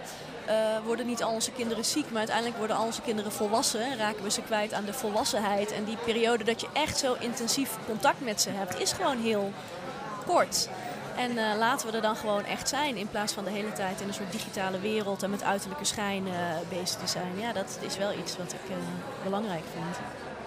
eh, 0.48 0.54
worden 0.84 1.06
niet 1.06 1.22
al 1.22 1.32
onze 1.32 1.52
kinderen 1.52 1.84
ziek. 1.84 2.10
Maar 2.10 2.18
uiteindelijk 2.18 2.56
worden 2.56 2.76
al 2.76 2.84
onze 2.84 3.00
kinderen 3.00 3.32
volwassen. 3.32 3.80
En 3.80 3.96
raken 3.96 4.22
we 4.22 4.30
ze 4.30 4.42
kwijt 4.42 4.72
aan 4.72 4.84
de 4.84 4.92
volwassenheid. 4.92 5.72
En 5.72 5.84
die 5.84 5.96
periode 6.04 6.44
dat 6.44 6.60
je 6.60 6.68
echt 6.72 6.98
zo 6.98 7.16
intensief 7.20 7.76
contact 7.86 8.20
met 8.20 8.40
ze 8.40 8.50
hebt, 8.50 8.80
is 8.80 8.92
gewoon 8.92 9.18
heel 9.18 9.52
kort. 10.26 10.68
En 11.16 11.38
eh, 11.38 11.58
laten 11.58 11.90
we 11.90 11.96
er 11.96 12.02
dan 12.02 12.16
gewoon 12.16 12.44
echt 12.44 12.68
zijn. 12.68 12.96
In 12.96 13.08
plaats 13.08 13.32
van 13.32 13.44
de 13.44 13.50
hele 13.50 13.72
tijd 13.72 14.00
in 14.00 14.08
een 14.08 14.14
soort 14.14 14.32
digitale 14.32 14.80
wereld 14.80 15.22
en 15.22 15.30
met 15.30 15.42
uiterlijke 15.42 15.84
schijn 15.84 16.24
bezig 16.68 16.96
te 16.96 17.06
zijn. 17.06 17.38
Ja, 17.38 17.52
dat 17.52 17.78
is 17.80 17.96
wel 17.96 18.12
iets 18.12 18.36
wat 18.36 18.52
ik 18.52 18.70
eh, 18.70 18.76
belangrijk 19.24 19.64
vind. 19.72 19.96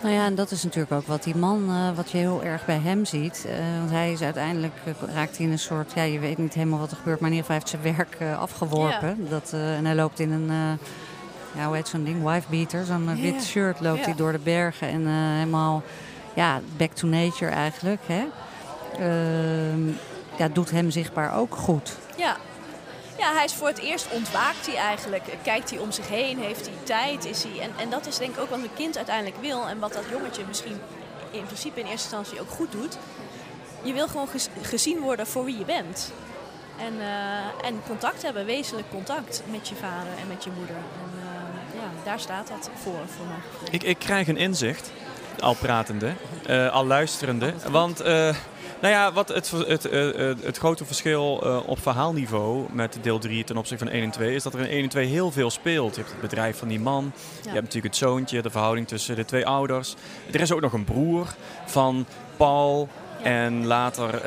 Nou 0.01 0.13
ja, 0.13 0.25
en 0.25 0.35
dat 0.35 0.51
is 0.51 0.63
natuurlijk 0.63 0.91
ook 0.93 1.07
wat 1.07 1.23
die 1.23 1.35
man, 1.35 1.69
eh, 1.69 1.95
wat 1.95 2.11
je 2.11 2.17
heel 2.17 2.43
erg 2.43 2.65
bij 2.65 2.79
hem 2.83 3.05
ziet. 3.05 3.45
Eh, 3.49 3.53
want 3.79 3.91
hij 3.91 4.11
is 4.11 4.21
uiteindelijk, 4.21 4.73
eh, 4.83 4.93
raakt 5.15 5.37
hij 5.37 5.45
in 5.45 5.51
een 5.51 5.59
soort, 5.59 5.91
ja, 5.95 6.03
je 6.03 6.19
weet 6.19 6.37
niet 6.37 6.53
helemaal 6.53 6.79
wat 6.79 6.91
er 6.91 6.97
gebeurt, 6.97 7.19
maar 7.19 7.29
in 7.29 7.35
ieder 7.35 7.51
geval 7.51 7.61
heeft 7.71 7.83
zijn 7.83 7.95
werk 7.97 8.37
afgeworpen. 8.39 9.29
Dat, 9.29 9.51
en 9.53 9.85
hij 9.85 9.95
loopt 9.95 10.19
in 10.19 10.31
een, 10.31 10.77
ja, 11.55 11.65
hoe 11.65 11.75
heet 11.75 11.87
zo'n 11.87 12.03
ding, 12.03 12.23
wifebeater, 12.23 12.85
zo'n 12.85 13.09
eh, 13.09 13.21
wit 13.21 13.43
shirt 13.43 13.79
loopt 13.79 13.99
Ja. 13.99 14.03
hij 14.05 14.15
door 14.15 14.31
de 14.31 14.39
bergen. 14.39 14.87
En 14.87 15.07
helemaal, 15.07 15.83
ja, 16.33 16.59
back 16.77 16.91
to 16.91 17.07
nature 17.07 17.51
eigenlijk, 17.51 18.01
hè. 18.05 18.23
Ehm, 18.99 19.87
ja, 20.37 20.47
doet 20.53 20.71
hem 20.71 20.89
zichtbaar 20.91 21.35
ook 21.35 21.55
goed. 21.55 21.97
Ja. 22.17 22.37
Ja, 23.21 23.33
hij 23.33 23.43
is 23.43 23.53
voor 23.53 23.67
het 23.67 23.77
eerst 23.77 24.07
ontwaakt 24.11 24.65
hij 24.65 24.75
eigenlijk. 24.75 25.23
Kijkt 25.43 25.69
hij 25.69 25.79
om 25.79 25.91
zich 25.91 26.07
heen, 26.07 26.39
heeft 26.39 26.65
hij 26.65 26.75
tijd, 26.83 27.25
is 27.25 27.43
hij... 27.43 27.59
En, 27.59 27.71
en 27.77 27.89
dat 27.89 28.07
is 28.07 28.17
denk 28.17 28.35
ik 28.35 28.41
ook 28.41 28.49
wat 28.49 28.59
een 28.59 28.73
kind 28.73 28.97
uiteindelijk 28.97 29.41
wil. 29.41 29.67
En 29.67 29.79
wat 29.79 29.93
dat 29.93 30.03
jongetje 30.11 30.43
misschien 30.47 30.79
in 31.31 31.45
principe 31.45 31.79
in 31.79 31.85
eerste 31.85 32.15
instantie 32.15 32.41
ook 32.41 32.49
goed 32.49 32.71
doet. 32.71 32.97
Je 33.83 33.93
wil 33.93 34.07
gewoon 34.07 34.27
gezien 34.61 34.99
worden 34.99 35.27
voor 35.27 35.45
wie 35.45 35.57
je 35.57 35.65
bent. 35.65 36.11
En, 36.77 36.93
eh, 36.99 37.67
en 37.67 37.81
contact 37.87 38.21
hebben, 38.21 38.45
wezenlijk 38.45 38.89
contact 38.89 39.43
met 39.45 39.67
je 39.67 39.75
vader 39.75 40.13
en 40.21 40.27
met 40.27 40.43
je 40.43 40.49
moeder. 40.57 40.75
En 40.75 41.11
eh, 41.19 41.81
ja, 41.81 42.03
daar 42.03 42.19
staat 42.19 42.47
dat 42.47 42.69
voor, 42.83 42.99
voor 43.07 43.25
gevoel. 43.51 43.67
Ik, 43.71 43.83
ik 43.83 43.99
krijg 43.99 44.27
een 44.27 44.37
inzicht, 44.37 44.91
al 45.39 45.53
pratende, 45.53 46.13
eh, 46.45 46.71
al 46.71 46.85
luisterende. 46.85 47.53
Want 47.69 47.99
eh, 47.99 48.13
nou 48.81 48.93
ja, 48.93 49.11
wat 49.11 49.27
het, 49.27 49.51
het, 49.51 49.89
eh, 49.89 50.33
het 50.41 50.57
grote 50.57 50.85
verschil 50.85 51.35
op 51.65 51.81
verhaalniveau 51.81 52.65
met 52.71 52.97
deel 53.01 53.19
3 53.19 53.43
ten 53.43 53.57
opzichte 53.57 53.85
van 53.85 53.93
1 53.93 54.03
en 54.03 54.11
2 54.11 54.35
is 54.35 54.43
dat 54.43 54.53
er 54.53 54.59
in 54.59 54.69
1 54.69 54.83
en 54.83 54.89
2 54.89 55.05
heel 55.05 55.31
veel 55.31 55.49
speelt. 55.49 55.95
Je 55.95 56.01
hebt 56.01 56.13
het 56.13 56.21
bedrijf 56.21 56.57
van 56.57 56.67
die 56.67 56.79
man, 56.79 57.11
je 57.41 57.49
hebt 57.49 57.61
natuurlijk 57.61 57.93
het 57.93 57.95
zoontje, 57.95 58.41
de 58.41 58.49
verhouding 58.49 58.87
tussen 58.87 59.15
de 59.15 59.25
twee 59.25 59.45
ouders. 59.45 59.95
Er 60.31 60.41
is 60.41 60.51
ook 60.51 60.61
nog 60.61 60.73
een 60.73 60.83
broer 60.83 61.27
van 61.65 62.05
Paul. 62.37 62.87
En 63.23 63.65
later 63.65 64.21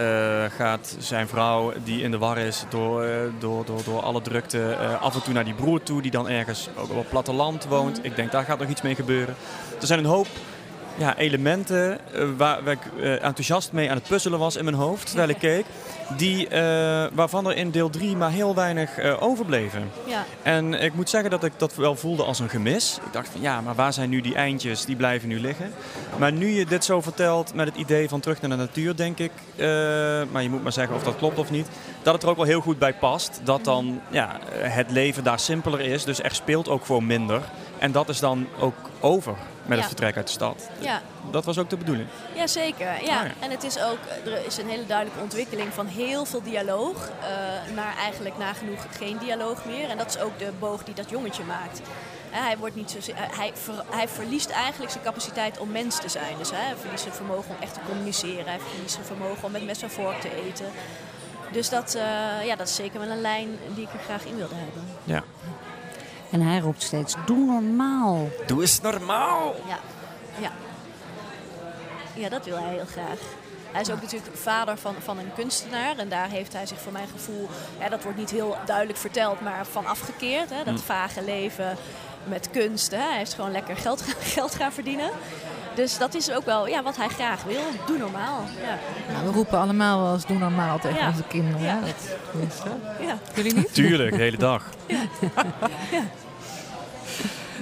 gaat 0.51 0.97
zijn 0.99 1.29
vrouw, 1.29 1.73
die 1.85 2.03
in 2.03 2.11
de 2.11 2.19
war 2.19 2.39
is 2.39 2.65
door, 2.69 3.07
door, 3.39 3.65
door, 3.65 3.85
door 3.85 4.03
alle 4.03 4.23
drukte, 4.23 4.77
af 5.01 5.15
en 5.15 5.23
toe 5.23 5.35
naar 5.35 5.45
die 5.45 5.55
broer 5.55 5.83
toe, 5.83 6.03
die 6.03 6.11
dan 6.11 6.29
ergens 6.29 6.69
ook 6.77 6.91
op 6.91 6.97
het 6.97 7.09
platteland 7.09 7.65
woont. 7.65 8.05
Ik 8.05 8.17
denk, 8.17 8.33
daar 8.33 8.45
gaat 8.45 8.59
nog 8.59 8.69
iets 8.69 8.83
mee 8.83 8.95
gebeuren. 8.95 9.35
Er 9.81 9.87
zijn 9.87 9.99
een 9.99 10.05
hoop 10.05 10.27
ja, 10.97 11.17
elementen 11.17 11.99
eh, 12.13 12.29
waar, 12.37 12.65
waar 12.65 12.73
ik 12.73 13.03
eh, 13.03 13.13
enthousiast 13.13 13.73
mee 13.73 13.91
aan 13.91 13.97
het 13.97 14.09
puzzelen 14.09 14.39
was 14.39 14.57
in 14.57 14.65
mijn 14.65 14.77
hoofd, 14.77 15.07
terwijl 15.07 15.29
ik 15.29 15.39
keek. 15.39 15.65
Die, 16.17 16.49
eh, 16.49 17.05
waarvan 17.13 17.47
er 17.47 17.57
in 17.57 17.71
deel 17.71 17.91
3 17.91 18.17
maar 18.17 18.31
heel 18.31 18.55
weinig 18.55 18.99
overbleven. 19.21 19.91
Ja. 20.07 20.25
En 20.43 20.75
ik 20.75 20.95
moet 20.95 21.11
zeggen 21.11 21.31
dat 21.31 21.45
ik 21.45 21.53
dat 21.57 21.75
wel 21.75 21.97
voelde 21.97 22.23
als 22.23 22.39
een 22.39 22.49
gemis. 22.49 22.99
Ik 23.07 23.13
dacht 23.13 23.29
van 23.29 23.41
ja, 23.41 23.61
maar 23.61 23.75
waar 23.75 23.93
zijn 23.93 24.11
nu 24.11 24.21
die 24.21 24.35
eindjes? 24.35 24.85
Die 24.85 24.97
blijven 24.97 25.29
nu 25.29 25.41
liggen. 25.41 25.73
Maar 26.19 26.33
nu 26.33 26.49
je 26.49 26.67
dit 26.67 26.85
zo 26.85 27.01
vertelt 27.01 27.55
met 27.55 27.67
het 27.67 27.77
idee 27.77 28.09
van 28.09 28.21
terug 28.21 28.41
naar 28.41 28.51
de 28.51 28.57
natuur, 28.57 28.97
denk 28.97 29.19
ik, 29.19 29.31
maar 30.33 30.43
je 30.43 30.49
moet 30.51 30.63
maar 30.63 30.73
zeggen 30.73 30.97
of 30.97 31.03
dat 31.03 31.17
klopt 31.17 31.39
of 31.39 31.51
niet, 31.51 31.69
dat 32.03 32.15
het 32.15 32.23
er 32.23 32.29
ook 32.29 32.37
wel 32.37 32.45
heel 32.45 32.61
goed 32.61 32.79
bij 32.79 32.95
past. 32.95 33.41
Dat 33.45 33.65
dan 33.65 34.01
ja, 34.11 34.39
het 34.53 34.91
leven 34.91 35.25
daar 35.25 35.39
simpeler 35.39 35.81
is, 35.81 36.05
dus 36.05 36.23
er 36.23 36.35
speelt 36.35 36.69
ook 36.69 36.85
gewoon 36.85 37.07
minder. 37.07 37.43
En 37.79 37.93
dat 37.93 38.09
is 38.09 38.21
dan 38.21 38.47
ook 38.59 38.75
over 39.01 39.37
met 39.67 39.79
het 39.79 39.87
vertrek 39.87 40.17
uit 40.17 40.27
de 40.27 40.33
stad. 40.33 40.69
Ja. 40.79 41.03
Dat 41.31 41.45
was 41.45 41.59
ook 41.59 41.71
de 41.71 41.77
bedoeling. 41.77 42.09
Jazeker, 42.35 42.87
ja. 42.87 42.93
Ah, 42.99 43.03
ja. 43.05 43.27
En 43.41 43.51
het 43.51 43.63
is 43.65 43.79
ook, 43.83 43.99
er 44.25 44.47
is 44.47 44.57
een 44.57 44.69
hele 44.69 44.87
duidelijke 44.87 45.23
ontwikkeling 45.23 45.73
van 45.75 45.87
heel 45.87 46.25
veel 46.25 46.43
dialoog 46.43 47.09
eh, 47.09 47.75
naar 47.75 47.97
eigenlijk 47.97 48.39
nagenoeg 48.39 48.87
geen 48.99 49.19
dialoog 49.19 49.65
meer. 49.65 49.89
En 49.89 49.99
dat 49.99 50.07
is 50.09 50.19
ook 50.19 50.39
de 50.39 50.53
boog 50.59 50.85
die 50.85 50.95
dat 50.95 51.11
jongetje 51.11 51.45
maakt. 51.45 51.81
Hè, 52.31 52.41
hij, 52.43 52.59
wordt 52.59 52.75
niet 52.75 52.91
zo, 52.91 53.13
hij, 53.15 53.51
ver- 53.55 53.85
hij 53.91 54.09
verliest 54.09 54.51
eigenlijk 54.51 54.93
zijn 54.93 55.05
capaciteit 55.05 55.59
om 55.59 55.71
mens 55.73 56.01
te 56.01 56.09
zijn. 56.09 56.37
Dus 56.39 56.51
hij 56.51 56.75
verliest 56.81 57.03
zijn 57.03 57.15
vermogen 57.15 57.51
om 57.57 57.63
echt 57.63 57.75
te 57.75 57.81
communiceren. 57.89 58.45
Hij 58.47 58.59
verliest 58.71 58.95
zijn 58.95 59.07
vermogen 59.07 59.45
om 59.45 59.51
met 59.53 59.65
mes 59.65 59.83
en 59.83 59.91
vork 59.91 60.21
te 60.21 60.45
eten. 60.47 60.67
Dus 61.53 61.69
dat, 61.69 61.95
eh, 61.95 62.47
ja, 62.47 62.57
dat 62.57 62.69
is 62.69 62.75
zeker 62.75 63.01
wel 63.01 63.09
een 63.09 63.21
lijn 63.21 63.59
die 63.75 63.85
ik 63.85 63.93
er 63.93 63.99
graag 64.05 64.25
in 64.25 64.37
wilde 64.37 64.55
hebben. 64.55 64.85
Ja. 65.05 65.23
En 66.31 66.41
hij 66.41 66.59
roept 66.59 66.83
steeds, 66.83 67.15
doe 67.27 67.39
normaal. 67.47 68.29
Doe 68.47 68.61
eens 68.61 68.81
normaal! 68.81 69.55
Ja, 69.69 69.79
ja. 70.41 70.51
Ja, 72.15 72.29
dat 72.29 72.45
wil 72.45 72.59
hij 72.59 72.73
heel 72.75 72.87
graag. 72.87 73.19
Hij 73.73 73.81
is 73.81 73.91
ook 73.91 74.01
natuurlijk 74.03 74.37
vader 74.37 74.77
van, 74.77 74.95
van 75.03 75.19
een 75.19 75.33
kunstenaar. 75.35 75.99
En 75.99 76.09
daar 76.09 76.29
heeft 76.29 76.53
hij 76.53 76.67
zich 76.67 76.81
voor 76.81 76.93
mijn 76.93 77.09
gevoel, 77.13 77.49
ja, 77.81 77.89
dat 77.89 78.03
wordt 78.03 78.19
niet 78.19 78.31
heel 78.31 78.57
duidelijk 78.67 78.99
verteld, 78.99 79.41
maar 79.41 79.67
van 79.67 79.87
afgekeerd. 79.87 80.51
Hè? 80.51 80.65
Dat 80.65 80.75
Hm. 80.81 80.87
vage 80.87 81.23
leven 81.25 81.77
met 82.25 82.51
kunst. 82.51 82.91
Hè? 82.91 83.11
Hij 83.13 83.21
is 83.23 83.35
gewoon 83.35 83.51
lekker 83.51 83.77
geld, 83.77 84.03
geld 84.35 84.55
gaan 84.55 84.73
verdienen. 84.73 85.11
Dus 85.75 85.99
dat 85.99 86.15
is 86.15 86.31
ook 86.33 86.45
wel 86.45 86.69
ja, 86.69 86.83
wat 86.83 86.97
hij 86.97 87.09
graag 87.09 87.43
wil. 87.43 87.61
Doe 87.87 87.99
normaal. 87.99 88.45
Ja. 88.63 88.79
Nou, 89.13 89.27
we 89.27 89.33
roepen 89.33 89.59
allemaal 89.59 90.03
wel 90.03 90.13
eens 90.13 90.27
doe 90.27 90.39
normaal 90.39 90.79
tegen 90.79 90.99
Ja. 90.99 91.07
onze 91.09 91.23
kinderen. 91.29 91.61
Ja. 91.63 91.79
hè? 91.83 91.93
Dat. 92.33 92.77
Ja. 93.01 93.19
Jullie 93.35 93.55
niet? 93.55 93.75
Tuurlijk, 93.75 94.11
de 94.17 94.23
hele 94.23 94.37
dag. 94.37 94.65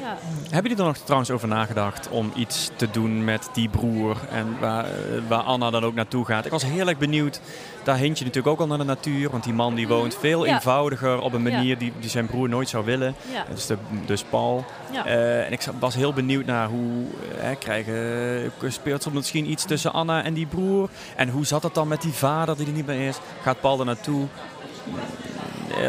Ja. 0.02 0.16
Hebben 0.42 0.70
jullie 0.70 0.76
er 0.76 0.84
nog 0.84 0.96
trouwens 0.96 1.30
over 1.30 1.48
nagedacht 1.48 2.08
om 2.08 2.32
iets 2.34 2.70
te 2.76 2.90
doen 2.90 3.24
met 3.24 3.48
die 3.52 3.68
broer 3.68 4.16
en 4.30 4.56
waar, 4.60 4.84
eh, 4.84 4.90
waar 5.28 5.40
Anna 5.42 5.70
dan 5.70 5.84
ook 5.84 5.94
naartoe 5.94 6.24
gaat? 6.24 6.44
Ik 6.44 6.50
was 6.50 6.64
heel 6.64 6.88
erg 6.88 6.98
benieuwd. 6.98 7.40
Daar 7.84 7.96
hint 7.96 8.18
je 8.18 8.24
natuurlijk 8.24 8.52
ook 8.52 8.60
al 8.60 8.66
naar 8.66 8.78
de 8.78 8.84
natuur, 8.84 9.30
want 9.30 9.44
die 9.44 9.52
man 9.52 9.74
die 9.74 9.88
woont 9.88 10.16
veel 10.20 10.38
Mhm. 10.38 10.48
Ja. 10.48 10.54
eenvoudiger 10.54 11.20
op 11.20 11.32
een 11.32 11.42
manier 11.42 11.78
die, 11.78 11.92
die 12.00 12.10
zijn 12.10 12.26
broer 12.26 12.48
nooit 12.48 12.68
zou 12.68 12.84
willen. 12.84 13.14
Is 13.54 13.66
de, 13.66 13.76
dus 14.06 14.22
Paul. 14.22 14.64
Eh, 15.04 15.46
en 15.46 15.52
ik 15.52 15.60
was 15.78 15.94
heel 15.94 16.12
benieuwd 16.12 16.44
naar 16.46 16.68
hoe 16.68 17.04
eh, 17.40 17.48
krijgen, 17.58 18.52
speelt 18.68 19.04
er 19.04 19.12
misschien 19.12 19.50
iets 19.50 19.64
tussen 19.64 19.92
Anna 19.92 20.22
en 20.22 20.34
die 20.34 20.46
broer? 20.46 20.88
En 21.16 21.28
hoe 21.28 21.46
zat 21.46 21.62
het 21.62 21.74
dan 21.74 21.88
met 21.88 22.02
die 22.02 22.12
vader 22.12 22.56
die 22.56 22.66
er 22.66 22.72
niet 22.72 22.86
meer 22.86 23.08
is? 23.08 23.16
Gaat 23.42 23.60
Paul 23.60 23.78
er 23.78 23.84
naartoe? 23.86 24.26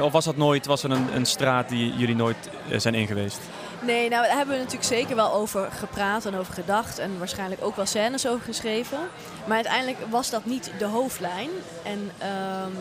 Of 0.02 0.12
was 0.12 0.26
dat 0.26 0.38
nooit, 0.38 0.66
was 0.66 0.84
er 0.84 0.92
een, 0.92 1.08
een 1.16 1.26
straat 1.26 1.70
die 1.70 1.94
jullie 1.96 2.16
nooit 2.16 2.38
zijn 2.78 2.94
ingeweest? 2.96 3.40
Nee, 3.86 4.10
nou 4.10 4.26
daar 4.26 4.36
hebben 4.36 4.56
we 4.56 4.62
natuurlijk 4.62 4.90
zeker 4.90 5.16
wel 5.16 5.34
over 5.34 5.72
gepraat 5.72 6.26
en 6.26 6.36
over 6.36 6.54
gedacht. 6.54 7.00
En 7.00 7.18
waarschijnlijk 7.18 7.64
ook 7.64 7.76
wel 7.76 7.86
scènes 7.86 8.28
over 8.28 8.46
geschreven. 8.46 9.00
Maar 9.46 9.56
uiteindelijk 9.56 9.98
was 10.10 10.30
dat 10.30 10.46
niet 10.46 10.72
de 10.78 10.86
hoofdlijn. 10.86 11.50
En 11.84 12.12
ehm, 12.18 12.72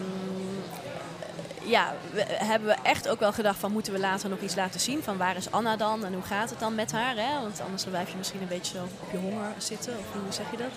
ja, 1.64 1.94
we, 2.12 2.24
hebben 2.28 2.68
we 2.68 2.76
echt 2.82 3.08
ook 3.08 3.20
wel 3.20 3.32
gedacht 3.32 3.58
van 3.58 3.72
moeten 3.72 3.92
we 3.92 3.98
later 3.98 4.28
nog 4.28 4.40
iets 4.40 4.54
laten 4.54 4.80
zien. 4.80 5.02
Van 5.02 5.16
waar 5.16 5.36
is 5.36 5.50
Anna 5.50 5.76
dan 5.76 6.04
en 6.04 6.12
hoe 6.12 6.22
gaat 6.22 6.50
het 6.50 6.58
dan 6.58 6.74
met 6.74 6.92
haar? 6.92 7.16
Hè? 7.16 7.40
Want 7.40 7.60
anders 7.60 7.84
blijf 7.84 8.10
je 8.10 8.16
misschien 8.16 8.42
een 8.42 8.48
beetje 8.48 8.76
zo 8.76 8.84
op 9.00 9.12
je 9.12 9.18
honger 9.18 9.52
zitten. 9.58 9.92
Of 9.98 10.22
hoe 10.22 10.32
zeg 10.32 10.50
je 10.50 10.56
dat? 10.56 10.70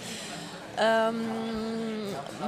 Ehm, 0.76 1.15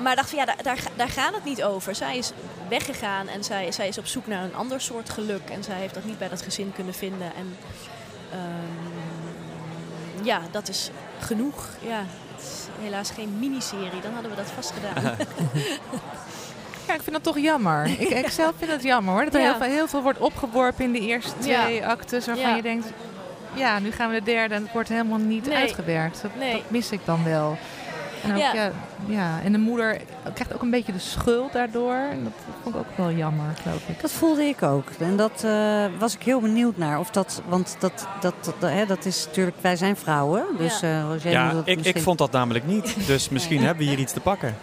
maar 0.03 0.15
dacht 0.15 0.29
van 0.29 0.39
ja, 0.39 0.45
daar, 0.45 0.55
daar, 0.63 0.77
ga- 0.77 0.89
daar 0.95 1.09
gaat 1.09 1.33
het 1.33 1.43
niet 1.43 1.63
over. 1.63 1.95
Zij 1.95 2.17
is 2.17 2.31
weggegaan 2.69 3.27
en 3.27 3.43
zij, 3.43 3.71
zij 3.71 3.87
is 3.87 3.97
op 3.97 4.05
zoek 4.05 4.27
naar 4.27 4.43
een 4.43 4.55
ander 4.55 4.81
soort 4.81 5.09
geluk. 5.09 5.49
En 5.49 5.63
zij 5.63 5.75
heeft 5.75 5.93
dat 5.93 6.03
niet 6.05 6.17
bij 6.17 6.29
dat 6.29 6.41
gezin 6.41 6.71
kunnen 6.75 6.93
vinden. 6.93 7.31
En 7.35 7.57
ehm, 8.31 10.25
ja, 10.25 10.41
dat 10.51 10.67
is 10.69 10.91
genoeg. 11.19 11.67
Ja. 11.87 12.03
Het 12.35 12.41
is 12.45 12.65
helaas 12.81 13.09
geen 13.11 13.39
miniserie, 13.39 14.01
dan 14.01 14.13
hadden 14.13 14.31
we 14.31 14.37
dat 14.37 14.51
vast 14.55 14.71
gedaan. 14.71 15.15
Ja, 16.87 16.93
ik 16.99 17.01
vind 17.01 17.11
dat 17.11 17.23
toch 17.23 17.39
jammer. 17.39 17.85
Ik, 17.85 18.09
ik 18.09 18.29
zelf 18.29 18.53
vind 18.57 18.71
het 18.71 18.83
jammer 18.83 19.13
hoor. 19.13 19.23
Dat 19.23 19.33
er 19.33 19.39
Ja. 19.39 19.45
heel, 19.45 19.57
veel, 19.57 19.71
heel 19.71 19.87
veel 19.87 20.01
wordt 20.01 20.19
opgeworpen 20.19 20.85
in 20.85 20.91
de 20.91 20.99
eerste 20.99 21.31
Ja. 21.49 21.63
twee 21.63 21.85
actes. 21.85 22.25
Waarvan 22.25 22.49
Ja. 22.49 22.55
je 22.55 22.61
denkt, 22.61 22.87
ja, 23.53 23.79
nu 23.79 23.91
gaan 23.91 24.09
we 24.09 24.15
de 24.19 24.23
derde 24.25 24.55
en 24.55 24.63
het 24.63 24.71
wordt 24.71 24.89
helemaal 24.89 25.17
niet 25.17 25.45
Nee. 25.45 25.55
uitgewerkt. 25.57 26.21
Dat, 26.21 26.35
Nee. 26.35 26.51
dat 26.53 26.69
mis 26.69 26.91
ik 26.91 26.99
dan 27.05 27.23
wel. 27.23 27.57
En, 28.23 28.31
ook, 28.31 28.37
Ja. 28.37 28.53
ja. 28.53 28.71
Ja, 29.07 29.39
en 29.43 29.51
de 29.51 29.57
moeder 29.57 29.97
krijgt 30.33 30.53
ook 30.53 30.61
een 30.61 30.69
beetje 30.69 30.91
de 30.91 30.99
schuld 30.99 31.53
daardoor. 31.53 31.93
En 32.11 32.23
dat 32.23 32.31
vond 32.63 32.75
ik 32.75 32.81
ook 32.81 32.97
wel 32.97 33.11
jammer, 33.11 33.45
geloof 33.61 33.87
ik. 33.87 34.01
Dat 34.01 34.11
voelde 34.11 34.43
ik 34.43 34.63
ook. 34.63 34.89
En 34.99 35.15
dat 35.17 35.43
eh, 35.45 35.85
was 35.99 36.15
ik 36.15 36.23
heel 36.23 36.39
benieuwd 36.39 36.77
naar. 36.77 36.99
Of 36.99 37.09
dat, 37.09 37.41
want 37.47 37.75
dat, 37.79 38.07
dat, 38.21 38.33
dat, 38.59 38.69
hè, 38.71 38.85
dat 38.85 39.05
is 39.05 39.25
natuurlijk, 39.25 39.57
wij 39.61 39.75
zijn 39.75 39.95
vrouwen. 39.97 40.43
Dus 40.57 40.81
eh 40.81 41.01
Roger 41.01 41.11
moet 41.13 41.31
Ja, 41.31 41.51
dat 41.53 41.67
ik, 41.67 41.85
ik 41.85 42.01
vond 42.01 42.17
dat 42.17 42.31
namelijk 42.31 42.65
niet. 42.67 42.95
Dus 43.07 43.29
misschien 43.29 43.63
hebben 43.63 43.83
we 43.83 43.89
hier 43.89 43.99
iets 43.99 44.13
te 44.13 44.19
pakken. 44.19 44.55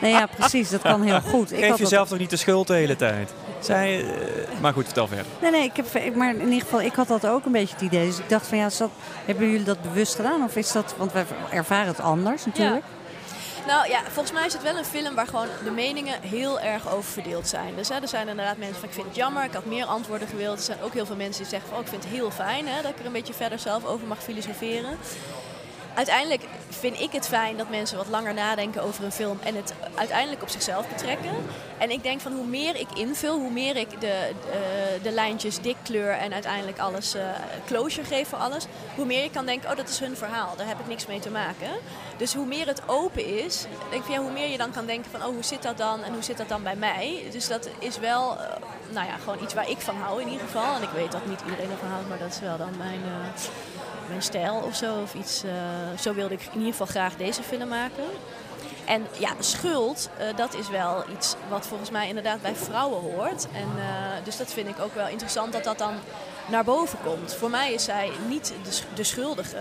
Nee, 0.00 0.12
ja, 0.12 0.26
precies. 0.36 0.70
Dat 0.70 0.82
kan 0.82 1.02
heel 1.02 1.20
goed. 1.20 1.52
Ik 1.52 1.58
Geef 1.58 1.68
had 1.68 1.78
dat- 1.78 1.88
jezelf 1.88 2.08
toch 2.08 2.18
niet 2.18 2.30
de 2.30 2.36
schuld 2.36 2.66
de 2.66 2.74
hele 2.74 2.96
tijd. 2.96 3.34
Zij, 3.60 4.00
eh, 4.00 4.60
maar 4.60 4.72
goed, 4.72 4.84
vertel 4.84 5.06
verder. 5.06 5.26
Nee, 5.40 5.50
nee, 5.50 5.64
ik 5.64 5.76
heb, 5.76 6.14
maar 6.14 6.34
in 6.34 6.44
ieder 6.44 6.60
geval, 6.60 6.82
ik 6.82 6.94
had 6.94 7.08
dat 7.08 7.26
ook 7.26 7.44
een 7.44 7.52
beetje 7.52 7.74
het 7.74 7.84
idee. 7.84 8.06
Dus 8.06 8.18
ik 8.18 8.28
dacht 8.28 8.46
van 8.46 8.58
ja, 8.58 8.66
is 8.66 8.76
dat, 8.76 8.90
hebben 9.24 9.50
jullie 9.50 9.64
dat 9.64 9.82
bewust 9.82 10.14
gedaan? 10.14 10.42
Of 10.42 10.56
is 10.56 10.72
dat, 10.72 10.94
want 10.96 11.12
wij 11.12 11.24
ervaren 11.50 11.86
het 11.86 12.00
anders 12.00 12.44
natuurlijk. 12.44 12.84
Nou 13.66 13.88
ja, 13.88 14.00
volgens 14.02 14.32
mij 14.32 14.46
is 14.46 14.52
het 14.52 14.62
wel 14.62 14.76
een 14.76 14.84
film 14.84 15.14
waar 15.14 15.26
gewoon 15.26 15.46
de 15.64 15.70
meningen 15.70 16.20
heel 16.20 16.60
erg 16.60 16.88
over 16.90 17.10
verdeeld 17.10 17.48
zijn. 17.48 17.74
Dus 17.76 17.88
hè, 17.88 17.94
er 18.00 18.08
zijn 18.08 18.28
inderdaad 18.28 18.56
mensen 18.56 18.76
van 18.76 18.88
ik 18.88 18.94
vind 18.94 19.06
het 19.06 19.16
jammer, 19.16 19.44
ik 19.44 19.52
had 19.52 19.64
meer 19.64 19.84
antwoorden 19.84 20.28
gewild. 20.28 20.58
Er 20.58 20.64
zijn 20.64 20.82
ook 20.82 20.92
heel 20.92 21.06
veel 21.06 21.16
mensen 21.16 21.42
die 21.42 21.50
zeggen 21.50 21.68
van 21.68 21.78
oh, 21.78 21.84
ik 21.84 21.90
vind 21.90 22.04
het 22.04 22.12
heel 22.12 22.30
fijn 22.30 22.66
hè, 22.68 22.82
dat 22.82 22.90
ik 22.90 22.98
er 22.98 23.06
een 23.06 23.12
beetje 23.12 23.34
verder 23.34 23.58
zelf 23.58 23.84
over 23.84 24.06
mag 24.06 24.22
filosoferen. 24.22 24.98
Uiteindelijk 25.96 26.42
vind 26.68 27.00
ik 27.00 27.12
het 27.12 27.28
fijn 27.28 27.56
dat 27.56 27.70
mensen 27.70 27.96
wat 27.96 28.08
langer 28.08 28.34
nadenken 28.34 28.82
over 28.82 29.04
een 29.04 29.12
film 29.12 29.38
en 29.42 29.56
het 29.56 29.74
uiteindelijk 29.94 30.42
op 30.42 30.48
zichzelf 30.48 30.88
betrekken. 30.88 31.30
En 31.78 31.90
ik 31.90 32.02
denk 32.02 32.20
van 32.20 32.32
hoe 32.32 32.46
meer 32.46 32.76
ik 32.76 32.86
invul, 32.94 33.38
hoe 33.38 33.50
meer 33.50 33.76
ik 33.76 34.00
de, 34.00 34.06
eh, 34.06 35.02
de 35.02 35.10
lijntjes 35.10 35.60
dik 35.60 35.76
kleur 35.82 36.10
en 36.10 36.32
uiteindelijk 36.32 36.78
alles 36.78 37.14
eh, 37.14 37.22
closure 37.66 38.06
geef 38.06 38.28
voor 38.28 38.38
alles, 38.38 38.66
hoe 38.94 39.04
meer 39.04 39.22
je 39.22 39.30
kan 39.30 39.46
denken, 39.46 39.70
oh 39.70 39.76
dat 39.76 39.88
is 39.88 39.98
hun 39.98 40.16
verhaal, 40.16 40.56
daar 40.56 40.66
heb 40.66 40.80
ik 40.80 40.86
niks 40.86 41.06
mee 41.06 41.20
te 41.20 41.30
maken. 41.30 41.70
Dus 42.16 42.34
hoe 42.34 42.46
meer 42.46 42.66
het 42.66 42.82
open 42.86 43.44
is, 43.44 43.66
denk 43.90 44.04
ik, 44.04 44.10
ja, 44.10 44.18
hoe 44.18 44.32
meer 44.32 44.48
je 44.48 44.58
dan 44.58 44.72
kan 44.72 44.86
denken 44.86 45.10
van, 45.10 45.22
oh 45.24 45.34
hoe 45.34 45.44
zit 45.44 45.62
dat 45.62 45.78
dan 45.78 46.02
en 46.02 46.12
hoe 46.12 46.22
zit 46.22 46.36
dat 46.36 46.48
dan 46.48 46.62
bij 46.62 46.76
mij. 46.76 47.28
Dus 47.30 47.48
dat 47.48 47.68
is 47.78 47.98
wel, 47.98 48.40
eh, 48.40 48.48
nou 48.90 49.06
ja, 49.06 49.16
gewoon 49.16 49.42
iets 49.42 49.54
waar 49.54 49.70
ik 49.70 49.80
van 49.80 49.96
hou 49.96 50.20
in 50.20 50.28
ieder 50.28 50.46
geval. 50.46 50.74
En 50.74 50.82
ik 50.82 50.90
weet 50.94 51.12
dat 51.12 51.26
niet 51.26 51.40
iedereen 51.44 51.70
ervan 51.70 51.88
houdt, 51.88 52.08
maar 52.08 52.18
dat 52.18 52.30
is 52.30 52.40
wel 52.40 52.56
dan 52.56 52.76
mijn, 52.76 53.00
mijn 54.08 54.22
stijl 54.22 54.54
of 54.54 54.76
zo. 54.76 55.00
Of 55.02 55.14
iets, 55.14 55.42
eh, 55.44 55.50
zo 56.00 56.14
wilde 56.14 56.34
ik 56.34 56.40
in 56.42 56.58
ieder 56.58 56.70
geval 56.70 56.86
graag 56.86 57.16
deze 57.16 57.42
film 57.42 57.68
maken. 57.68 58.04
En 58.84 59.06
ja, 59.18 59.30
schuld, 59.38 60.10
eh, 60.18 60.26
dat 60.36 60.54
is 60.54 60.68
wel 60.68 61.04
iets 61.12 61.34
wat 61.48 61.66
volgens 61.66 61.90
mij 61.90 62.08
inderdaad 62.08 62.42
bij 62.42 62.54
vrouwen 62.54 63.00
hoort. 63.00 63.46
En, 63.52 63.68
eh, 63.78 64.24
dus 64.24 64.36
dat 64.36 64.52
vind 64.52 64.68
ik 64.68 64.78
ook 64.80 64.94
wel 64.94 65.08
interessant 65.08 65.52
dat 65.52 65.64
dat 65.64 65.78
dan 65.78 65.94
naar 66.50 66.64
boven 66.64 66.98
komt. 67.04 67.34
Voor 67.34 67.50
mij 67.50 67.72
is 67.72 67.84
zij 67.84 68.10
niet 68.28 68.52
de, 68.64 68.72
sch- 68.72 68.82
de 68.94 69.04
schuldige. 69.04 69.56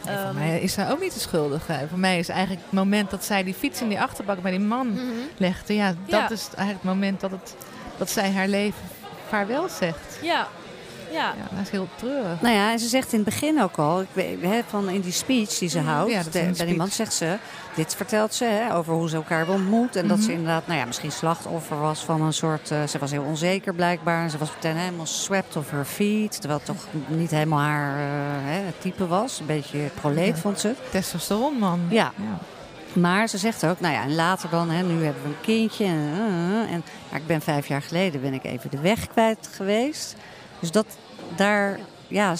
Voor 0.00 0.10
Ehm, 0.12 0.34
mij 0.34 0.60
is 0.60 0.72
zij 0.72 0.90
ook 0.90 1.00
niet 1.00 1.14
de 1.14 1.20
schuldige. 1.20 1.86
Voor 1.88 1.98
mij 1.98 2.18
is 2.18 2.28
eigenlijk 2.28 2.62
het 2.62 2.72
moment 2.72 3.10
dat 3.10 3.24
zij 3.24 3.44
die 3.44 3.54
fiets 3.54 3.80
in 3.80 3.88
die 3.88 4.00
achterbak 4.00 4.42
bij 4.42 4.50
die 4.50 4.60
man 4.60 4.98
legde. 5.36 5.74
Ja, 5.74 5.86
dat. 5.88 6.20
Ja. 6.20 6.30
is 6.30 6.46
eigenlijk 6.56 6.68
het 6.82 6.94
moment 6.94 7.20
dat, 7.20 7.30
het, 7.30 7.54
dat 7.98 8.10
zij 8.10 8.30
haar 8.30 8.48
leven 8.48 8.80
vaarwel 9.28 9.68
zegt. 9.68 10.18
ja, 10.22 10.48
ja. 11.12 11.34
Ja, 11.36 11.56
dat 11.56 11.62
is 11.62 11.70
heel 11.70 11.88
treurig. 11.94 12.40
Nou 12.40 12.54
ja, 12.54 12.72
en 12.72 12.78
ze 12.78 12.88
zegt 12.88 13.12
in 13.12 13.18
het 13.20 13.28
begin 13.28 13.62
ook 13.62 13.76
al, 13.76 14.00
ik 14.00 14.08
weet, 14.12 14.42
hè, 14.42 14.60
van 14.66 14.88
in 14.88 15.00
die 15.00 15.12
speech 15.12 15.58
die 15.58 15.68
ze 15.68 15.80
houdt, 15.80 16.10
Ja, 16.12 16.22
bij 16.32 16.50
speech. 16.54 16.76
man 16.76 16.88
zegt 16.90 17.12
ze, 17.12 17.36
dit 17.74 17.94
vertelt 17.94 18.34
ze 18.34 18.44
hè, 18.44 18.74
over 18.74 18.94
hoe 18.94 19.08
ze 19.08 19.16
elkaar 19.16 19.48
ontmoet. 19.48 19.96
En 19.96 20.08
dat 20.08 20.18
ze 20.18 20.24
Mhm. 20.24 20.32
inderdaad, 20.32 20.66
nou 20.66 20.78
ja, 20.78 20.84
misschien 20.84 21.12
slachtoffer 21.12 21.78
was 21.80 22.00
van 22.04 22.22
een 22.22 22.32
soort, 22.32 22.70
eh, 22.70 22.86
ze 22.86 22.98
was 22.98 23.10
heel 23.10 23.22
onzeker 23.22 23.74
blijkbaar. 23.74 24.22
En 24.22 24.30
ze 24.30 24.38
was 24.38 24.50
meteen 24.54 24.76
helemaal 24.76 25.06
swept 25.06 25.56
off 25.56 25.70
her 25.70 25.84
feet, 25.84 26.40
terwijl 26.40 26.60
het 26.64 26.76
toch 26.76 26.86
niet 27.06 27.30
helemaal 27.30 27.58
haar 27.60 27.98
eh, 27.98 28.04
hè, 28.44 28.60
type 28.78 29.06
was. 29.06 29.40
Een 29.40 29.46
beetje 29.46 29.78
proleet 30.00 30.34
Ja. 30.34 30.40
vond 30.40 30.60
ze. 30.60 30.74
Testosteronman. 30.90 31.80
Ja. 31.90 32.12
Maar 32.92 33.28
ze 33.28 33.38
zegt 33.38 33.66
ook, 33.66 33.80
nou 33.80 33.94
ja, 33.94 34.02
en 34.02 34.14
later 34.14 34.50
dan, 34.50 34.70
hè, 34.70 34.82
nu 34.82 35.04
hebben 35.04 35.22
we 35.22 35.28
een 35.28 35.40
kindje. 35.40 35.84
En, 35.84 36.10
eh, 36.12 36.72
en 36.72 36.84
maar 37.10 37.20
ik 37.20 37.26
ben 37.26 37.40
vijf 37.40 37.66
jaar 37.66 37.82
geleden 37.82 38.20
ben 38.20 38.34
ik 38.34 38.44
even 38.44 38.70
de 38.70 38.78
weg 38.80 39.06
kwijt 39.06 39.48
geweest. 39.52 40.16
Dus 40.60 40.70
dat 40.70 40.86
daar, 41.36 41.78
ja, 42.08 42.34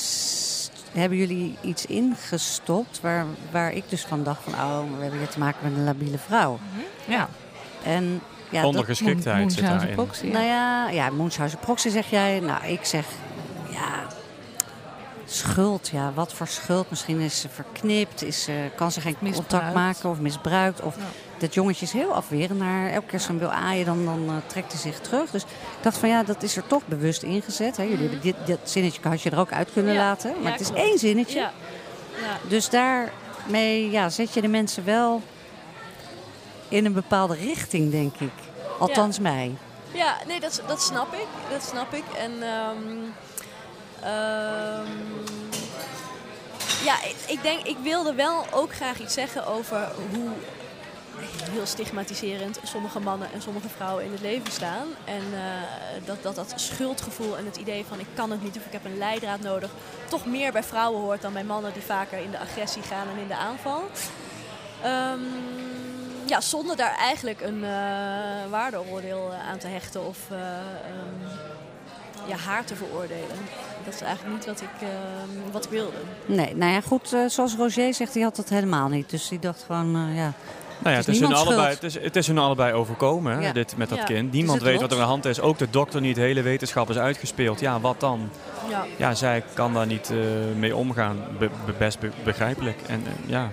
hebben 0.92 1.18
jullie 1.18 1.56
iets 1.60 1.86
ingestopt 1.86 3.00
waar, 3.00 3.24
waar 3.50 3.72
ik 3.72 3.84
dus 3.88 4.04
van 4.04 4.22
dacht 4.22 4.42
van, 4.42 4.52
oh, 4.52 4.58
maar 4.60 4.96
we 4.96 5.02
hebben 5.02 5.18
hier 5.18 5.28
te 5.28 5.38
maken 5.38 5.58
met 5.62 5.78
een 5.78 5.84
labiele 5.84 6.18
vrouw. 6.18 6.58
Ja. 7.06 7.28
En 7.82 8.20
ja, 8.50 8.64
Ondergeschiktheid 8.66 9.52
zit 9.52 9.64
daarin. 9.64 9.94
proxy, 9.94 10.26
ja. 10.26 10.32
Nou 10.32 10.44
ja, 10.44 10.88
ja, 10.90 11.10
Munchausen 11.10 11.58
proxy 11.58 11.88
zeg 11.88 12.10
jij. 12.10 12.40
Nou, 12.40 12.64
ik 12.66 12.84
zeg, 12.84 13.04
ja, 13.70 14.06
schuld. 15.24 15.88
Ja, 15.88 16.12
wat 16.12 16.32
voor 16.32 16.46
schuld? 16.48 16.90
Misschien 16.90 17.20
is 17.20 17.40
ze 17.40 17.48
verknipt, 17.48 18.22
is, 18.22 18.42
ze- 18.42 18.70
kan 18.76 18.92
ze 18.92 19.00
geen 19.00 19.16
contact 19.20 19.74
maken 19.74 20.10
of 20.10 20.20
misbruikt. 20.20 20.80
Of 20.82 20.96
dat 21.38 21.54
jongetje 21.54 21.86
is 21.86 21.92
heel 21.92 22.14
afwerend 22.14 22.58
naar 22.58 22.90
elke 22.90 23.06
keer 23.06 23.26
hem 23.26 23.38
wil 23.38 23.50
aaien, 23.50 23.84
dan, 23.84 24.04
dan 24.04 24.24
eh, 24.28 24.34
trekt 24.46 24.72
hij 24.72 24.80
zich 24.80 25.00
terug. 25.00 25.30
Dus 25.30 25.42
ik 25.42 25.48
dacht 25.80 25.98
van 25.98 26.08
ja, 26.08 26.22
dat 26.22 26.42
is 26.42 26.56
er 26.56 26.66
toch 26.66 26.86
bewust 26.86 27.22
ingezet. 27.22 27.76
Hè. 27.76 27.82
Jullie 27.82 27.98
hebben 27.98 28.20
dit, 28.20 28.34
dit 28.44 28.58
zinnetje 28.64 29.00
had 29.08 29.22
je 29.22 29.30
er 29.30 29.38
ook 29.38 29.52
uit 29.52 29.72
kunnen 29.72 29.92
Ja, 29.94 29.98
laten. 30.00 30.30
Maar 30.34 30.42
ja, 30.42 30.50
het 30.50 30.60
is 30.60 30.66
klopt. 30.66 30.82
één 30.82 30.98
zinnetje. 30.98 31.38
Ja. 31.38 31.52
Ja. 32.20 32.48
Dus 32.48 32.68
daarmee 32.70 33.90
ja, 33.90 34.08
zet 34.08 34.34
je 34.34 34.40
de 34.40 34.48
mensen 34.48 34.84
wel 34.84 35.22
in 36.68 36.84
een 36.84 36.92
bepaalde 36.92 37.34
richting, 37.34 37.90
denk 37.90 38.14
ik. 38.18 38.32
Althans 38.78 39.18
mij. 39.18 39.54
Ja, 39.92 40.16
nee, 40.26 40.40
dat, 40.40 40.62
dat 40.66 40.82
snap 40.82 41.14
ik. 41.14 41.26
Dat 41.50 41.62
snap 41.62 41.94
ik. 41.94 42.04
En 42.18 42.32
ehm, 42.42 42.96
ehm, 44.00 44.86
ja, 46.84 47.02
ik, 47.04 47.16
ik 47.26 47.42
denk, 47.42 47.62
ik 47.62 47.76
wilde 47.82 48.14
wel 48.14 48.44
ook 48.52 48.74
graag 48.74 49.00
iets 49.00 49.14
zeggen 49.14 49.46
over 49.46 49.88
hoe 50.14 50.28
heel 51.50 51.66
stigmatiserend 51.66 52.60
sommige 52.62 53.00
mannen 53.00 53.28
en 53.32 53.42
sommige 53.42 53.68
vrouwen 53.68 54.04
in 54.04 54.12
het 54.12 54.20
leven 54.20 54.52
staan. 54.52 54.86
En 55.04 55.22
eh, 55.34 56.06
dat, 56.06 56.22
dat 56.22 56.34
dat 56.34 56.52
schuldgevoel 56.56 57.36
en 57.36 57.44
het 57.44 57.56
idee 57.56 57.84
van 57.88 58.00
ik 58.00 58.06
kan 58.14 58.30
het 58.30 58.42
niet 58.42 58.56
of 58.56 58.66
ik 58.66 58.72
heb 58.72 58.84
een 58.84 58.98
leidraad 58.98 59.40
nodig, 59.40 59.70
toch 60.08 60.26
meer 60.26 60.52
bij 60.52 60.62
vrouwen 60.62 61.00
hoort 61.00 61.22
dan 61.22 61.32
bij 61.32 61.44
mannen 61.44 61.72
die 61.72 61.82
vaker 61.82 62.18
in 62.18 62.30
de 62.30 62.38
agressie 62.38 62.82
gaan 62.82 63.08
en 63.08 63.20
in 63.20 63.28
de 63.28 63.36
aanval. 63.36 63.82
Ehm, 64.82 65.20
ja, 66.24 66.40
zonder 66.40 66.76
daar 66.76 66.94
eigenlijk 66.94 67.40
een 67.40 67.64
eh, 67.64 67.70
waardeoordeel 68.50 69.32
eh, 69.32 69.48
aan 69.48 69.58
te 69.58 69.66
hechten 69.66 70.06
of 70.06 70.18
ehm, 70.30 71.30
ja, 72.26 72.36
haar 72.36 72.64
te 72.64 72.76
veroordelen. 72.76 73.36
Dat 73.84 73.94
is 73.94 74.00
eigenlijk 74.00 74.36
niet 74.36 74.46
wat 74.46 74.60
ik, 74.60 74.80
ehm, 74.80 75.52
wat 75.52 75.64
ik 75.64 75.70
wilde. 75.70 75.96
Nee, 76.26 76.56
nou 76.56 76.72
ja, 76.72 76.80
goed, 76.80 77.16
zoals 77.26 77.54
Roger 77.54 77.94
zegt, 77.94 78.12
die 78.12 78.22
had 78.22 78.36
dat 78.36 78.48
helemaal 78.48 78.88
niet. 78.88 79.10
Dus 79.10 79.28
die 79.28 79.38
dacht 79.38 79.62
gewoon, 79.62 80.14
ja, 80.14 80.32
Nou 80.78 80.90
ja, 80.90 80.96
het 80.96 81.06
het 81.06 81.14
is 81.14 81.20
hun 81.20 81.34
allebei, 81.34 81.68
het, 81.68 81.82
is, 81.82 82.00
het 82.00 82.16
is 82.16 82.26
hun 82.26 82.38
allebei 82.38 82.72
overkomen, 82.72 83.40
Ja. 83.40 83.52
dit 83.52 83.76
met 83.76 83.88
dat 83.88 83.98
Ja. 83.98 84.04
kind. 84.04 84.32
Niemand 84.32 84.62
weet 84.62 84.80
wat 84.80 84.90
er 84.90 84.96
aan 84.96 85.02
de 85.02 85.08
hand 85.08 85.24
is. 85.24 85.40
Ook 85.40 85.58
de 85.58 85.70
dokter 85.70 86.00
niet. 86.00 86.14
De 86.14 86.20
hele 86.20 86.42
wetenschap 86.42 86.90
is 86.90 86.96
uitgespeeld. 86.98 87.60
Ja, 87.60 87.80
wat 87.80 88.00
dan? 88.00 88.28
Ja. 88.68 88.84
Ja, 88.96 89.14
zij 89.14 89.42
kan 89.54 89.74
daar 89.74 89.86
niet 89.86 90.10
eh, 90.10 90.16
mee 90.58 90.76
omgaan. 90.76 91.16
Be- 91.38 91.50
be- 91.66 91.72
best 91.78 91.98
be- 91.98 92.10
begrijpelijk. 92.24 92.78
En 92.86 93.02
eh, 93.06 93.30
ja, 93.30 93.50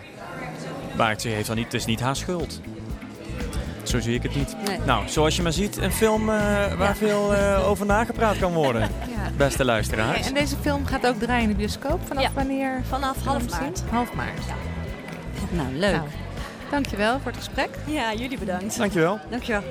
maar 0.97 1.09
het, 1.09 1.21
ze 1.21 1.27
heeft 1.27 1.47
dan 1.47 1.55
niet, 1.55 1.65
het 1.65 1.73
is 1.73 1.85
niet 1.85 1.99
haar 1.99 2.15
schuld. 2.15 2.59
Zo 3.83 3.99
zie 3.99 4.15
ik 4.15 4.23
het 4.23 4.35
niet. 4.35 4.55
Nee. 4.67 4.77
Nou, 4.85 5.07
zoals 5.09 5.35
je 5.35 5.41
maar 5.41 5.53
ziet, 5.53 5.77
een 5.77 5.91
film 5.91 6.29
eh, 6.29 6.35
waar 6.77 6.95
veel 6.95 7.33
eh, 7.33 7.69
over 7.69 7.85
nagepraat 7.85 8.37
kan 8.37 8.53
worden. 8.53 8.81
Ja. 9.23 9.29
Beste 9.37 9.65
luisteraars. 9.65 10.27
En 10.27 10.33
deze 10.33 10.55
film 10.61 10.85
gaat 10.85 11.07
ook 11.07 11.19
draaien 11.19 11.43
in 11.43 11.49
de 11.49 11.55
bioscoop. 11.55 11.99
Vanaf 12.07 12.29
wanneer? 12.33 12.81
Vanaf 12.89 13.23
half 13.25 13.49
maart. 13.49 13.83
Half 13.89 14.13
maart. 14.13 14.41
nou 15.49 15.67
leuk. 15.73 15.91
Nou, 15.95 16.07
dankjewel 16.73 17.19
voor 17.19 17.31
het 17.31 17.37
gesprek. 17.37 17.69
Ja, 17.85 18.13
jullie 18.13 18.37
bedankt. 18.37 18.77
Dankjewel. 18.77 19.19
Dankjewel. 19.29 19.63